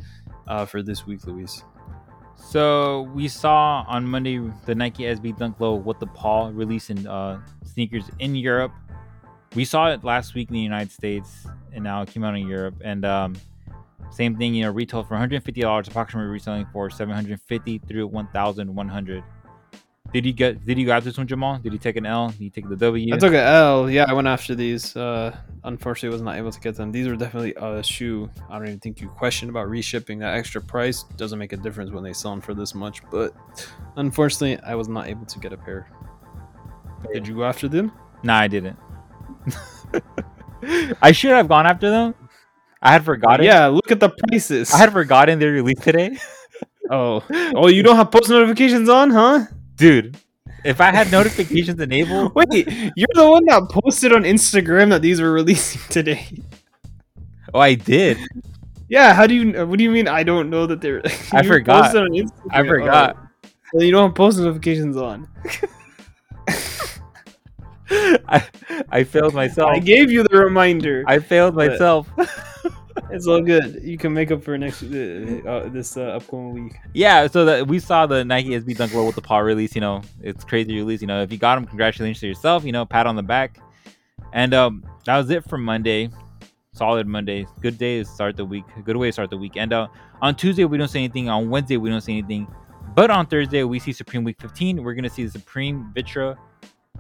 uh, 0.48 0.66
for 0.66 0.82
this 0.84 1.08
week 1.08 1.26
luis 1.26 1.64
So 2.38 3.02
we 3.14 3.28
saw 3.28 3.84
on 3.88 4.08
Monday 4.08 4.40
the 4.66 4.74
Nike 4.74 5.04
SB 5.04 5.38
Dunk 5.38 5.60
Low 5.60 5.76
with 5.76 6.00
the 6.00 6.08
Paul 6.08 6.52
releasing 6.52 7.06
uh, 7.06 7.42
sneakers 7.66 8.10
in 8.20 8.36
Europe. 8.36 8.72
We 9.56 9.66
saw 9.66 9.92
it 9.92 10.04
last 10.04 10.34
week 10.34 10.50
in 10.50 10.54
the 10.54 10.62
United 10.62 10.92
States, 10.92 11.48
and 11.74 11.84
now 11.84 12.02
it 12.02 12.10
came 12.10 12.24
out 12.24 12.36
in 12.36 12.48
Europe. 12.48 12.76
And 12.84 13.04
um, 13.06 13.36
same 14.12 14.38
thing, 14.38 14.56
you 14.56 14.64
know, 14.64 14.72
retail 14.72 15.04
for 15.04 15.16
150 15.16 15.62
dollars, 15.62 15.88
approximately 15.88 16.30
reselling 16.30 16.66
for 16.72 16.90
750 16.90 17.80
through 17.80 18.08
1,100. 18.08 19.24
Did 20.14 20.26
he 20.26 20.32
get? 20.32 20.66
Did 20.66 20.80
you 20.80 20.86
got 20.86 21.04
this 21.04 21.18
one, 21.18 21.28
Jamal? 21.28 21.60
Did 21.60 21.74
he 21.74 21.80
take 21.80 21.98
an 21.98 22.06
L? 22.06 22.30
Did 22.30 22.42
you 22.42 22.50
take 22.50 22.70
the 22.70 22.76
W? 22.76 23.14
I 23.14 23.18
took 23.18 23.34
an 23.34 23.40
L. 23.40 23.90
Yeah, 23.90 24.06
I 24.08 24.14
went 24.14 24.28
after 24.28 24.56
these. 24.56 24.96
Uh, 24.96 25.36
unfortunately, 25.64 26.14
was 26.14 26.22
not 26.22 26.38
able 26.38 26.52
to 26.52 26.60
get 26.60 26.76
them. 26.76 26.92
These 26.92 27.08
were 27.08 27.16
definitely 27.18 27.54
a 27.58 27.84
shoe. 27.84 28.30
I 28.50 28.58
don't 28.58 28.68
even 28.68 28.80
think 28.80 29.02
you 29.02 29.10
question 29.10 29.50
about 29.50 29.68
reshipping. 29.68 30.20
That 30.20 30.36
extra 30.36 30.62
price 30.62 31.04
doesn't 31.18 31.38
make 31.38 31.52
a 31.52 31.58
difference 31.58 31.92
when 31.92 32.04
they 32.04 32.14
sell 32.14 32.32
them 32.32 32.42
for 32.42 32.54
this 32.54 32.74
much. 32.74 33.02
But 33.12 33.34
unfortunately, 33.98 34.60
I 34.66 34.76
was 34.76 34.88
not 34.88 35.08
able 35.08 35.26
to 35.26 35.40
get 35.40 35.52
a 35.52 35.58
pair. 35.58 35.90
Did 37.14 37.28
you 37.28 37.36
go 37.36 37.44
after 37.44 37.68
them? 37.68 37.92
Nah, 38.24 38.40
I 38.40 38.48
didn't. 38.48 38.78
I 41.02 41.12
should 41.12 41.32
have 41.32 41.48
gone 41.48 41.68
after 41.68 41.90
them. 41.90 42.16
I 42.82 42.92
had 42.92 43.04
forgotten. 43.04 43.46
Yeah, 43.46 43.68
look 43.68 43.92
at 43.92 44.00
the 44.00 44.10
prices. 44.10 44.74
I 44.74 44.78
had 44.78 44.94
forgotten 44.94 45.40
they 45.40 45.48
released 45.48 45.84
today. 45.84 46.18
oh, 46.92 47.24
oh, 47.56 47.68
you 47.68 47.84
don't 47.84 47.96
have 47.96 48.12
post 48.12 48.30
notifications 48.30 48.90
on, 48.90 49.10
huh? 49.10 49.46
Dude 49.78 50.18
if 50.66 50.82
i 50.82 50.92
had 50.92 51.12
notifications 51.12 51.80
enabled 51.80 52.34
Wait, 52.36 52.68
you're 52.96 53.08
the 53.14 53.30
one 53.30 53.46
that 53.46 53.70
posted 53.70 54.12
on 54.14 54.24
Instagram 54.24 54.90
that 54.90 55.02
these 55.02 55.22
were 55.22 55.32
releasing 55.32 55.82
today. 55.90 56.28
oh 57.54 57.60
i 57.60 57.74
did 57.76 58.18
Yeah, 58.90 59.14
how 59.14 59.28
do 59.28 59.36
you? 59.36 59.66
What 59.68 59.78
do 59.78 59.84
you 59.84 59.92
mean? 59.92 60.08
I 60.08 60.24
don't 60.24 60.50
know 60.50 60.66
that 60.66 60.80
they're. 60.80 61.02
I 61.36 61.44
forgot. 61.44 61.92
posted 61.92 62.02
on 62.08 62.12
Instagram. 62.16 62.52
i 62.56 62.62
forgot 62.66 63.18
Oh, 63.20 63.50
well, 63.74 63.84
you 63.84 63.92
don't 63.92 64.16
post 64.16 64.40
notifications 64.40 64.96
on. 64.96 65.28
I, 68.28 68.44
I 68.90 69.04
failed 69.04 69.34
myself 69.34 69.72
I 69.72 69.80
gave 69.80 70.12
you 70.12 70.24
the 70.24 70.38
reminder. 70.38 71.04
i 71.08 71.20
failed 71.20 71.56
But- 71.56 71.72
myself 71.72 72.08
it's 73.12 73.28
all 73.28 73.42
good. 73.42 73.82
You 73.84 73.98
can 73.98 74.14
make 74.14 74.32
up 74.32 74.44
for 74.44 74.58
next 74.58 74.84
uh, 74.84 75.42
uh, 75.46 75.70
this 75.70 75.98
uh, 75.98 76.18
upcoming 76.18 76.54
week. 76.54 76.76
yeah 76.94 77.28
so 77.28 77.46
that 77.46 77.68
we 77.68 77.80
saw 77.80 78.06
the 78.06 78.24
nike 78.24 78.50
sb 78.50 78.76
dunk 78.78 78.94
low 78.94 79.06
with 79.06 79.16
the 79.16 79.22
paw 79.22 79.40
release 79.40 79.76
you 79.76 79.82
know. 79.82 80.02
It's 80.22 80.44
crazy 80.44 80.76
release 80.76 81.02
you 81.02 81.08
know. 81.08 81.22
If 81.22 81.32
you 81.32 81.38
got 81.38 81.56
them 81.56 81.66
congratulations 81.66 82.20
to 82.22 82.28
yourself 82.28 82.64
you 82.64 82.72
know 82.72 82.86
pat 82.86 83.08
on 83.08 83.16
the 83.16 83.24
back. 83.24 83.60
And 84.34 84.54
um 84.54 84.84
that 85.06 85.18
was 85.18 85.30
it 85.30 85.44
for 85.48 85.58
monday. 85.58 86.10
Solid 86.74 87.08
monday. 87.08 87.46
Good 87.62 87.78
day 87.78 88.00
to 88.00 88.06
start 88.06 88.36
the 88.38 88.46
week 88.46 88.66
good 88.84 88.98
way 88.98 89.10
to 89.10 89.14
start 89.14 89.30
the 89.30 89.38
week. 89.38 89.58
And 89.58 89.74
uh 89.74 89.88
on 90.22 90.36
tuesday 90.36 90.66
we 90.66 90.78
don't 90.78 90.88
see 90.88 91.00
anything. 91.00 91.30
On 91.30 91.50
wednesday 91.50 91.78
we 91.78 91.90
don't 91.90 92.02
see 92.02 92.18
anything. 92.18 92.48
But 92.96 93.12
on 93.12 93.28
thursday 93.28 93.64
we 93.64 93.80
see 93.80 93.92
supreme 93.92 94.24
week 94.24 94.40
15 94.42 94.84
we're 94.84 94.94
gonna 94.94 95.10
see 95.10 95.26
the 95.26 95.32
supreme 95.32 95.92
vitra 95.96 96.38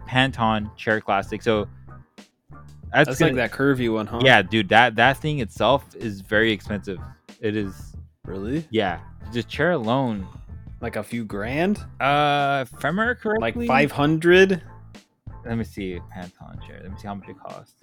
panton 0.05 0.69
chair 0.77 1.01
classic. 1.01 1.41
So 1.41 1.67
that's, 2.93 3.07
That's 3.07 3.19
gonna, 3.19 3.33
like 3.33 3.51
that 3.51 3.57
curvy 3.57 3.91
one, 3.93 4.07
huh? 4.07 4.21
yeah 4.23 4.41
dude 4.41 4.69
that 4.69 4.95
that 4.95 5.17
thing 5.17 5.39
itself 5.39 5.95
is 5.95 6.21
very 6.21 6.51
expensive 6.51 6.99
it 7.41 7.55
is 7.55 7.95
Really? 8.25 8.67
yeah 8.71 8.99
just 9.33 9.47
chair 9.47 9.71
alone 9.71 10.27
Like 10.81 10.95
a 10.95 11.03
few 11.03 11.23
grand? 11.25 11.77
uh 11.99 12.65
if 12.67 12.83
I 12.85 12.87
remember 12.89 13.15
correctly 13.15 13.67
Like 13.67 13.67
five 13.67 13.91
hundred? 13.91 14.61
let 15.45 15.57
me 15.57 15.63
see 15.63 15.99
panton 16.11 16.59
chair 16.65 16.79
let 16.83 16.91
me 16.91 16.97
see 16.99 17.07
how 17.07 17.15
much 17.15 17.29
it 17.29 17.37
costs 17.39 17.75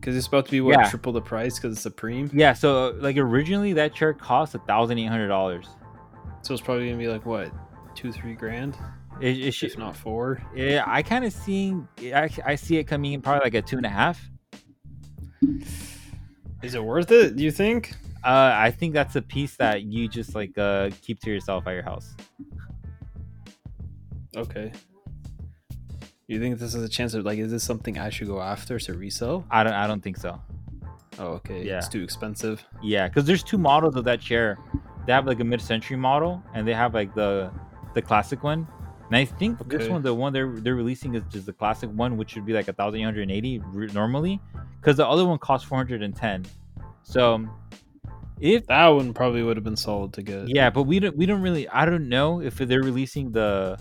Because 0.00 0.14
it's 0.16 0.24
supposed 0.24 0.46
to 0.46 0.52
be 0.52 0.60
what 0.60 0.78
Yeah. 0.78 0.88
triple 0.88 1.12
the 1.12 1.20
price 1.22 1.56
because 1.58 1.72
it's 1.72 1.82
Supreme. 1.82 2.30
yeah 2.32 2.52
so 2.52 2.90
like 3.00 3.16
originally 3.16 3.72
that 3.74 3.94
chair 3.94 4.12
cost 4.12 4.54
a 4.54 4.58
thousand 4.60 4.98
eight 4.98 5.06
hundred 5.06 5.28
dollars 5.28 5.66
So 6.42 6.52
it's 6.54 6.62
probably 6.62 6.86
gonna 6.86 6.98
be 6.98 7.08
like 7.08 7.26
what, 7.26 7.50
two, 7.94 8.12
three 8.12 8.34
grand? 8.34 8.76
It, 9.20 9.36
it 9.40 9.50
should 9.52 9.70
if 9.72 9.78
not 9.78 9.96
four. 9.96 10.40
Yeah, 10.54 10.84
I 10.86 11.02
kind 11.02 11.24
of 11.24 11.32
seeing. 11.32 11.88
I, 12.00 12.30
I 12.46 12.54
see 12.54 12.76
it 12.76 12.84
coming 12.84 13.14
in 13.14 13.20
probably 13.20 13.40
like 13.42 13.54
a 13.54 13.62
two 13.62 13.76
and 13.76 13.84
a 13.84 13.88
half. 13.88 14.20
Is 16.62 16.74
it 16.74 16.82
worth 16.82 17.10
it? 17.12 17.36
Do 17.36 17.44
you 17.44 17.50
think? 17.50 17.94
Uh, 18.24 18.52
I 18.54 18.70
think 18.70 18.94
that's 18.94 19.16
a 19.16 19.22
piece 19.22 19.56
that 19.56 19.84
you 19.84 20.08
just 20.08 20.34
like 20.34 20.58
uh 20.58 20.90
keep 21.02 21.20
to 21.20 21.30
yourself 21.30 21.66
at 21.66 21.72
your 21.72 21.84
house. 21.84 22.16
Okay. 24.36 24.72
You 26.26 26.38
think 26.38 26.58
this 26.58 26.74
is 26.74 26.82
a 26.82 26.88
chance 26.88 27.14
of 27.14 27.24
like, 27.24 27.38
is 27.38 27.50
this 27.50 27.64
something 27.64 27.98
I 27.98 28.10
should 28.10 28.26
go 28.26 28.40
after 28.42 28.78
to 28.78 28.94
resell? 28.94 29.46
I 29.50 29.64
don't. 29.64 29.72
I 29.72 29.86
don't 29.86 30.02
think 30.02 30.18
so. 30.18 30.40
Oh, 31.18 31.28
okay. 31.34 31.64
Yeah. 31.64 31.78
It's 31.78 31.88
too 31.88 32.02
expensive. 32.02 32.62
Yeah, 32.82 33.08
because 33.08 33.24
there's 33.24 33.42
two 33.42 33.58
models 33.58 33.96
of 33.96 34.04
that 34.04 34.20
chair. 34.20 34.58
They 35.06 35.12
have 35.12 35.26
like 35.26 35.40
a 35.40 35.44
mid-century 35.44 35.96
model, 35.96 36.42
and 36.54 36.68
they 36.68 36.74
have 36.74 36.92
like 36.92 37.14
the 37.14 37.50
the 37.94 38.02
classic 38.02 38.42
one. 38.42 38.68
And 39.08 39.16
I 39.16 39.24
think 39.24 39.66
this 39.68 39.88
one, 39.88 40.02
the 40.02 40.14
one 40.14 40.32
they're 40.32 40.52
they're 40.60 40.74
releasing 40.74 41.14
is 41.14 41.22
just 41.30 41.46
the 41.46 41.52
classic 41.52 41.88
one, 41.90 42.16
which 42.16 42.34
would 42.34 42.44
be 42.44 42.52
like 42.52 42.68
a 42.68 42.72
thousand 42.74 43.00
eight 43.00 43.04
hundred 43.04 43.30
eighty 43.30 43.62
normally, 43.94 44.38
because 44.80 44.96
the 44.96 45.06
other 45.06 45.24
one 45.24 45.38
costs 45.38 45.66
four 45.66 45.78
hundred 45.78 46.02
and 46.02 46.14
ten. 46.14 46.44
So, 47.04 47.46
if 48.38 48.66
That 48.66 48.86
one 48.88 49.14
probably 49.14 49.42
would 49.42 49.56
have 49.56 49.64
been 49.64 49.76
solid 49.76 50.12
to 50.12 50.22
get. 50.22 50.48
yeah, 50.54 50.68
but 50.68 50.82
we 50.82 51.00
don't 51.00 51.16
we 51.16 51.24
don't 51.24 51.40
really 51.40 51.66
I 51.70 51.86
don't 51.86 52.08
know 52.08 52.42
if 52.42 52.56
they're 52.56 52.82
releasing 52.82 53.32
the 53.32 53.78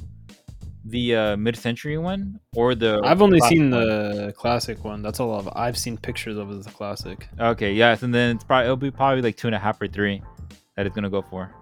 the 0.85 1.13
uh, 1.13 1.35
mid-century 1.35 1.97
one 1.97 2.39
or 2.55 2.73
the. 2.73 3.01
I've 3.03 3.21
only 3.21 3.41
seen 3.41 3.71
one. 3.71 3.81
the 3.81 4.33
classic 4.37 4.85
one. 4.85 5.01
That's 5.01 5.19
all 5.19 5.37
I've, 5.37 5.49
I've 5.53 5.77
seen 5.77 5.97
pictures 5.97 6.37
of 6.37 6.49
as 6.49 6.63
the 6.63 6.71
classic. 6.71 7.27
Okay, 7.37 7.73
yes, 7.73 8.03
and 8.03 8.15
then 8.15 8.37
it's 8.37 8.45
probably 8.45 8.63
it'll 8.67 8.77
be 8.77 8.91
probably 8.91 9.21
like 9.21 9.35
two 9.35 9.49
and 9.49 9.55
a 9.55 9.59
half 9.59 9.81
or 9.81 9.89
three 9.89 10.23
that 10.77 10.85
it's 10.85 10.95
gonna 10.95 11.09
go 11.09 11.21
for. 11.21 11.53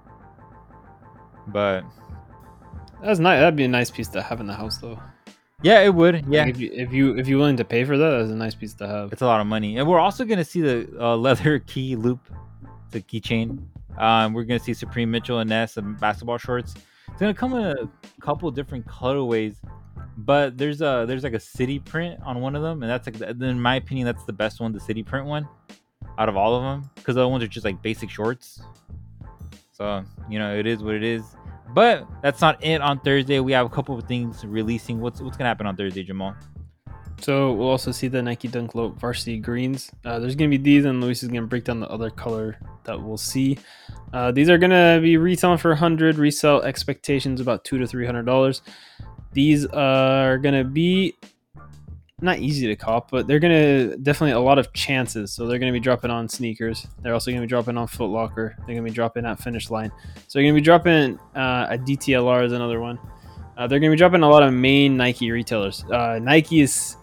But 1.48 1.84
That's 3.02 3.20
nice. 3.20 3.40
That'd 3.40 3.56
be 3.56 3.66
a 3.66 3.68
nice 3.68 3.92
piece 3.92 4.08
to 4.10 4.22
have 4.22 4.40
in 4.40 4.48
the 4.48 4.54
house, 4.54 4.78
though. 4.78 5.00
yeah, 5.62 5.82
it 5.82 5.94
would. 5.94 6.26
Yeah, 6.28 6.48
if 6.48 6.60
you 6.60 6.72
if 6.74 6.94
you 6.94 7.18
if 7.18 7.28
you're 7.28 7.38
willing 7.38 7.58
to 7.58 7.66
pay 7.66 7.84
for 7.84 7.98
that, 7.98 8.10
that's 8.18 8.32
a 8.32 8.36
nice 8.36 8.56
piece 8.56 8.74
to 8.76 8.88
have. 8.88 9.12
it's 9.14 9.22
a 9.22 9.26
lot 9.26 9.42
of 9.42 9.48
money, 9.48 9.78
and 9.78 9.88
we're 9.88 10.00
also 10.00 10.26
gonna 10.26 10.46
see 10.46 10.62
the 10.62 10.88
uh, 11.00 11.16
leather 11.28 11.60
key 11.60 11.96
loop, 11.96 12.20
the 12.92 13.02
keychain. 13.02 13.64
Um, 13.98 14.34
we're 14.34 14.44
gonna 14.44 14.60
see 14.60 14.74
Supreme 14.74 15.12
Mitchell 15.12 15.40
and 15.40 15.50
Ness 15.50 15.78
and 15.78 16.00
basketball 16.00 16.38
shorts. 16.38 16.74
It's 17.08 17.20
gonna 17.20 17.34
come 17.34 17.54
in 17.54 17.64
a 17.64 17.90
couple 18.22 18.50
different 18.52 18.86
colorways, 18.86 19.56
but 20.18 20.58
there's 20.58 20.82
a 20.82 21.06
there's 21.08 21.24
like 21.24 21.34
a 21.34 21.40
city 21.40 21.80
print 21.80 22.20
on 22.26 22.42
one 22.42 22.56
of 22.56 22.62
them, 22.62 22.84
and 22.84 22.90
that's 22.90 23.08
like 23.08 23.18
the, 23.18 23.46
in 23.46 23.62
my 23.62 23.76
opinion 23.76 24.06
that's 24.06 24.26
the 24.26 24.34
best 24.34 24.60
one, 24.60 24.72
the 24.72 24.80
city 24.80 25.04
print 25.04 25.26
one, 25.26 25.48
out 26.18 26.28
of 26.28 26.36
all 26.36 26.56
of 26.56 26.64
them, 26.64 26.90
because 26.96 27.16
the 27.16 27.22
other 27.22 27.30
ones 27.30 27.44
are 27.44 27.48
just 27.48 27.66
like 27.66 27.82
basic 27.82 28.10
shorts. 28.10 28.62
So 29.72 30.04
you 30.30 30.40
know 30.40 30.56
it 30.56 30.66
is 30.66 30.84
what 30.84 30.96
it 30.96 31.04
is. 31.04 31.24
But 31.74 32.08
that's 32.22 32.42
not 32.42 32.64
it 32.64 32.82
on 32.82 33.00
Thursday. 33.00 33.40
We 33.40 33.52
have 33.52 33.66
a 33.66 33.70
couple 33.70 33.98
of 33.98 34.06
things 34.06 34.46
releasing. 34.46 35.00
What's 35.00 35.22
what's 35.22 35.38
gonna 35.38 35.50
happen 35.50 35.68
on 35.68 35.76
Thursday, 35.76 36.04
Jamal? 36.04 36.36
So 37.22 37.54
we'll 37.54 37.70
also 37.70 37.92
see 37.92 38.08
the 38.08 38.22
Nike 38.22 38.48
Dunk 38.48 38.76
Low 38.76 38.90
varsity 38.90 39.40
greens. 39.40 39.92
Uh, 40.04 40.20
there's 40.20 40.36
gonna 40.36 40.50
be 40.50 40.58
these, 40.58 40.86
and 40.86 41.02
Luis 41.02 41.24
is 41.24 41.30
gonna 41.30 41.48
break 41.48 41.64
down 41.64 41.80
the 41.80 41.90
other 41.90 42.10
color 42.10 42.58
that 42.84 43.02
we'll 43.02 43.18
see. 43.18 43.58
Uh, 44.14 44.32
these 44.32 44.50
are 44.50 44.58
gonna 44.58 45.00
be 45.02 45.18
retailing 45.18 45.58
for 45.58 45.72
100. 45.72 46.18
Resell 46.18 46.62
expectations 46.62 47.42
about 47.42 47.64
two 47.64 47.78
to 47.78 47.88
three 47.88 48.06
hundred 48.06 48.26
dollars. 48.26 48.62
These 49.34 49.66
are 49.68 50.38
gonna 50.38 50.64
be 50.64 51.16
not 52.22 52.40
easy 52.40 52.68
to 52.68 52.76
cop, 52.76 53.12
but 53.12 53.28
they're 53.28 53.40
gonna 53.40 53.98
definitely 53.98 54.32
a 54.32 54.40
lot 54.40 54.58
of 54.58 54.72
chances. 54.74 55.34
So 55.34 55.46
they're 55.46 55.60
gonna 55.60 55.74
be 55.74 55.80
dropping 55.80 56.12
on 56.12 56.30
sneakers. 56.30 56.88
They're 57.02 57.14
also 57.14 57.32
gonna 57.32 57.42
be 57.42 57.48
dropping 57.48 57.78
on 57.78 57.88
Foot 57.88 58.10
Locker. 58.10 58.56
They're 58.60 58.76
gonna 58.76 58.88
be 58.88 58.92
dropping 58.92 59.26
at 59.26 59.40
Finish 59.40 59.70
Line. 59.70 59.92
So 60.28 60.40
they're 60.40 60.44
gonna 60.44 60.54
be 60.54 60.62
dropping 60.62 61.20
uh, 61.36 61.68
a 61.70 61.78
DTLR 61.78 62.46
is 62.46 62.54
another 62.54 62.80
one. 62.80 63.00
Uh, 63.58 63.68
they're 63.68 63.80
gonna 63.80 63.92
be 63.92 63.98
dropping 63.98 64.24
a 64.24 64.30
lot 64.30 64.44
of 64.44 64.54
main 64.54 64.96
Nike 64.96 65.30
retailers. 65.30 65.84
Uh, 65.92 66.20
Nike 66.22 66.62
is 66.62 66.96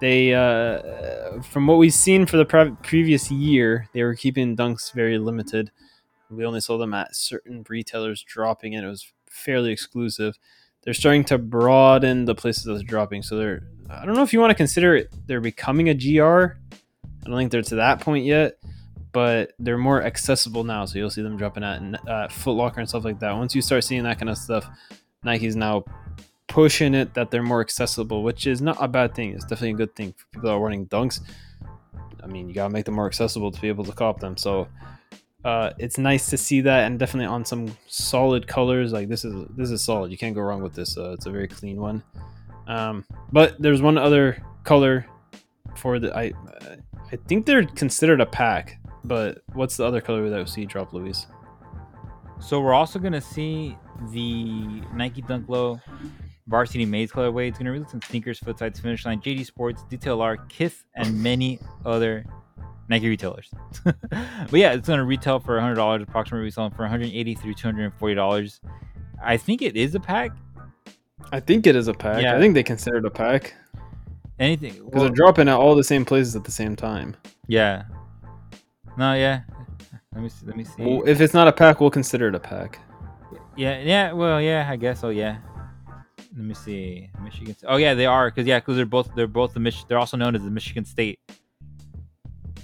they 0.00 0.34
uh, 0.34 1.40
from 1.42 1.66
what 1.66 1.78
we've 1.78 1.92
seen 1.92 2.26
for 2.26 2.36
the 2.36 2.44
pre- 2.44 2.76
previous 2.82 3.30
year, 3.30 3.88
they 3.94 4.02
were 4.02 4.14
keeping 4.14 4.54
dunks 4.54 4.92
very 4.92 5.18
limited. 5.18 5.70
We 6.30 6.44
only 6.44 6.60
saw 6.60 6.76
them 6.76 6.92
at 6.92 7.16
certain 7.16 7.64
retailers 7.68 8.22
dropping, 8.22 8.74
and 8.74 8.84
it 8.84 8.88
was 8.88 9.10
fairly 9.30 9.72
exclusive. 9.72 10.38
They're 10.82 10.94
starting 10.94 11.24
to 11.24 11.38
broaden 11.38 12.26
the 12.26 12.34
places 12.34 12.64
that's 12.64 12.82
dropping. 12.82 13.22
So 13.22 13.36
they're 13.36 13.62
I 13.90 14.04
don't 14.04 14.14
know 14.14 14.22
if 14.22 14.32
you 14.32 14.40
want 14.40 14.50
to 14.50 14.54
consider 14.56 14.96
it 14.96 15.14
they're 15.26 15.40
becoming 15.40 15.88
a 15.88 15.94
GR. 15.94 16.22
I 16.22 17.30
don't 17.30 17.36
think 17.36 17.50
they're 17.50 17.62
to 17.62 17.76
that 17.76 18.00
point 18.00 18.24
yet, 18.24 18.58
but 19.12 19.52
they're 19.58 19.78
more 19.78 20.02
accessible 20.02 20.64
now. 20.64 20.84
So 20.84 20.98
you'll 20.98 21.10
see 21.10 21.22
them 21.22 21.36
dropping 21.36 21.64
at 21.64 22.08
uh, 22.08 22.28
Foot 22.28 22.52
Locker 22.52 22.80
and 22.80 22.88
stuff 22.88 23.04
like 23.04 23.20
that. 23.20 23.32
Once 23.32 23.54
you 23.54 23.62
start 23.62 23.84
seeing 23.84 24.04
that 24.04 24.18
kind 24.18 24.30
of 24.30 24.38
stuff, 24.38 24.68
Nike's 25.24 25.56
now 25.56 25.84
pushing 26.46 26.94
it 26.94 27.14
that 27.14 27.30
they're 27.30 27.42
more 27.42 27.60
accessible, 27.60 28.22
which 28.22 28.46
is 28.46 28.60
not 28.60 28.76
a 28.80 28.88
bad 28.88 29.14
thing. 29.14 29.32
It's 29.32 29.44
definitely 29.44 29.70
a 29.70 29.74
good 29.74 29.94
thing 29.94 30.12
for 30.12 30.26
people 30.32 30.48
that 30.48 30.54
are 30.54 30.60
running 30.60 30.86
dunks. 30.86 31.20
I 32.22 32.26
mean, 32.26 32.48
you 32.48 32.54
gotta 32.54 32.70
make 32.70 32.84
them 32.84 32.94
more 32.94 33.06
accessible 33.06 33.50
to 33.52 33.60
be 33.60 33.68
able 33.68 33.84
to 33.84 33.92
cop 33.92 34.20
them. 34.20 34.36
So 34.36 34.68
uh, 35.44 35.70
it's 35.78 35.98
nice 35.98 36.30
to 36.30 36.36
see 36.36 36.60
that, 36.62 36.84
and 36.84 36.98
definitely 36.98 37.26
on 37.26 37.44
some 37.44 37.76
solid 37.86 38.46
colors. 38.46 38.92
Like 38.92 39.08
this 39.08 39.24
is 39.24 39.46
this 39.56 39.70
is 39.70 39.82
solid. 39.82 40.10
You 40.10 40.18
can't 40.18 40.34
go 40.34 40.40
wrong 40.40 40.62
with 40.62 40.74
this. 40.74 40.96
Uh, 40.98 41.12
it's 41.12 41.26
a 41.26 41.30
very 41.30 41.48
clean 41.48 41.80
one. 41.80 42.02
Um, 42.68 43.04
but 43.32 43.60
there's 43.60 43.82
one 43.82 43.98
other 43.98 44.42
color 44.62 45.06
for 45.74 45.98
the 45.98 46.16
I 46.16 46.32
I 47.10 47.16
think 47.26 47.46
they're 47.46 47.64
considered 47.64 48.20
a 48.20 48.26
pack. 48.26 48.78
But 49.04 49.42
what's 49.54 49.76
the 49.76 49.84
other 49.84 50.00
color 50.00 50.28
that 50.28 50.38
we 50.38 50.46
see 50.46 50.66
drop, 50.66 50.92
Luis? 50.92 51.26
So 52.40 52.60
we're 52.60 52.74
also 52.74 52.98
gonna 52.98 53.20
see 53.20 53.76
the 54.12 54.82
Nike 54.94 55.22
Dunk 55.22 55.48
Low 55.48 55.80
Varsity 56.46 56.84
Maize 56.84 57.10
colorway. 57.10 57.48
It's 57.48 57.58
gonna 57.58 57.72
release 57.72 57.90
some 57.90 58.02
sneakers, 58.02 58.38
footsites, 58.40 58.80
finish 58.80 59.04
line, 59.06 59.20
JD 59.20 59.46
Sports, 59.46 59.84
DTLR, 59.90 60.48
Kith, 60.48 60.84
and 60.94 61.20
many 61.22 61.58
other 61.86 62.24
Nike 62.88 63.08
retailers. 63.08 63.50
but 63.84 64.52
yeah, 64.52 64.72
it's 64.72 64.88
gonna 64.88 65.04
retail 65.04 65.40
for 65.40 65.58
hundred 65.58 65.76
dollars, 65.76 66.02
approximately 66.02 66.44
reselling 66.44 66.72
for 66.72 66.82
180 66.82 67.34
through 67.34 67.54
240 67.54 68.14
dollars. 68.14 68.60
I 69.22 69.36
think 69.36 69.62
it 69.62 69.76
is 69.76 69.94
a 69.94 70.00
pack. 70.00 70.32
I 71.32 71.40
think 71.40 71.66
it 71.66 71.76
is 71.76 71.88
a 71.88 71.94
pack. 71.94 72.22
Yeah. 72.22 72.36
I 72.36 72.40
think 72.40 72.54
they 72.54 72.62
consider 72.62 72.96
it 72.98 73.04
a 73.04 73.10
pack 73.10 73.54
Anything? 74.38 74.72
because 74.72 74.90
well, 74.92 75.04
they're 75.04 75.12
dropping 75.12 75.48
at 75.48 75.54
all 75.56 75.74
the 75.74 75.84
same 75.84 76.04
places 76.04 76.34
at 76.36 76.44
the 76.44 76.50
same 76.52 76.76
time. 76.76 77.16
yeah. 77.48 77.84
No, 78.96 79.12
yeah. 79.14 79.42
Let 80.12 80.22
me 80.22 80.28
see. 80.28 80.46
Let 80.46 80.56
me 80.56 80.64
see. 80.64 80.82
Well, 80.84 81.02
if 81.06 81.20
it's 81.20 81.32
not 81.34 81.46
a 81.46 81.52
pack, 81.52 81.80
we'll 81.80 81.90
consider 81.90 82.26
it 82.28 82.34
a 82.34 82.40
pack. 82.40 82.80
Yeah, 83.56 83.78
yeah. 83.80 84.12
Well, 84.12 84.40
yeah. 84.40 84.66
I 84.68 84.74
guess. 84.76 85.04
Oh, 85.04 85.10
yeah. 85.10 85.38
Let 86.36 86.44
me 86.44 86.54
see. 86.54 87.08
Michigan. 87.22 87.54
Oh, 87.68 87.76
yeah, 87.76 87.94
they 87.94 88.06
are. 88.06 88.28
Cause 88.32 88.44
yeah, 88.46 88.58
cause 88.58 88.74
they're 88.74 88.86
both 88.86 89.10
they're 89.14 89.28
both 89.28 89.54
the 89.54 89.60
Mich- 89.60 89.86
They're 89.86 89.98
also 89.98 90.16
known 90.16 90.34
as 90.34 90.42
the 90.42 90.50
Michigan 90.50 90.84
State. 90.84 91.20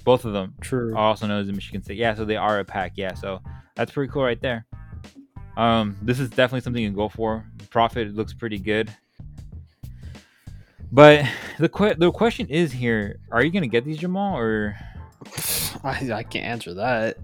Both 0.03 0.25
of 0.25 0.33
them 0.33 0.53
True. 0.61 0.93
are 0.93 0.97
also 0.97 1.25
known 1.25 1.39
as 1.41 1.47
the 1.47 1.53
Michigan 1.53 1.81
State. 1.81 1.97
Yeah, 1.97 2.13
so 2.15 2.25
they 2.25 2.35
are 2.35 2.59
a 2.59 2.65
pack. 2.65 2.93
Yeah, 2.95 3.13
so 3.13 3.41
that's 3.75 3.91
pretty 3.91 4.11
cool 4.11 4.23
right 4.23 4.41
there. 4.41 4.65
Um, 5.57 5.95
this 6.01 6.19
is 6.19 6.29
definitely 6.29 6.61
something 6.61 6.81
you 6.81 6.89
can 6.89 6.95
go 6.95 7.09
for. 7.09 7.45
Profit 7.69 8.13
looks 8.13 8.33
pretty 8.33 8.59
good. 8.59 8.93
But 10.91 11.25
the 11.59 11.69
que- 11.69 11.95
the 11.95 12.11
question 12.11 12.47
is 12.47 12.71
here: 12.71 13.19
Are 13.31 13.43
you 13.43 13.51
gonna 13.51 13.67
get 13.67 13.85
these 13.85 13.97
Jamal 13.97 14.37
or? 14.37 14.77
I, 15.83 16.11
I 16.13 16.23
can't 16.23 16.45
answer 16.45 16.73
that. 16.75 17.17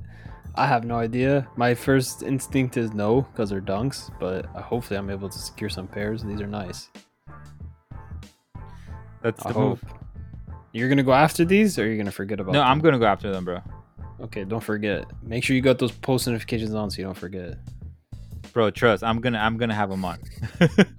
I 0.56 0.68
have 0.68 0.84
no 0.84 0.96
idea. 0.96 1.48
My 1.56 1.74
first 1.74 2.24
instinct 2.24 2.76
is 2.76 2.94
no 2.94 3.22
because 3.22 3.50
they're 3.50 3.62
dunks, 3.62 4.12
but 4.20 4.46
hopefully 4.48 4.98
I'm 4.98 5.10
able 5.10 5.30
to 5.30 5.38
secure 5.38 5.70
some 5.70 5.88
pairs. 5.88 6.24
These 6.24 6.42
are 6.42 6.48
nice. 6.48 6.90
That's 9.22 9.46
I 9.46 9.54
the 9.54 9.60
move. 9.60 9.82
hope. 9.82 9.98
You're 10.74 10.90
gonna 10.90 11.04
go 11.04 11.14
after 11.14 11.46
these, 11.46 11.78
or 11.78 11.86
you're 11.86 11.98
gonna 11.98 12.12
forget 12.12 12.40
about? 12.40 12.54
Them. 12.54 12.60
No, 12.60 12.62
them? 12.62 12.72
I'm 12.72 12.80
gonna 12.80 13.00
go 13.00 13.06
after 13.06 13.32
them, 13.32 13.46
bro. 13.46 13.60
Okay, 14.22 14.44
don't 14.44 14.64
forget. 14.64 15.06
Make 15.24 15.44
sure 15.44 15.56
you 15.56 15.62
got 15.62 15.80
those 15.80 15.92
post 15.92 16.28
notifications 16.28 16.74
on 16.74 16.90
so 16.92 16.98
you 16.98 17.06
don't 17.06 17.18
forget. 17.18 17.58
Bro, 18.54 18.72
trust. 18.72 19.04
I'm 19.04 19.22
gonna 19.22 19.40
I'm 19.40 19.58
gonna 19.58 19.74
have 19.74 19.90
them 19.90 20.06
on. 20.06 20.20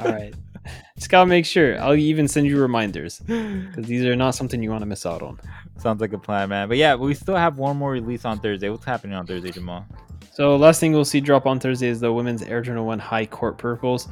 All 0.01 0.13
right. 0.13 0.35
Just 0.97 1.11
gotta 1.11 1.27
make 1.27 1.45
sure. 1.45 1.81
I'll 1.81 1.95
even 1.95 2.29
send 2.29 2.47
you 2.47 2.61
reminders 2.61 3.19
because 3.19 3.87
these 3.87 4.05
are 4.05 4.15
not 4.15 4.35
something 4.35 4.63
you 4.63 4.71
want 4.71 4.83
to 4.83 4.87
miss 4.87 5.05
out 5.05 5.23
on. 5.23 5.41
Sounds 5.79 6.01
like 6.01 6.13
a 6.13 6.19
plan, 6.19 6.49
man. 6.51 6.69
But 6.69 6.77
yeah, 6.77 6.95
we 6.95 7.15
still 7.15 7.37
have 7.37 7.59
one 7.59 7.77
more 7.77 7.91
release 7.91 8.25
on 8.25 8.39
Thursday. 8.39 8.69
What's 8.69 8.85
happening 8.85 9.17
on 9.17 9.27
Thursday, 9.27 9.51
Jamal? 9.51 9.85
So 10.33 10.57
last 10.57 10.81
thing 10.81 10.93
we'll 10.93 11.05
see 11.05 11.21
drop 11.21 11.47
on 11.47 11.59
Thursday 11.59 11.89
is 11.89 12.01
the 12.01 12.13
women's 12.13 12.43
Air 12.43 12.63
Jordan 12.63 12.85
One 12.85 12.99
High 12.99 13.27
Court 13.27 13.59
Purples. 13.59 14.09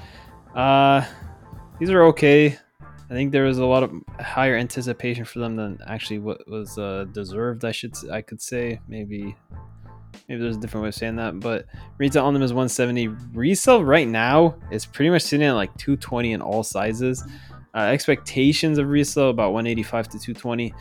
Uh, 0.54 1.04
these 1.78 1.90
are 1.90 2.02
okay. 2.04 2.58
I 3.10 3.12
think 3.12 3.32
there 3.32 3.44
was 3.44 3.58
a 3.58 3.64
lot 3.64 3.82
of 3.82 3.92
higher 4.20 4.56
anticipation 4.56 5.24
for 5.24 5.38
them 5.38 5.56
than 5.56 5.78
actually 5.86 6.18
what 6.18 6.48
was 6.48 6.78
uh, 6.78 7.06
deserved. 7.12 7.64
I 7.64 7.72
should 7.72 7.94
I 8.10 8.22
could 8.22 8.40
say 8.42 8.80
maybe 8.86 9.36
maybe 10.30 10.42
there's 10.42 10.56
a 10.56 10.60
different 10.60 10.84
way 10.84 10.88
of 10.88 10.94
saying 10.94 11.16
that, 11.16 11.40
but 11.40 11.66
retail 11.98 12.24
on 12.24 12.32
them 12.32 12.42
is 12.42 12.52
170. 12.52 13.08
Resale 13.34 13.84
right 13.84 14.06
now 14.06 14.54
is 14.70 14.86
pretty 14.86 15.10
much 15.10 15.22
sitting 15.22 15.44
at 15.44 15.52
like 15.52 15.76
220 15.76 16.32
in 16.32 16.40
all 16.40 16.62
sizes. 16.62 17.24
Uh, 17.74 17.78
expectations 17.80 18.78
of 18.78 18.88
resale 18.88 19.30
about 19.30 19.52
185 19.52 20.08
to 20.08 20.18
220 20.18 20.74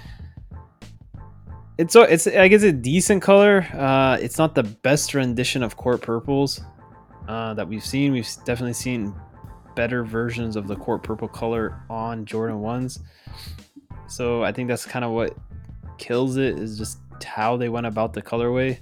it's 1.80 1.94
so 1.94 2.02
it's 2.02 2.28
I 2.28 2.50
guess 2.50 2.64
a 2.64 2.74
decent 2.74 3.22
color. 3.22 3.66
Uh, 3.74 4.18
it's 4.22 4.38
not 4.38 4.54
the 4.54 4.64
best 4.64 5.14
rendition 5.14 5.64
of 5.64 5.78
court 5.78 6.02
purples 6.02 6.60
uh, 7.30 7.54
that 7.54 7.68
we've 7.68 7.86
seen. 7.86 8.12
We've 8.12 8.28
definitely 8.44 8.74
seen 8.74 9.16
better 9.76 10.04
versions 10.04 10.58
of 10.58 10.68
the 10.68 10.76
court 10.76 11.04
purple 11.04 11.30
color 11.30 11.82
on 11.90 12.26
Jordan 12.26 12.60
ones. 12.60 13.00
So 14.08 14.44
I 14.44 14.52
think 14.52 14.68
that's 14.68 14.86
kind 14.86 15.06
of 15.06 15.12
what 15.12 15.38
kills 15.98 16.36
it 16.36 16.60
is 16.60 16.78
just 16.78 17.00
how 17.24 17.56
they 17.56 17.70
went 17.70 17.86
about 17.86 18.12
the 18.12 18.22
colorway. 18.22 18.80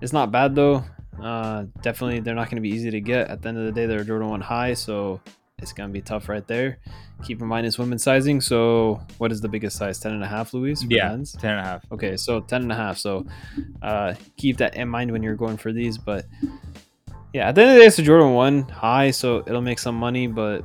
It's 0.00 0.12
not 0.12 0.30
bad 0.30 0.54
though. 0.54 0.84
Uh, 1.20 1.64
definitely, 1.82 2.20
they're 2.20 2.34
not 2.34 2.46
going 2.46 2.56
to 2.56 2.62
be 2.62 2.70
easy 2.70 2.90
to 2.90 3.00
get. 3.00 3.28
At 3.28 3.42
the 3.42 3.48
end 3.48 3.58
of 3.58 3.64
the 3.64 3.72
day, 3.72 3.86
they're 3.86 4.04
Jordan 4.04 4.28
one 4.28 4.40
high, 4.40 4.74
so 4.74 5.20
it's 5.58 5.72
going 5.72 5.88
to 5.88 5.92
be 5.92 6.00
tough 6.00 6.28
right 6.28 6.46
there. 6.46 6.78
Keep 7.24 7.42
in 7.42 7.48
mind 7.48 7.66
it's 7.66 7.78
women's 7.78 8.04
sizing. 8.04 8.40
So 8.40 9.00
what 9.18 9.32
is 9.32 9.40
the 9.40 9.48
biggest 9.48 9.76
size? 9.76 9.98
10 9.98 10.12
and 10.12 10.22
a 10.22 10.28
half, 10.28 10.50
for 10.50 10.66
Yeah, 10.68 11.08
men's? 11.08 11.32
10 11.32 11.50
and 11.50 11.60
a 11.60 11.64
half. 11.64 11.84
Okay, 11.90 12.16
so 12.16 12.40
10 12.40 12.62
and 12.62 12.72
a 12.72 12.76
half. 12.76 12.98
So 12.98 13.26
uh, 13.82 14.14
keep 14.36 14.58
that 14.58 14.76
in 14.76 14.88
mind 14.88 15.10
when 15.10 15.22
you're 15.22 15.34
going 15.34 15.56
for 15.56 15.72
these. 15.72 15.98
But 15.98 16.26
yeah, 17.32 17.48
at 17.48 17.56
the 17.56 17.62
end 17.62 17.70
of 17.70 17.74
the 17.74 17.80
day, 17.80 17.86
it's 17.86 17.98
a 17.98 18.02
Jordan 18.02 18.34
1 18.34 18.68
high, 18.68 19.10
so 19.10 19.38
it'll 19.38 19.60
make 19.60 19.80
some 19.80 19.96
money, 19.96 20.28
but 20.28 20.64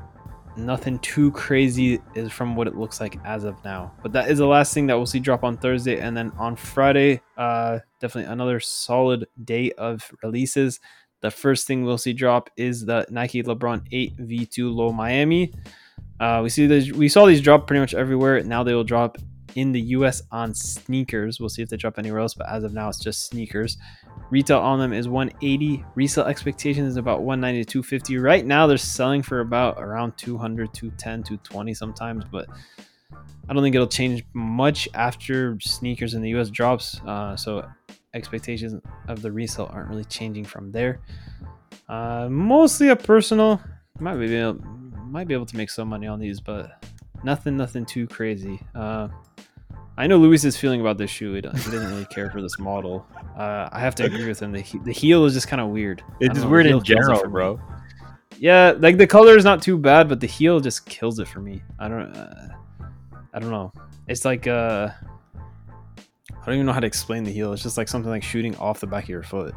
nothing 0.57 0.99
too 0.99 1.31
crazy 1.31 1.99
is 2.15 2.31
from 2.31 2.55
what 2.55 2.67
it 2.67 2.75
looks 2.75 2.99
like 2.99 3.17
as 3.25 3.43
of 3.43 3.63
now. 3.63 3.91
But 4.01 4.11
that 4.13 4.29
is 4.29 4.39
the 4.39 4.47
last 4.47 4.73
thing 4.73 4.87
that 4.87 4.95
we'll 4.95 5.05
see 5.05 5.19
drop 5.19 5.43
on 5.43 5.57
Thursday. 5.57 5.99
And 5.99 6.15
then 6.15 6.31
on 6.37 6.55
Friday, 6.55 7.21
uh, 7.37 7.79
definitely 7.99 8.31
another 8.31 8.59
solid 8.59 9.27
day 9.43 9.71
of 9.73 10.09
releases. 10.23 10.79
The 11.21 11.31
first 11.31 11.67
thing 11.67 11.83
we'll 11.83 11.97
see 11.97 12.13
drop 12.13 12.49
is 12.57 12.85
the 12.85 13.05
Nike 13.09 13.43
LeBron 13.43 13.87
8 13.91 14.17
V2 14.17 14.73
Low 14.73 14.91
Miami. 14.91 15.53
Uh, 16.19 16.41
we 16.43 16.49
see 16.49 16.67
these, 16.67 16.91
we 16.91 17.09
saw 17.09 17.25
these 17.25 17.41
drop 17.41 17.67
pretty 17.67 17.79
much 17.79 17.93
everywhere. 17.93 18.43
Now 18.43 18.63
they 18.63 18.73
will 18.73 18.83
drop 18.83 19.17
in 19.55 19.71
the 19.71 19.81
US 19.81 20.21
on 20.31 20.53
sneakers. 20.53 21.39
We'll 21.39 21.49
see 21.49 21.61
if 21.61 21.69
they 21.69 21.77
drop 21.77 21.99
anywhere 21.99 22.19
else, 22.19 22.33
but 22.33 22.49
as 22.49 22.63
of 22.63 22.73
now, 22.73 22.89
it's 22.89 22.99
just 22.99 23.27
sneakers. 23.27 23.77
Retail 24.29 24.59
on 24.59 24.79
them 24.79 24.93
is 24.93 25.07
180. 25.07 25.85
Resale 25.95 26.25
expectation 26.25 26.85
is 26.85 26.97
about 26.97 27.21
190 27.21 27.65
to 27.65 27.71
250. 27.71 28.17
Right 28.17 28.45
now, 28.45 28.67
they're 28.67 28.77
selling 28.77 29.21
for 29.21 29.41
about 29.41 29.81
around 29.81 30.17
200, 30.17 30.73
210, 30.73 31.23
220 31.23 31.73
sometimes, 31.73 32.23
but 32.31 32.47
I 33.47 33.53
don't 33.53 33.61
think 33.61 33.75
it'll 33.75 33.87
change 33.87 34.23
much 34.33 34.87
after 34.93 35.59
sneakers 35.59 36.13
in 36.13 36.21
the 36.21 36.29
US 36.35 36.49
drops. 36.49 36.99
Uh, 37.05 37.35
so 37.35 37.67
expectations 38.13 38.81
of 39.07 39.21
the 39.21 39.31
resale 39.31 39.69
aren't 39.71 39.89
really 39.89 40.05
changing 40.05 40.45
from 40.45 40.71
there. 40.71 41.01
Uh, 41.89 42.27
mostly 42.29 42.89
a 42.89 42.95
personal. 42.95 43.61
Might 43.99 44.15
be 44.15 44.35
able, 44.35 44.55
might 45.05 45.27
be 45.27 45.33
able 45.33 45.45
to 45.45 45.57
make 45.57 45.69
some 45.69 45.87
money 45.89 46.07
on 46.07 46.19
these, 46.19 46.39
but 46.39 46.83
nothing, 47.23 47.57
nothing 47.57 47.85
too 47.85 48.07
crazy. 48.07 48.59
Uh, 48.75 49.07
I 49.97 50.07
know 50.07 50.17
Luis's 50.17 50.57
feeling 50.57 50.81
about 50.81 50.97
this 50.97 51.11
shoe. 51.11 51.33
He 51.33 51.41
doesn't, 51.41 51.71
really 51.71 52.05
care 52.05 52.31
for 52.31 52.41
this 52.41 52.57
model. 52.57 53.05
Uh, 53.37 53.69
I 53.71 53.79
have 53.79 53.93
to 53.95 54.05
agree 54.05 54.27
with 54.27 54.41
him. 54.41 54.51
The, 54.51 54.61
he- 54.61 54.79
the 54.79 54.91
heel 54.91 55.25
is 55.25 55.33
just 55.33 55.47
kind 55.47 55.61
of 55.61 55.69
weird. 55.69 56.03
It's 56.19 56.39
know, 56.39 56.49
weird 56.49 56.65
in 56.65 56.71
heel 56.73 56.81
kills 56.81 56.99
it 56.99 57.01
general, 57.01 57.29
bro. 57.29 57.59
Yeah, 58.39 58.73
like 58.77 58.97
the 58.97 59.07
color 59.07 59.37
is 59.37 59.45
not 59.45 59.61
too 59.61 59.77
bad, 59.77 60.09
but 60.09 60.19
the 60.19 60.27
heel 60.27 60.59
just 60.59 60.85
kills 60.87 61.19
it 61.19 61.27
for 61.27 61.39
me. 61.39 61.61
I 61.79 61.87
don't, 61.87 62.13
uh, 62.15 62.49
I 63.33 63.39
don't 63.39 63.51
know. 63.51 63.71
It's 64.07 64.25
like 64.25 64.47
uh, 64.47 64.89
I 66.43 66.45
don't 66.45 66.55
even 66.55 66.65
know 66.65 66.73
how 66.73 66.79
to 66.79 66.87
explain 66.87 67.23
the 67.23 67.31
heel. 67.31 67.53
It's 67.53 67.63
just 67.63 67.77
like 67.77 67.87
something 67.87 68.09
like 68.09 68.23
shooting 68.23 68.55
off 68.57 68.79
the 68.79 68.87
back 68.87 69.03
of 69.03 69.09
your 69.09 69.23
foot. 69.23 69.55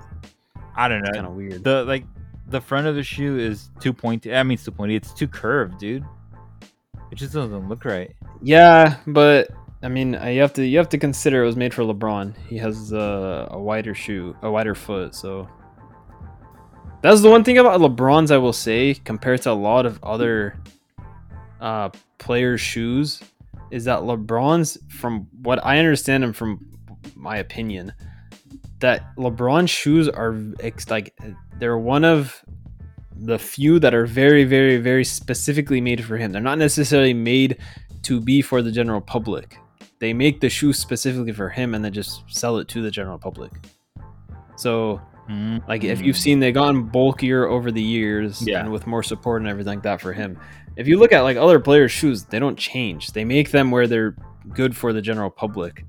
I 0.76 0.88
don't 0.88 1.02
know. 1.02 1.10
Kind 1.10 1.26
of 1.26 1.34
weird. 1.34 1.64
The 1.64 1.84
like 1.84 2.04
the 2.48 2.60
front 2.60 2.86
of 2.86 2.94
the 2.94 3.02
shoe 3.02 3.38
is 3.38 3.70
too 3.80 3.92
pointy. 3.92 4.34
I 4.34 4.42
mean, 4.42 4.54
it's 4.54 4.64
too 4.64 4.70
pointy. 4.70 4.94
It's 4.94 5.12
too 5.12 5.26
curved, 5.26 5.78
dude. 5.78 6.04
It 7.10 7.16
just 7.16 7.32
doesn't 7.32 7.68
look 7.68 7.84
right. 7.84 8.14
Yeah, 8.42 8.96
but 9.06 9.50
I 9.82 9.88
mean, 9.88 10.14
uh, 10.14 10.26
you 10.26 10.40
have 10.40 10.52
to 10.54 10.66
you 10.66 10.78
have 10.78 10.88
to 10.90 10.98
consider 10.98 11.42
it 11.42 11.46
was 11.46 11.56
made 11.56 11.72
for 11.72 11.82
LeBron. 11.82 12.36
He 12.48 12.58
has 12.58 12.92
uh, 12.92 13.48
a 13.50 13.58
wider 13.58 13.94
shoe, 13.94 14.36
a 14.42 14.50
wider 14.50 14.74
foot, 14.74 15.14
so 15.14 15.48
that's 17.02 17.20
the 17.20 17.30
one 17.30 17.44
thing 17.44 17.58
about 17.58 17.80
LeBron's 17.80 18.30
I 18.30 18.38
will 18.38 18.52
say 18.52 18.94
compared 18.94 19.42
to 19.42 19.50
a 19.50 19.52
lot 19.52 19.86
of 19.86 20.02
other 20.02 20.58
uh, 21.60 21.90
players' 22.18 22.60
shoes 22.60 23.22
is 23.70 23.84
that 23.84 24.00
LeBron's, 24.00 24.78
from 24.88 25.28
what 25.42 25.64
I 25.64 25.78
understand 25.78 26.24
and 26.24 26.34
from 26.34 26.66
my 27.14 27.36
opinion, 27.38 27.92
that 28.80 29.14
LeBron's 29.16 29.70
shoes 29.70 30.08
are 30.08 30.36
like 30.90 31.16
they're 31.58 31.78
one 31.78 32.04
of 32.04 32.44
the 33.18 33.38
few 33.38 33.78
that 33.80 33.94
are 33.94 34.06
very, 34.06 34.44
very, 34.44 34.76
very 34.76 35.04
specifically 35.04 35.80
made 35.80 36.04
for 36.04 36.16
him. 36.16 36.32
They're 36.32 36.42
not 36.42 36.58
necessarily 36.58 37.14
made 37.14 37.58
to 38.02 38.20
be 38.20 38.42
for 38.42 38.62
the 38.62 38.70
general 38.70 39.00
public. 39.00 39.58
They 39.98 40.12
make 40.12 40.40
the 40.40 40.50
shoe 40.50 40.72
specifically 40.72 41.32
for 41.32 41.48
him 41.48 41.74
and 41.74 41.84
then 41.84 41.92
just 41.92 42.22
sell 42.28 42.58
it 42.58 42.68
to 42.68 42.82
the 42.82 42.90
general 42.90 43.18
public. 43.18 43.52
So, 44.56 45.00
like 45.66 45.84
if 45.84 46.00
you've 46.00 46.16
mm-hmm. 46.16 46.22
seen, 46.22 46.40
they've 46.40 46.54
gotten 46.54 46.84
bulkier 46.84 47.46
over 47.46 47.72
the 47.72 47.82
years 47.82 48.46
Yeah. 48.46 48.60
and 48.60 48.70
with 48.70 48.86
more 48.86 49.02
support 49.02 49.42
and 49.42 49.48
everything 49.48 49.74
like 49.74 49.82
that 49.82 50.00
for 50.00 50.12
him. 50.12 50.38
If 50.76 50.86
you 50.86 50.98
look 50.98 51.12
at 51.12 51.22
like 51.22 51.36
other 51.36 51.58
players' 51.58 51.92
shoes, 51.92 52.24
they 52.24 52.38
don't 52.38 52.58
change. 52.58 53.12
They 53.12 53.24
make 53.24 53.50
them 53.50 53.70
where 53.70 53.86
they're 53.86 54.14
good 54.52 54.76
for 54.76 54.92
the 54.92 55.00
general 55.00 55.30
public, 55.30 55.84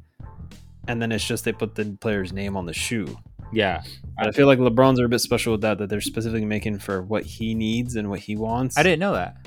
and 0.87 1.01
then 1.01 1.11
it's 1.11 1.25
just 1.25 1.43
they 1.43 1.51
put 1.51 1.75
the 1.75 1.97
player's 1.99 2.31
name 2.31 2.55
on 2.55 2.65
the 2.65 2.73
shoe. 2.73 3.17
Yeah, 3.51 3.83
I 4.17 4.31
feel 4.31 4.47
like 4.47 4.59
LeBron's 4.59 4.99
are 4.99 5.05
a 5.05 5.09
bit 5.09 5.19
special 5.19 5.53
with 5.53 5.61
that, 5.61 5.77
that 5.77 5.89
they're 5.89 6.01
specifically 6.01 6.45
making 6.45 6.79
for 6.79 7.01
what 7.01 7.23
he 7.23 7.53
needs 7.55 7.95
and 7.95 8.09
what 8.09 8.19
he 8.19 8.35
wants. 8.35 8.77
I 8.77 8.83
didn't 8.83 8.99
know 8.99 9.13
that. 9.13 9.37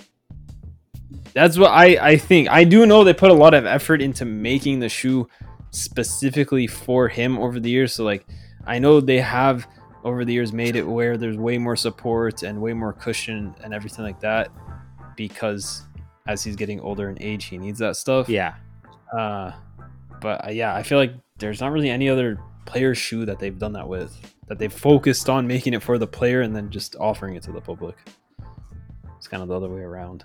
That's 1.32 1.58
what 1.58 1.70
I, 1.70 1.96
I 2.00 2.16
think. 2.16 2.48
I 2.50 2.64
do 2.64 2.86
know 2.86 3.04
they 3.04 3.14
put 3.14 3.30
a 3.30 3.34
lot 3.34 3.54
of 3.54 3.66
effort 3.66 4.02
into 4.02 4.24
making 4.24 4.80
the 4.80 4.88
shoe 4.88 5.28
specifically 5.70 6.66
for 6.66 7.08
him 7.08 7.38
over 7.38 7.60
the 7.60 7.70
years. 7.70 7.94
So 7.94 8.04
like 8.04 8.26
I 8.66 8.78
know 8.78 9.00
they 9.00 9.20
have 9.20 9.66
over 10.02 10.24
the 10.24 10.32
years 10.32 10.52
made 10.52 10.76
it 10.76 10.86
where 10.86 11.16
there's 11.16 11.36
way 11.36 11.58
more 11.58 11.76
support 11.76 12.42
and 12.42 12.60
way 12.60 12.72
more 12.72 12.92
cushion 12.92 13.54
and 13.62 13.74
everything 13.74 14.04
like 14.04 14.18
that 14.20 14.50
because 15.16 15.82
as 16.26 16.42
he's 16.42 16.56
getting 16.56 16.80
older 16.80 17.10
in 17.10 17.22
age 17.22 17.44
he 17.44 17.58
needs 17.58 17.78
that 17.78 17.96
stuff. 17.96 18.28
Yeah, 18.28 18.54
Uh 19.16 19.52
but 20.20 20.46
uh, 20.46 20.50
yeah, 20.50 20.74
I 20.74 20.82
feel 20.82 20.98
like 20.98 21.12
there's 21.38 21.60
not 21.60 21.72
really 21.72 21.90
any 21.90 22.08
other 22.08 22.38
player 22.64 22.94
shoe 22.94 23.24
that 23.26 23.38
they've 23.38 23.58
done 23.58 23.72
that 23.74 23.88
with. 23.88 24.16
That 24.48 24.58
they've 24.58 24.72
focused 24.72 25.28
on 25.28 25.46
making 25.46 25.74
it 25.74 25.82
for 25.82 25.98
the 25.98 26.06
player 26.06 26.40
and 26.42 26.54
then 26.54 26.70
just 26.70 26.96
offering 26.96 27.36
it 27.36 27.42
to 27.44 27.52
the 27.52 27.60
public. 27.60 27.96
It's 29.16 29.28
kind 29.28 29.42
of 29.42 29.48
the 29.48 29.54
other 29.54 29.68
way 29.68 29.82
around. 29.82 30.24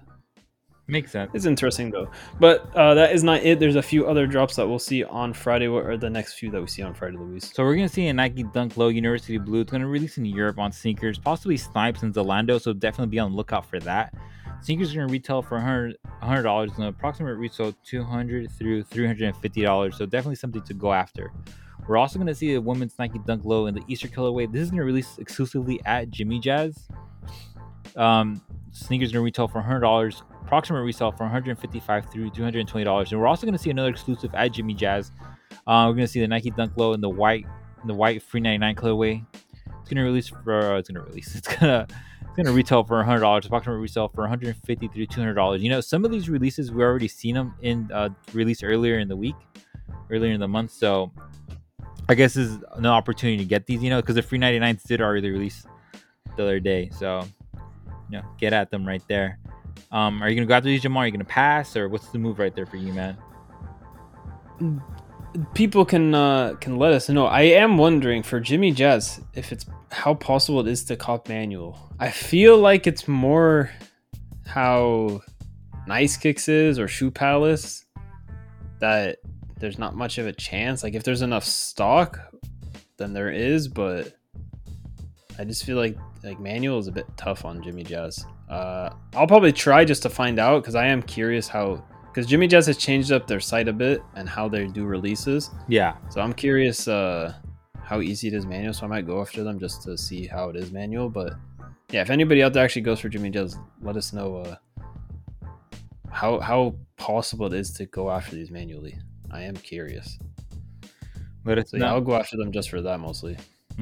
makes 0.87 1.11
sense. 1.11 1.31
It's 1.33 1.45
interesting 1.45 1.91
though. 1.91 2.09
But 2.39 2.73
uh, 2.75 2.93
that 2.95 3.13
is 3.13 3.23
not 3.23 3.43
it. 3.43 3.59
There's 3.59 3.75
a 3.75 3.81
few 3.83 4.07
other 4.07 4.25
drops 4.25 4.55
that 4.55 4.67
we'll 4.67 4.79
see 4.79 5.03
on 5.03 5.33
Friday. 5.33 5.67
What 5.67 5.85
are 5.85 5.97
the 5.97 6.09
next 6.09 6.35
few 6.35 6.49
that 6.51 6.61
we 6.61 6.67
see 6.67 6.81
on 6.81 6.93
Friday, 6.93 7.17
Luis? 7.17 7.51
So 7.53 7.63
we're 7.63 7.75
gonna 7.75 7.89
see 7.89 8.07
a 8.07 8.13
Nike 8.13 8.43
Dunk 8.43 8.77
Low 8.77 8.87
University 8.87 9.37
Blue. 9.37 9.61
It's 9.61 9.71
gonna 9.71 9.87
release 9.87 10.17
in 10.17 10.25
Europe 10.25 10.57
on 10.57 10.71
sneakers, 10.71 11.19
possibly 11.19 11.57
Snipes 11.57 12.03
and 12.03 12.13
Zalando. 12.13 12.59
So 12.59 12.73
definitely 12.73 13.11
be 13.11 13.19
on 13.19 13.31
the 13.31 13.37
lookout 13.37 13.65
for 13.69 13.79
that. 13.81 14.13
Sneakers 14.61 14.93
are 14.93 15.01
gonna 15.01 15.11
retail 15.11 15.41
for 15.41 15.55
100 15.57 15.97
dollars, 16.43 16.71
and 16.71 16.83
the 16.83 16.87
approximate 16.87 17.37
retail 17.37 17.73
200 17.83 18.49
through 18.51 18.83
350 18.83 19.61
dollars. 19.61 19.97
So 19.97 20.05
definitely 20.05 20.35
something 20.35 20.63
to 20.63 20.73
go 20.73 20.93
after. 20.93 21.31
We're 21.87 21.97
also 21.97 22.17
gonna 22.17 22.33
see 22.35 22.55
a 22.55 22.61
women's 22.61 22.97
Nike 22.97 23.19
Dunk 23.19 23.45
Low 23.45 23.67
in 23.67 23.75
the 23.75 23.83
Easter 23.87 24.07
colorway. 24.07 24.51
This 24.51 24.63
is 24.63 24.71
gonna 24.71 24.83
release 24.83 25.17
exclusively 25.19 25.79
at 25.85 26.09
Jimmy 26.09 26.39
Jazz. 26.39 26.87
Um, 27.95 28.41
sneakers 28.71 29.11
gonna 29.11 29.23
retail 29.23 29.47
for 29.47 29.59
100 29.59 29.81
dollars. 29.81 30.23
Approximate 30.43 30.83
resale 30.83 31.11
for 31.11 31.23
155 31.23 32.11
through 32.11 32.29
220 32.31 32.83
dollars. 32.83 33.11
And 33.11 33.21
we're 33.21 33.27
also 33.27 33.45
gonna 33.45 33.57
see 33.57 33.69
another 33.69 33.89
exclusive 33.89 34.33
at 34.33 34.51
Jimmy 34.51 34.73
Jazz. 34.73 35.11
Uh, 35.67 35.85
we're 35.87 35.95
gonna 35.95 36.07
see 36.07 36.19
the 36.19 36.27
Nike 36.27 36.49
Dunk 36.51 36.73
Low 36.75 36.93
in 36.93 37.01
the 37.01 37.09
white, 37.09 37.45
in 37.81 37.87
the 37.87 37.93
white 37.93 38.21
free 38.21 38.41
99 38.41 38.75
colorway. 38.75 39.25
It's 39.81 39.89
gonna 39.89 40.03
release 40.03 40.27
for. 40.27 40.73
Uh, 40.73 40.79
it's 40.79 40.89
gonna 40.89 41.05
release. 41.05 41.35
It's 41.35 41.47
gonna. 41.47 41.87
It's 42.21 42.43
gonna 42.43 42.51
retail 42.51 42.83
for 42.83 42.97
100 42.97 43.19
dollars. 43.19 43.45
Approximate 43.45 43.79
resale 43.79 44.09
for 44.09 44.21
150 44.21 44.87
through 44.87 45.05
200 45.05 45.35
dollars. 45.35 45.61
You 45.61 45.69
know, 45.69 45.81
some 45.81 46.03
of 46.03 46.11
these 46.11 46.29
releases 46.29 46.71
we 46.71 46.83
already 46.83 47.07
seen 47.07 47.35
them 47.35 47.53
in 47.61 47.89
uh, 47.93 48.09
released 48.33 48.63
earlier 48.63 48.99
in 48.99 49.07
the 49.07 49.15
week, 49.15 49.35
earlier 50.09 50.33
in 50.33 50.39
the 50.39 50.47
month. 50.47 50.71
So 50.71 51.11
I 52.07 52.15
guess 52.15 52.35
is 52.35 52.57
an 52.73 52.85
opportunity 52.85 53.37
to 53.37 53.45
get 53.45 53.65
these. 53.65 53.81
You 53.81 53.89
know, 53.89 54.01
because 54.01 54.15
the 54.15 54.21
free 54.21 54.39
99s 54.39 54.83
did 54.83 55.01
already 55.01 55.29
release 55.29 55.65
the 56.35 56.43
other 56.43 56.59
day. 56.59 56.89
So 56.97 57.23
you 58.09 58.17
know, 58.17 58.23
get 58.37 58.53
at 58.53 58.71
them 58.71 58.87
right 58.87 59.03
there. 59.07 59.39
Um, 59.91 60.21
are 60.21 60.29
you 60.29 60.35
gonna 60.35 60.47
go 60.47 60.53
after 60.53 60.67
these, 60.67 60.81
Jamal? 60.81 61.03
Are 61.03 61.05
you 61.05 61.11
gonna 61.11 61.25
pass, 61.25 61.75
or 61.75 61.89
what's 61.89 62.09
the 62.09 62.19
move 62.19 62.39
right 62.39 62.53
there 62.55 62.65
for 62.65 62.77
you, 62.77 62.93
man? 62.93 63.17
People 65.53 65.85
can 65.85 66.13
uh, 66.13 66.55
can 66.55 66.77
let 66.77 66.93
us 66.93 67.09
know. 67.09 67.25
I 67.25 67.41
am 67.41 67.77
wondering 67.77 68.23
for 68.23 68.39
Jimmy 68.39 68.71
Jazz 68.71 69.21
if 69.33 69.51
it's 69.51 69.65
how 69.91 70.13
possible 70.13 70.59
it 70.61 70.67
is 70.67 70.83
to 70.85 70.95
cop 70.95 71.29
manual. 71.29 71.77
I 71.99 72.09
feel 72.11 72.57
like 72.57 72.87
it's 72.87 73.07
more 73.07 73.71
how 74.45 75.21
Nice 75.87 76.17
Kicks 76.17 76.47
is 76.47 76.79
or 76.79 76.87
Shoe 76.87 77.11
Palace 77.11 77.85
that 78.79 79.17
there's 79.59 79.79
not 79.79 79.95
much 79.95 80.17
of 80.17 80.27
a 80.27 80.33
chance. 80.33 80.83
Like 80.83 80.93
if 80.93 81.03
there's 81.03 81.21
enough 81.21 81.45
stock, 81.45 82.19
then 82.97 83.13
there 83.13 83.31
is, 83.31 83.67
but 83.67 84.13
I 85.37 85.43
just 85.43 85.63
feel 85.65 85.77
like 85.77 85.97
like 86.23 86.39
manual 86.39 86.79
is 86.79 86.87
a 86.87 86.91
bit 86.91 87.05
tough 87.17 87.45
on 87.45 87.61
Jimmy 87.61 87.83
Jazz. 87.83 88.25
Uh, 88.49 88.89
I'll 89.13 89.27
probably 89.27 89.51
try 89.51 89.85
just 89.85 90.03
to 90.03 90.09
find 90.09 90.39
out 90.39 90.61
because 90.61 90.75
I 90.75 90.87
am 90.87 91.01
curious 91.01 91.47
how 91.47 91.83
because 92.07 92.25
Jimmy 92.27 92.47
Jazz 92.47 92.67
has 92.67 92.77
changed 92.77 93.11
up 93.11 93.27
their 93.27 93.39
site 93.39 93.67
a 93.67 93.73
bit 93.73 94.01
and 94.15 94.27
how 94.27 94.47
they 94.47 94.67
do 94.67 94.85
releases. 94.85 95.49
Yeah, 95.67 95.97
So 96.09 96.21
I'm 96.21 96.33
curious 96.33 96.87
uh, 96.87 97.33
how 97.83 97.99
easy 97.99 98.29
it 98.29 98.33
is 98.33 98.45
manual. 98.45 98.73
So 98.73 98.85
I 98.85 98.89
might 98.89 99.05
go 99.05 99.19
after 99.21 99.43
them 99.43 99.59
just 99.59 99.83
to 99.83 99.97
see 99.97 100.25
how 100.25 100.49
it 100.49 100.55
is 100.55 100.71
manual. 100.71 101.09
But 101.09 101.33
yeah, 101.91 102.01
if 102.01 102.09
anybody 102.09 102.41
out 102.41 102.53
there 102.53 102.63
actually 102.63 102.83
goes 102.83 102.99
for 103.01 103.09
Jimmy 103.09 103.31
Jazz, 103.31 103.57
let 103.81 103.97
us 103.97 104.13
know 104.13 104.37
uh, 104.37 104.55
how 106.09 106.39
how 106.39 106.75
possible 106.97 107.47
it 107.47 107.53
is 107.53 107.71
to 107.73 107.85
go 107.85 108.09
after 108.09 108.35
these 108.35 108.49
manually. 108.49 108.97
I 109.31 109.41
am 109.41 109.55
curious. 109.55 110.17
Let 111.45 111.59
us 111.59 111.71
So 111.71 111.77
yeah. 111.77 111.91
I'll 111.91 112.01
go 112.01 112.15
after 112.15 112.37
them 112.37 112.51
just 112.51 112.69
for 112.69 112.81
that 112.81 112.99
mostly. 112.99 113.37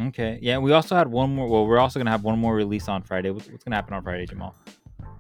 Okay. 0.08 0.40
Yeah, 0.42 0.58
we 0.58 0.72
also 0.74 0.96
had 0.96 1.08
one 1.08 1.36
more. 1.36 1.48
Well, 1.48 1.68
we're 1.68 1.80
also 1.80 2.00
gonna 2.00 2.12
have 2.12 2.24
one 2.24 2.40
more 2.40 2.56
release 2.56 2.88
on 2.88 3.04
Friday. 3.04 3.30
What's, 3.30 3.50
what's 3.50 3.64
gonna 3.64 3.76
happen 3.76 3.94
on 3.94 4.04
Friday, 4.04 4.26
Jamal? 4.26 4.56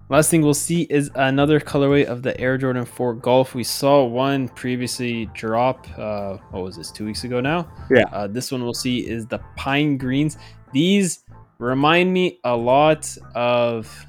Last 0.09 0.30
thing 0.30 0.41
we'll 0.41 0.53
see 0.53 0.84
is 0.89 1.09
another 1.15 1.59
colorway 1.59 2.05
of 2.05 2.24
the 2.24 2.39
Air 2.39 2.57
Jordan 2.57 2.86
4 2.86 3.13
Golf. 3.15 3.55
We 3.55 3.63
saw 3.63 4.03
one 4.03 4.49
previously 4.49 5.28
drop. 5.34 5.88
Uh, 5.97 6.38
what 6.51 6.63
was 6.63 6.76
this? 6.76 6.91
Two 6.91 7.05
weeks 7.05 7.24
ago 7.24 7.39
now. 7.39 7.71
Yeah. 7.89 8.03
Uh, 8.11 8.28
this 8.28 8.51
one 8.51 8.63
we'll 8.63 8.74
see 8.74 9.07
is 9.07 9.26
the 9.26 9.39
pine 9.55 9.97
greens. 9.97 10.38
These 10.74 11.24
remind 11.57 12.13
me 12.13 12.39
a 12.43 12.55
lot 12.55 13.17
of 13.34 14.05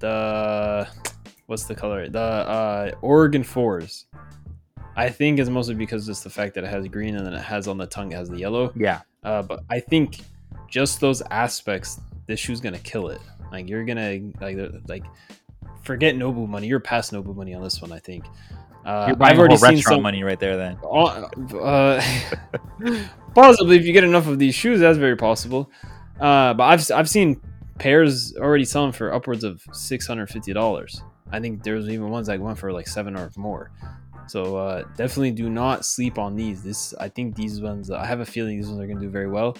the 0.00 0.88
what's 1.46 1.64
the 1.64 1.74
color? 1.74 2.08
The 2.08 2.18
uh, 2.18 2.90
Oregon 3.00 3.44
fours. 3.44 4.06
I 4.96 5.08
think 5.08 5.38
it's 5.38 5.48
mostly 5.50 5.74
because 5.74 6.08
it's 6.08 6.22
the 6.22 6.30
fact 6.30 6.54
that 6.54 6.64
it 6.64 6.68
has 6.68 6.86
green 6.88 7.16
and 7.16 7.26
then 7.26 7.34
it 7.34 7.42
has 7.42 7.66
on 7.68 7.78
the 7.78 7.86
tongue 7.86 8.12
it 8.12 8.16
has 8.16 8.28
the 8.28 8.38
yellow. 8.38 8.72
Yeah. 8.76 9.00
Uh, 9.24 9.42
but 9.42 9.64
I 9.70 9.80
think 9.80 10.18
just 10.68 11.00
those 11.00 11.22
aspects, 11.30 12.00
this 12.26 12.38
shoe's 12.40 12.60
gonna 12.60 12.78
kill 12.78 13.08
it. 13.08 13.20
Like 13.50 13.68
you're 13.68 13.84
gonna 13.84 14.20
like 14.40 14.56
like 14.88 15.04
forget 15.82 16.14
Nobu 16.14 16.48
money. 16.48 16.66
You're 16.66 16.80
past 16.80 17.12
Nobu 17.12 17.34
money 17.34 17.54
on 17.54 17.62
this 17.62 17.80
one. 17.80 17.92
I 17.92 17.98
think. 17.98 18.24
Uh, 18.84 19.04
You're 19.08 19.16
buying 19.16 19.34
I've 19.34 19.38
already 19.38 19.56
seen 19.56 19.74
restaurant 19.74 19.96
some. 19.98 20.02
money 20.02 20.24
right 20.24 20.40
there. 20.40 20.56
Then. 20.56 20.76
Uh, 20.84 21.28
uh, 21.56 22.02
possibly 23.34 23.76
if 23.76 23.86
you 23.86 23.92
get 23.92 24.04
enough 24.04 24.26
of 24.26 24.38
these 24.38 24.54
shoes, 24.54 24.80
that's 24.80 24.98
very 24.98 25.16
possible. 25.16 25.70
Uh, 26.20 26.52
but 26.54 26.64
I've 26.64 26.90
I've 26.90 27.08
seen 27.08 27.40
pairs 27.78 28.34
already 28.36 28.64
selling 28.64 28.92
for 28.92 29.12
upwards 29.12 29.44
of 29.44 29.62
six 29.72 30.06
hundred 30.06 30.28
fifty 30.30 30.52
dollars. 30.52 31.02
I 31.30 31.40
think 31.40 31.62
there's 31.62 31.88
even 31.88 32.10
ones 32.10 32.26
that 32.26 32.40
went 32.40 32.58
for 32.58 32.72
like 32.72 32.86
seven 32.88 33.16
or 33.16 33.30
more. 33.36 33.70
So 34.28 34.56
uh, 34.56 34.84
definitely 34.96 35.32
do 35.32 35.50
not 35.50 35.84
sleep 35.84 36.18
on 36.18 36.36
these. 36.36 36.62
This 36.62 36.94
I 36.98 37.08
think 37.08 37.34
these 37.34 37.60
ones. 37.60 37.90
I 37.90 38.04
have 38.06 38.20
a 38.20 38.24
feeling 38.24 38.56
these 38.56 38.68
ones 38.68 38.80
are 38.80 38.86
going 38.86 38.98
to 38.98 39.04
do 39.04 39.10
very 39.10 39.28
well. 39.28 39.56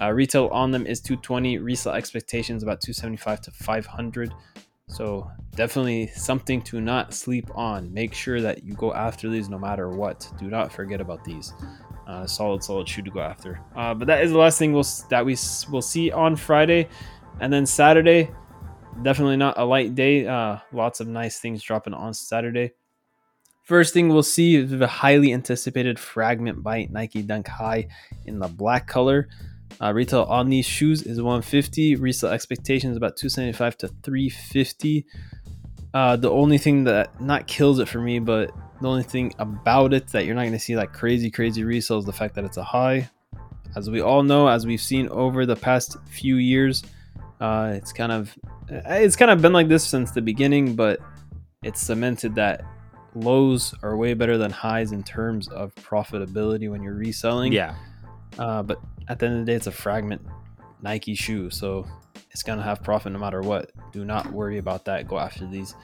Uh, 0.00 0.12
retail 0.12 0.48
on 0.48 0.70
them 0.70 0.86
is 0.86 1.00
220. 1.00 1.58
Resale 1.58 1.94
expectations 1.94 2.62
about 2.62 2.80
275 2.80 3.40
to 3.42 3.50
500. 3.50 4.32
So 4.88 5.30
definitely 5.54 6.08
something 6.08 6.60
to 6.62 6.80
not 6.80 7.14
sleep 7.14 7.48
on. 7.54 7.92
Make 7.92 8.12
sure 8.12 8.40
that 8.40 8.62
you 8.62 8.74
go 8.74 8.92
after 8.92 9.28
these 9.28 9.48
no 9.48 9.58
matter 9.58 9.88
what. 9.88 10.30
Do 10.38 10.48
not 10.48 10.72
forget 10.72 11.00
about 11.00 11.24
these. 11.24 11.52
Uh, 12.06 12.26
solid, 12.26 12.62
solid 12.62 12.88
shoe 12.88 13.02
to 13.02 13.10
go 13.10 13.20
after. 13.20 13.60
Uh, 13.74 13.94
but 13.94 14.06
that 14.08 14.22
is 14.22 14.32
the 14.32 14.38
last 14.38 14.58
thing 14.58 14.72
we'll 14.72 14.86
that 15.08 15.24
we 15.24 15.36
will 15.70 15.82
see 15.82 16.10
on 16.10 16.36
Friday, 16.36 16.88
and 17.40 17.52
then 17.52 17.64
Saturday. 17.64 18.30
Definitely 19.02 19.38
not 19.38 19.58
a 19.58 19.64
light 19.64 19.94
day. 19.94 20.26
Uh, 20.26 20.58
lots 20.72 21.00
of 21.00 21.08
nice 21.08 21.38
things 21.38 21.62
dropping 21.62 21.94
on 21.94 22.12
Saturday. 22.12 22.72
First 23.72 23.94
thing 23.94 24.10
we'll 24.10 24.22
see 24.22 24.56
is 24.56 24.70
the 24.70 24.86
highly 24.86 25.32
anticipated 25.32 25.98
Fragment 25.98 26.62
Bite 26.62 26.92
Nike 26.92 27.22
Dunk 27.22 27.48
High 27.48 27.88
in 28.26 28.38
the 28.38 28.46
black 28.46 28.86
color. 28.86 29.30
Uh, 29.80 29.94
retail 29.94 30.24
on 30.24 30.50
these 30.50 30.66
shoes 30.66 31.04
is 31.04 31.22
150. 31.22 31.96
Resale 31.96 32.32
expectations 32.32 32.98
about 32.98 33.16
275 33.16 33.78
to 33.78 33.88
350. 33.88 35.06
Uh, 35.94 36.16
the 36.16 36.30
only 36.30 36.58
thing 36.58 36.84
that 36.84 37.18
not 37.18 37.46
kills 37.46 37.78
it 37.78 37.88
for 37.88 37.98
me, 37.98 38.18
but 38.18 38.50
the 38.82 38.88
only 38.90 39.04
thing 39.04 39.32
about 39.38 39.94
it 39.94 40.06
that 40.08 40.26
you're 40.26 40.34
not 40.34 40.42
going 40.42 40.52
to 40.52 40.58
see 40.58 40.76
like 40.76 40.92
crazy, 40.92 41.30
crazy 41.30 41.64
resale 41.64 41.96
is 41.96 42.04
the 42.04 42.12
fact 42.12 42.34
that 42.34 42.44
it's 42.44 42.58
a 42.58 42.62
high. 42.62 43.08
As 43.74 43.88
we 43.88 44.02
all 44.02 44.22
know, 44.22 44.48
as 44.48 44.66
we've 44.66 44.82
seen 44.82 45.08
over 45.08 45.46
the 45.46 45.56
past 45.56 45.96
few 46.10 46.36
years, 46.36 46.82
uh, 47.40 47.72
it's 47.74 47.94
kind 47.94 48.12
of 48.12 48.38
it's 48.68 49.16
kind 49.16 49.30
of 49.30 49.40
been 49.40 49.54
like 49.54 49.68
this 49.68 49.82
since 49.82 50.10
the 50.10 50.20
beginning, 50.20 50.76
but 50.76 51.00
it's 51.62 51.80
cemented 51.80 52.34
that 52.34 52.66
lows 53.14 53.74
are 53.82 53.96
way 53.96 54.14
better 54.14 54.38
than 54.38 54.50
highs 54.50 54.92
in 54.92 55.02
terms 55.02 55.48
of 55.48 55.74
profitability 55.76 56.70
when 56.70 56.82
you're 56.82 56.94
reselling. 56.94 57.52
Yeah. 57.52 57.74
Uh, 58.38 58.62
but 58.62 58.80
at 59.08 59.18
the 59.18 59.26
end 59.26 59.40
of 59.40 59.46
the 59.46 59.52
day, 59.52 59.56
it's 59.56 59.66
a 59.66 59.72
fragment 59.72 60.22
Nike 60.80 61.14
shoe, 61.14 61.50
so 61.50 61.86
it's 62.30 62.42
gonna 62.42 62.62
have 62.62 62.82
profit 62.82 63.12
no 63.12 63.18
matter 63.18 63.40
what. 63.40 63.70
Do 63.92 64.04
not 64.04 64.32
worry 64.32 64.58
about 64.58 64.84
that. 64.86 65.06
Go 65.06 65.18
after 65.18 65.46
these 65.46 65.74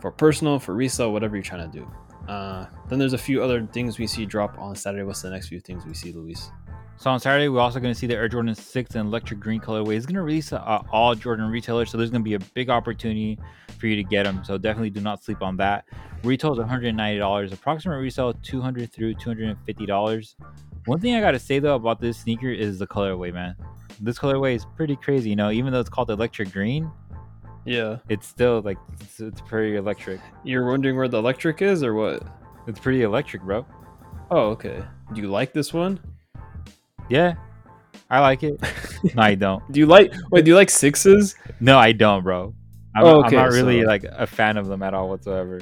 for 0.00 0.10
personal, 0.10 0.58
for 0.58 0.74
resale, 0.74 1.12
whatever 1.12 1.36
you're 1.36 1.42
trying 1.42 1.70
to 1.70 1.78
do. 1.78 1.90
Uh, 2.28 2.66
then 2.88 2.98
there's 2.98 3.14
a 3.14 3.18
few 3.18 3.42
other 3.42 3.66
things 3.66 3.98
we 3.98 4.06
see 4.06 4.26
drop 4.26 4.58
on 4.58 4.76
Saturday. 4.76 5.02
What's 5.02 5.22
the 5.22 5.30
next 5.30 5.48
few 5.48 5.60
things 5.60 5.84
we 5.86 5.94
see, 5.94 6.12
Luis? 6.12 6.50
So 6.98 7.10
on 7.10 7.20
Saturday, 7.20 7.48
we're 7.48 7.60
also 7.60 7.80
going 7.80 7.94
to 7.94 7.98
see 7.98 8.08
the 8.08 8.16
Air 8.16 8.28
Jordan 8.28 8.54
6 8.54 8.94
and 8.96 9.06
electric 9.06 9.38
green 9.38 9.60
colorway. 9.60 9.96
It's 9.96 10.04
going 10.04 10.16
to 10.16 10.22
release 10.22 10.52
uh, 10.52 10.82
all 10.90 11.14
Jordan 11.14 11.48
retailers, 11.48 11.90
so 11.90 11.96
there's 11.96 12.10
going 12.10 12.22
to 12.22 12.28
be 12.28 12.34
a 12.34 12.40
big 12.40 12.70
opportunity 12.70 13.38
for 13.78 13.86
you 13.86 13.96
to 13.96 14.02
get 14.04 14.24
them. 14.24 14.42
So 14.44 14.58
definitely 14.58 14.90
do 14.90 15.00
not 15.00 15.22
sleep 15.24 15.42
on 15.42 15.56
that. 15.58 15.84
Retail 16.24 16.52
is 16.52 16.58
$190. 16.58 17.52
Approximate 17.52 17.98
resale 18.00 18.32
200 18.42 18.92
through 18.92 19.14
$250. 19.14 20.34
One 20.86 21.00
thing 21.00 21.14
I 21.14 21.20
got 21.20 21.32
to 21.32 21.38
say 21.38 21.58
though 21.58 21.74
about 21.76 22.00
this 22.00 22.18
sneaker 22.18 22.48
is 22.50 22.78
the 22.78 22.86
colorway, 22.86 23.32
man. 23.32 23.54
This 24.00 24.18
colorway 24.18 24.54
is 24.54 24.64
pretty 24.76 24.96
crazy. 24.96 25.30
You 25.30 25.36
know, 25.36 25.50
even 25.50 25.72
though 25.72 25.80
it's 25.80 25.88
called 25.90 26.10
electric 26.10 26.52
green, 26.52 26.90
Yeah, 27.64 27.98
it's 28.08 28.26
still 28.26 28.60
like 28.62 28.78
it's, 29.00 29.20
it's 29.20 29.40
pretty 29.40 29.76
electric. 29.76 30.20
you're 30.44 30.66
wondering 30.66 30.96
where 30.96 31.08
the 31.08 31.18
electric 31.18 31.62
is 31.62 31.82
or 31.82 31.94
what? 31.94 32.22
It's 32.66 32.78
pretty 32.80 33.02
electric, 33.02 33.42
bro. 33.42 33.66
Oh, 34.30 34.50
okay. 34.50 34.82
Do 35.14 35.20
you 35.20 35.28
like 35.28 35.52
this 35.52 35.72
one? 35.72 35.98
Yeah, 37.08 37.34
I 38.10 38.20
like 38.20 38.42
it. 38.42 38.60
no, 39.14 39.22
I 39.22 39.34
don't. 39.34 39.62
Do 39.72 39.80
you 39.80 39.86
like 39.86 40.12
wait? 40.30 40.44
Do 40.44 40.50
you 40.50 40.56
like 40.56 40.70
sixes? 40.70 41.34
No, 41.60 41.78
I 41.78 41.92
don't, 41.92 42.22
bro. 42.22 42.54
I'm, 42.98 43.04
Oh, 43.04 43.22
I'm 43.22 43.32
not 43.32 43.50
really 43.50 43.80
so- 43.82 43.86
like 43.86 44.04
a 44.04 44.26
fan 44.26 44.56
of 44.56 44.66
them 44.66 44.82
at 44.82 44.94
all 44.94 45.08
whatsoever. 45.08 45.60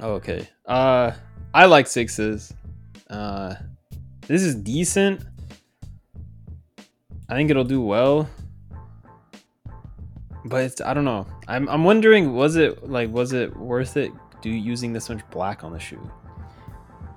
Oh, 0.00 0.12
okay. 0.14 0.48
Uh, 0.66 1.12
I 1.52 1.66
like 1.66 1.86
sixes. 1.86 2.52
Uh, 3.08 3.54
this 4.26 4.42
is 4.42 4.54
decent. 4.54 5.22
I 7.28 7.34
think 7.34 7.50
it'll 7.50 7.64
do 7.64 7.80
well. 7.80 8.28
But 10.44 10.64
it's, 10.64 10.80
I 10.80 10.94
don't 10.94 11.04
know. 11.04 11.26
I'm 11.48 11.68
I'm 11.68 11.84
wondering 11.84 12.32
was 12.34 12.56
it 12.56 12.88
like 12.88 13.10
was 13.10 13.32
it 13.32 13.54
worth 13.56 13.96
it 13.96 14.10
do 14.40 14.48
using 14.50 14.92
this 14.92 15.08
much 15.10 15.20
black 15.30 15.64
on 15.64 15.72
the 15.72 15.78
shoe? 15.78 16.00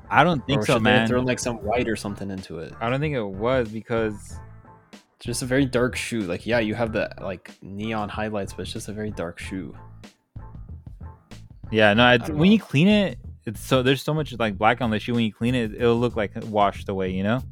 I 0.09 0.23
don't 0.23 0.45
think 0.45 0.61
or 0.61 0.65
so, 0.65 0.73
should 0.73 0.83
they 0.83 0.91
have 0.91 0.99
man. 1.01 1.07
thrown 1.07 1.25
like 1.25 1.39
some 1.39 1.57
white 1.63 1.87
or 1.87 1.95
something 1.95 2.29
into 2.29 2.59
it? 2.59 2.73
I 2.81 2.89
don't 2.89 2.99
think 2.99 3.15
it 3.15 3.23
was 3.25 3.69
because 3.69 4.35
just 5.23 5.41
a 5.41 5.45
very 5.45 5.65
dark 5.65 5.95
shoe. 5.95 6.21
Like 6.21 6.45
yeah, 6.45 6.59
you 6.59 6.75
have 6.75 6.91
the 6.91 7.09
like 7.21 7.51
neon 7.61 8.09
highlights, 8.09 8.53
but 8.53 8.63
it's 8.63 8.73
just 8.73 8.89
a 8.89 8.93
very 8.93 9.11
dark 9.11 9.39
shoe. 9.39 9.75
yeah, 11.71 11.93
no. 11.93 12.11
It's, 12.11 12.29
when 12.29 12.37
know. 12.37 12.43
you 12.43 12.59
clean 12.59 12.87
it, 12.87 13.17
it's 13.45 13.61
so 13.61 13.83
there's 13.83 14.03
so 14.03 14.13
much 14.13 14.33
like 14.39 14.57
black 14.57 14.81
on 14.81 14.89
the 14.89 14.99
shoe. 14.99 15.13
When 15.13 15.23
you 15.23 15.33
clean 15.33 15.55
it, 15.55 15.73
it'll 15.73 15.95
look 15.95 16.15
like 16.15 16.31
washed 16.45 16.89
away. 16.89 17.11
You 17.11 17.23
know, 17.23 17.43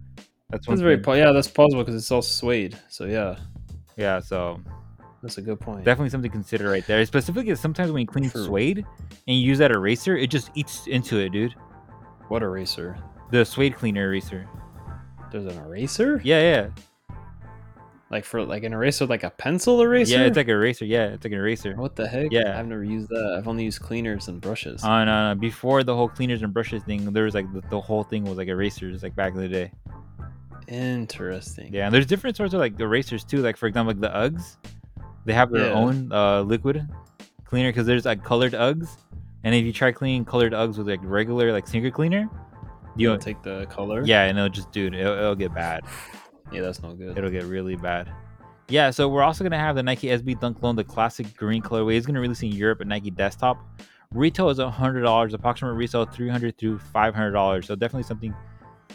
that's 0.50 0.68
one 0.68 0.76
That's 0.76 0.82
very 0.82 0.98
po- 0.98 1.14
yeah, 1.14 1.32
that's 1.32 1.48
possible 1.48 1.84
because 1.84 1.96
it's 1.96 2.12
all 2.12 2.22
suede. 2.22 2.78
So 2.90 3.06
yeah, 3.06 3.38
yeah. 3.96 4.20
So 4.20 4.60
that's 5.22 5.38
a 5.38 5.42
good 5.42 5.60
point. 5.60 5.86
definitely 5.86 6.10
something 6.10 6.30
to 6.30 6.34
consider 6.34 6.70
right 6.70 6.86
there. 6.88 7.06
Specifically, 7.06 7.56
sometimes 7.56 7.92
when 7.92 8.02
you 8.02 8.08
clean 8.08 8.30
True. 8.30 8.46
suede 8.46 8.86
and 9.28 9.38
you 9.38 9.44
use 9.44 9.60
that 9.60 9.72
eraser, 9.72 10.18
it 10.18 10.30
just 10.30 10.52
eats 10.56 10.88
into 10.88 11.20
it, 11.20 11.30
dude. 11.30 11.56
What 12.28 12.44
eraser? 12.44 12.98
The 13.30 13.46
suede 13.46 13.76
cleaner 13.76 14.08
eraser. 14.08 14.48
There's 15.32 15.46
an 15.46 15.58
eraser? 15.64 16.20
Yeah, 16.24 16.42
yeah, 16.42 16.70
Like 18.12 18.26
for 18.26 18.44
like 18.44 18.64
an 18.64 18.74
eraser, 18.74 19.06
like 19.06 19.24
a 19.24 19.30
pencil 19.30 19.82
eraser? 19.82 20.18
yeah. 20.20 20.26
It's 20.26 20.36
like 20.36 20.48
an 20.48 20.54
eraser. 20.56 20.84
Yeah, 20.86 21.06
it's 21.06 21.24
like 21.24 21.32
an 21.32 21.40
eraser. 21.40 21.76
what 21.78 21.96
the 21.96 22.08
heck? 22.08 22.28
Yeah. 22.30 22.60
I've 22.60 22.68
never 22.68 22.84
used 22.84 23.08
that. 23.10 23.36
I've 23.38 23.48
only 23.48 23.64
used 23.64 23.82
cleaners 23.82 24.28
and 24.28 24.42
brushes. 24.42 24.84
On 24.84 25.08
uh, 25.08 25.34
before 25.36 25.84
the 25.84 25.96
whole 25.96 26.10
cleaners 26.10 26.42
and 26.44 26.54
brushes 26.54 26.84
thing, 26.84 27.06
there 27.14 27.24
was 27.24 27.34
like 27.34 27.52
the, 27.54 27.62
the 27.70 27.80
whole 27.80 28.04
thing 28.04 28.26
was 28.26 28.38
like 28.38 28.50
erasers, 28.50 29.02
like 29.02 29.16
back 29.16 29.34
in 29.34 29.40
the 29.40 29.48
day. 29.48 29.72
Interesting. 30.68 31.74
Yeah, 31.74 31.86
and 31.86 31.94
there's 31.96 32.06
different 32.06 32.36
sorts 32.38 32.54
of 32.54 32.60
like 32.60 32.80
erasers 32.80 33.24
too. 33.24 33.38
Like 33.38 33.58
for 33.58 33.68
example, 33.68 33.94
like 33.94 34.02
the 34.02 34.10
Uggs, 34.10 34.58
they 35.26 35.34
have 35.34 35.52
their 35.52 35.68
Yeah. 35.68 35.74
own 35.74 36.12
uh, 36.12 36.42
liquid 36.42 36.88
cleaner 37.46 37.70
because 37.70 37.86
there's 37.88 38.06
like 38.06 38.24
colored 38.24 38.54
Uggs, 38.54 38.90
and 39.44 39.54
if 39.56 39.66
you 39.66 39.74
try 39.74 39.92
cleaning 39.92 40.24
colored 40.26 40.54
Uggs 40.54 40.78
with 40.78 40.88
like 40.88 41.00
regular 41.04 41.52
like 41.52 41.68
sneaker 41.68 41.92
cleaner, 41.92 42.30
you 42.96 43.08
don't 43.08 43.22
take 43.22 43.42
the 43.44 43.66
color? 43.68 44.04
yeah, 44.06 44.24
and 44.24 44.38
it'll 44.38 44.50
just 44.50 44.72
dude, 44.72 44.94
it'll, 44.96 45.18
it'll 45.18 45.36
get 45.36 45.54
bad. 45.54 45.82
Yeah, 46.52 46.62
that's 46.62 46.82
no 46.82 46.94
good. 46.94 47.18
It'll 47.18 47.30
get 47.30 47.44
really 47.44 47.76
bad. 47.76 48.12
Yeah, 48.68 48.90
so 48.92 49.10
we're 49.10 49.24
also 49.24 49.44
gonna 49.44 49.58
have 49.58 49.76
the 49.76 49.84
Nike 49.84 50.08
SB 50.08 50.40
Dunk 50.40 50.62
Low, 50.62 50.74
the 50.74 50.84
classic 50.84 51.36
green 51.36 51.62
colorway. 51.62 51.98
It's 51.98 52.06
gonna 52.06 52.22
release 52.22 52.42
in 52.42 52.50
Europe 52.50 52.82
at 52.82 52.88
Nike 52.88 53.12
Desktop. 53.12 53.58
Retail 54.14 54.50
is 54.50 54.60
hundred 54.60 55.02
dollars. 55.02 55.34
Approximate 55.34 55.76
resale 55.76 56.06
three 56.06 56.30
hundred 56.30 56.58
through 56.58 56.80
five 56.80 57.14
hundred 57.16 57.32
dollars. 57.32 57.68
So 57.68 57.76
definitely 57.76 58.04
something 58.04 58.34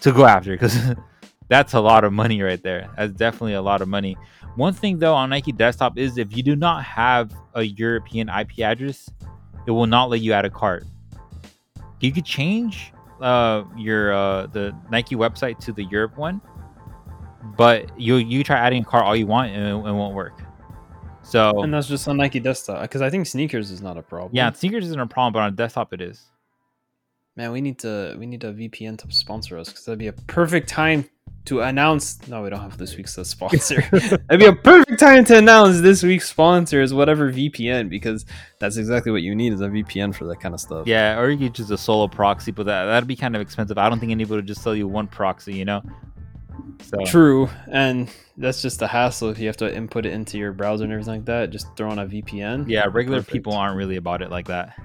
to 0.01 0.13
go 0.13 0.27
after 0.27 0.53
because 0.53 0.79
that's 1.49 1.75
a 1.75 1.81
lot 1.81 2.05
of 2.05 2.13
money 2.13 2.43
right 2.43 2.63
there. 2.63 2.91
That's 2.97 3.13
definitely 3.13 3.55
a 3.55 3.63
lot 3.63 3.83
of 3.83 3.89
money. 3.89 4.17
One 4.57 4.73
thing 4.73 4.99
though 4.99 5.15
on 5.15 5.31
Nike 5.31 5.53
Desktop 5.53 5.99
is 5.99 6.17
if 6.17 6.35
you 6.37 6.43
do 6.43 6.57
not 6.57 6.83
have 6.85 7.33
a 7.55 7.63
European 7.63 8.29
IP 8.29 8.61
address, 8.61 9.11
it 9.67 9.71
will 9.71 9.87
not 9.87 10.11
let 10.11 10.21
you 10.21 10.33
add 10.33 10.45
a 10.45 10.51
cart. 10.51 10.85
You 12.01 12.13
could 12.13 12.25
change 12.25 12.93
uh, 13.21 13.65
your 13.77 14.13
uh, 14.13 14.47
the 14.47 14.75
Nike 14.91 15.17
website 15.17 15.59
to 15.61 15.73
the 15.73 15.85
Europe 15.85 16.17
one, 16.17 16.41
but 17.57 17.99
you 18.01 18.17
you 18.17 18.43
try 18.45 18.57
adding 18.59 18.83
a 18.83 18.85
cart 18.85 19.05
all 19.05 19.17
you 19.17 19.27
want 19.27 19.53
and 19.53 19.63
it, 19.65 19.71
it 19.71 19.93
won't 19.93 20.15
work. 20.15 20.41
So 21.23 21.63
And 21.63 21.75
that's 21.75 21.89
just 21.89 22.07
on 22.09 22.17
Nike 22.17 22.41
desktop 22.41 22.83
because 22.83 23.03
I 23.03 23.11
think 23.11 23.27
sneakers 23.27 23.71
is 23.71 23.83
not 23.83 23.97
a 23.97 24.03
problem. 24.03 24.31
yeah, 24.35 24.53
sneakers 24.53 24.85
isn't 24.87 25.01
a 25.01 25.07
problem, 25.07 25.33
but 25.33 25.41
on 25.41 25.55
desktop 25.55 25.93
it 25.93 26.01
is. 26.01 26.25
man, 27.37 27.53
we 27.53 27.61
need 27.61 27.79
to 27.81 28.17
we 28.19 28.27
need 28.27 28.45
a 28.45 28.53
VPN 28.53 28.97
to 28.99 29.13
sponsor 29.13 29.59
us 29.59 29.69
because 29.69 29.85
that'd 29.85 29.99
be 29.99 30.07
a 30.07 30.13
perfect 30.13 30.69
time 30.69 31.09
to 31.47 31.61
announce. 31.61 32.27
No, 32.29 32.43
we 32.43 32.51
don't 32.51 32.61
have 32.61 32.79
this 32.79 32.97
week's 32.97 33.15
sponsor. 33.29 33.81
that'd 33.91 34.39
be 34.41 34.47
a 34.47 34.53
perfect 34.55 35.01
time 35.01 35.25
to 35.25 35.39
announce 35.39 35.81
this 35.81 36.03
week's 36.05 36.29
sponsor 36.29 36.81
is 36.81 36.95
whatever 36.95 37.33
VPN 37.33 37.89
because 37.89 38.25
that's 38.61 38.77
exactly 38.77 39.11
what 39.13 39.23
you 39.23 39.35
need 39.35 39.53
is 39.53 39.61
a 39.61 39.69
VPN 39.69 40.15
for 40.15 40.27
that 40.27 40.41
kind 40.41 40.55
of 40.55 40.61
stuff. 40.61 40.87
Yeah, 40.87 41.19
or 41.19 41.31
you 41.31 41.39
could 41.39 41.55
just 41.57 41.71
a 41.73 41.79
solo 41.79 42.07
proxy, 42.09 42.53
but 42.53 42.67
that 42.67 42.85
that'd 42.87 43.09
be 43.09 43.17
kind 43.17 43.35
of 43.35 43.43
expensive. 43.43 43.79
I 43.79 43.89
don't 43.89 43.99
think 43.99 44.13
anybody 44.13 44.37
would 44.37 44.47
just 44.47 44.63
sell 44.63 44.77
you 44.77 44.87
one 44.87 45.09
proxy, 45.09 45.55
you 45.55 45.65
know. 45.65 45.83
So 46.87 47.05
True, 47.05 47.49
and 47.69 48.09
that's 48.37 48.63
just 48.63 48.81
a 48.81 48.87
hassle 48.87 49.31
if 49.31 49.41
you 49.41 49.49
have 49.49 49.57
to 49.57 49.75
input 49.75 50.07
it 50.07 50.13
into 50.13 50.39
your 50.39 50.53
browser 50.53 50.85
and 50.85 50.93
everything 50.93 51.15
like 51.15 51.25
that. 51.25 51.51
Just 51.51 51.67
throw 51.77 51.91
on 51.91 51.99
a 51.99 52.07
VPN. 52.07 52.67
yeah, 52.69 52.87
regular 52.91 53.19
Perfect. 53.19 53.33
people 53.33 53.55
aren't 53.55 53.77
really 53.77 53.97
about 53.97 54.23
it 54.23 54.31
like 54.31 54.47
that. 54.47 54.77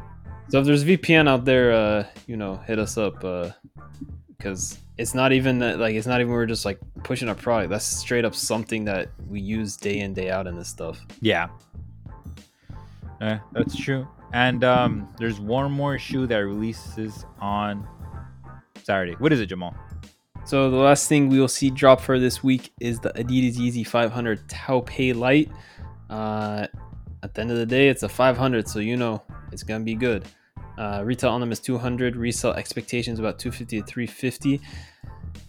So 0.50 0.60
if 0.60 0.66
there's 0.66 0.84
VPN 0.84 1.30
out 1.30 1.46
there, 1.46 1.72
uh, 1.72 2.06
you 2.26 2.38
know, 2.38 2.56
hit 2.58 2.80
us 2.80 2.98
up 2.98 3.24
because 4.36 4.80
it's 4.98 5.14
not 5.14 5.32
even 5.32 5.60
that 5.60 5.80
like 5.80 5.96
it's 5.96 6.08
not 6.08 6.22
even 6.22 6.34
we're 6.34 6.46
just 6.48 6.66
like 6.66 6.80
pushing 7.04 7.30
a 7.30 7.36
product. 7.36 7.70
That's 7.70 7.86
straight 7.86 8.26
up 8.26 8.34
something 8.34 8.84
that 8.86 9.10
we 9.30 9.40
use 9.40 9.78
day 9.78 10.00
in 10.00 10.14
day 10.14 10.32
out 10.32 10.48
in 10.48 10.56
this 10.58 10.70
stuff. 10.70 11.00
Yeah. 11.22 11.50
Eh, 13.22 13.38
that's 13.52 13.76
true. 13.78 14.08
And 14.34 14.64
um, 14.64 15.08
there's 15.20 15.40
one 15.40 15.72
more 15.72 16.00
shoe 16.00 16.26
that 16.28 16.38
releases 16.38 17.26
on 17.40 17.88
Saturday. 18.84 19.14
What 19.20 19.32
is 19.32 19.40
it, 19.40 19.46
Jamal? 19.46 19.76
So 20.44 20.70
the 20.70 20.78
last 20.78 21.08
thing 21.08 21.30
we 21.30 21.40
will 21.40 21.48
see 21.48 21.70
drop 21.70 22.02
for 22.02 22.20
this 22.20 22.44
week 22.44 22.74
is 22.80 23.00
the 23.00 23.12
Adidas 23.12 23.56
Yeezy 23.56 23.86
500 23.86 24.50
Taupe 24.50 25.16
Light. 25.16 25.50
Uh, 26.10 26.68
at 27.24 27.34
the 27.34 27.42
end 27.42 27.52
of 27.52 27.58
the 27.58 27.66
day, 27.66 27.88
it's 27.88 28.04
a 28.04 28.10
500, 28.10 28.68
so 28.68 28.80
you 28.80 28.98
know 28.98 29.22
it's 29.52 29.64
gonna 29.64 29.84
be 29.84 29.96
good. 29.96 30.26
Uh, 30.78 31.04
retail 31.06 31.30
on 31.30 31.40
them 31.40 31.52
is 31.52 31.60
200. 31.60 32.16
Resale 32.16 32.54
expectations 32.54 33.20
about 33.20 33.38
250 33.38 33.82
to 33.82 33.86
350. 33.86 34.62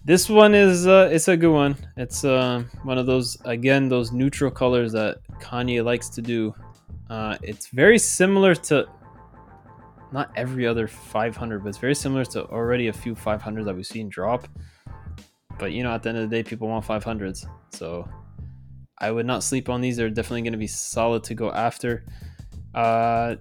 This 0.04 0.28
one 0.28 0.54
is 0.54 0.86
uh, 0.86 1.08
it's 1.10 1.28
a 1.28 1.36
good 1.36 1.52
one. 1.52 1.76
It's 1.96 2.24
uh, 2.24 2.62
one 2.82 2.98
of 2.98 3.06
those 3.06 3.38
again 3.44 3.88
those 3.88 4.12
neutral 4.12 4.50
colors 4.50 4.92
that 4.92 5.18
Kanye 5.40 5.82
likes 5.84 6.08
to 6.10 6.22
do. 6.22 6.54
Uh, 7.08 7.38
it's 7.42 7.68
very 7.68 7.98
similar 7.98 8.54
to 8.54 8.86
not 10.12 10.30
every 10.36 10.66
other 10.66 10.86
500, 10.86 11.62
but 11.62 11.68
it's 11.70 11.78
very 11.78 11.94
similar 11.94 12.24
to 12.26 12.44
already 12.50 12.88
a 12.88 12.92
few 12.92 13.14
500 13.14 13.64
that 13.64 13.74
we've 13.74 13.86
seen 13.86 14.08
drop. 14.08 14.46
But 15.62 15.70
you 15.70 15.84
know, 15.84 15.92
at 15.92 16.02
the 16.02 16.08
end 16.08 16.18
of 16.18 16.28
the 16.28 16.36
day, 16.36 16.42
people 16.42 16.66
want 16.66 16.84
500s, 16.84 17.46
so 17.70 18.08
I 18.98 19.12
would 19.12 19.26
not 19.26 19.44
sleep 19.44 19.68
on 19.68 19.80
these. 19.80 19.96
They're 19.96 20.10
definitely 20.10 20.42
going 20.42 20.54
to 20.54 20.58
be 20.58 20.66
solid 20.66 21.22
to 21.22 21.34
go 21.34 21.52
after. 21.52 22.04
Uh, 22.74 23.36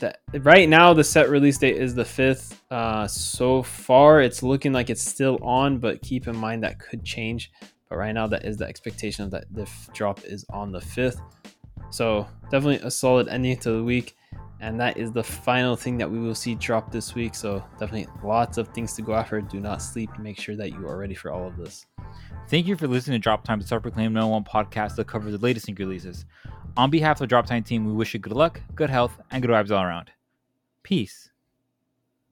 that 0.00 0.18
right 0.40 0.68
now 0.68 0.92
the 0.92 1.04
set 1.04 1.30
release 1.30 1.56
date 1.56 1.76
is 1.76 1.94
the 1.94 2.04
fifth. 2.04 2.60
Uh, 2.68 3.06
so 3.06 3.62
far, 3.62 4.20
it's 4.20 4.42
looking 4.42 4.72
like 4.72 4.90
it's 4.90 5.08
still 5.08 5.38
on, 5.40 5.78
but 5.78 6.02
keep 6.02 6.26
in 6.26 6.34
mind 6.34 6.64
that 6.64 6.80
could 6.80 7.04
change. 7.04 7.52
But 7.88 7.98
right 7.98 8.12
now, 8.12 8.26
that 8.26 8.44
is 8.44 8.56
the 8.56 8.66
expectation 8.66 9.30
that 9.30 9.44
the 9.52 9.70
drop 9.92 10.24
is 10.24 10.44
on 10.50 10.72
the 10.72 10.80
fifth. 10.80 11.20
So 11.90 12.26
definitely 12.50 12.84
a 12.84 12.90
solid 12.90 13.28
ending 13.28 13.56
to 13.58 13.70
the 13.70 13.84
week, 13.84 14.16
and 14.60 14.80
that 14.80 14.96
is 14.96 15.12
the 15.12 15.22
final 15.22 15.76
thing 15.76 15.98
that 15.98 16.10
we 16.10 16.18
will 16.18 16.34
see 16.34 16.54
drop 16.54 16.90
this 16.90 17.14
week. 17.14 17.34
So 17.34 17.64
definitely 17.78 18.08
lots 18.22 18.58
of 18.58 18.68
things 18.68 18.94
to 18.94 19.02
go 19.02 19.14
after. 19.14 19.40
Do 19.40 19.60
not 19.60 19.82
sleep. 19.82 20.10
Make 20.18 20.38
sure 20.38 20.56
that 20.56 20.70
you 20.70 20.86
are 20.88 20.96
ready 20.96 21.14
for 21.14 21.30
all 21.30 21.46
of 21.46 21.56
this. 21.56 21.86
Thank 22.48 22.66
you 22.66 22.76
for 22.76 22.86
listening 22.86 23.20
to 23.20 23.22
Drop 23.22 23.44
Time, 23.44 23.60
the 23.60 23.66
self-proclaimed 23.66 24.14
number 24.14 24.30
one 24.30 24.44
podcast 24.44 24.96
that 24.96 25.06
covers 25.06 25.32
the 25.32 25.38
latest 25.38 25.66
sneaker 25.66 25.84
releases. 25.84 26.24
On 26.76 26.90
behalf 26.90 27.16
of 27.16 27.20
the 27.20 27.26
Drop 27.26 27.46
Time 27.46 27.62
team, 27.62 27.86
we 27.86 27.92
wish 27.92 28.14
you 28.14 28.20
good 28.20 28.32
luck, 28.32 28.60
good 28.74 28.90
health, 28.90 29.18
and 29.30 29.42
good 29.42 29.50
vibes 29.50 29.70
all 29.70 29.82
around. 29.82 30.10
Peace. 30.82 31.30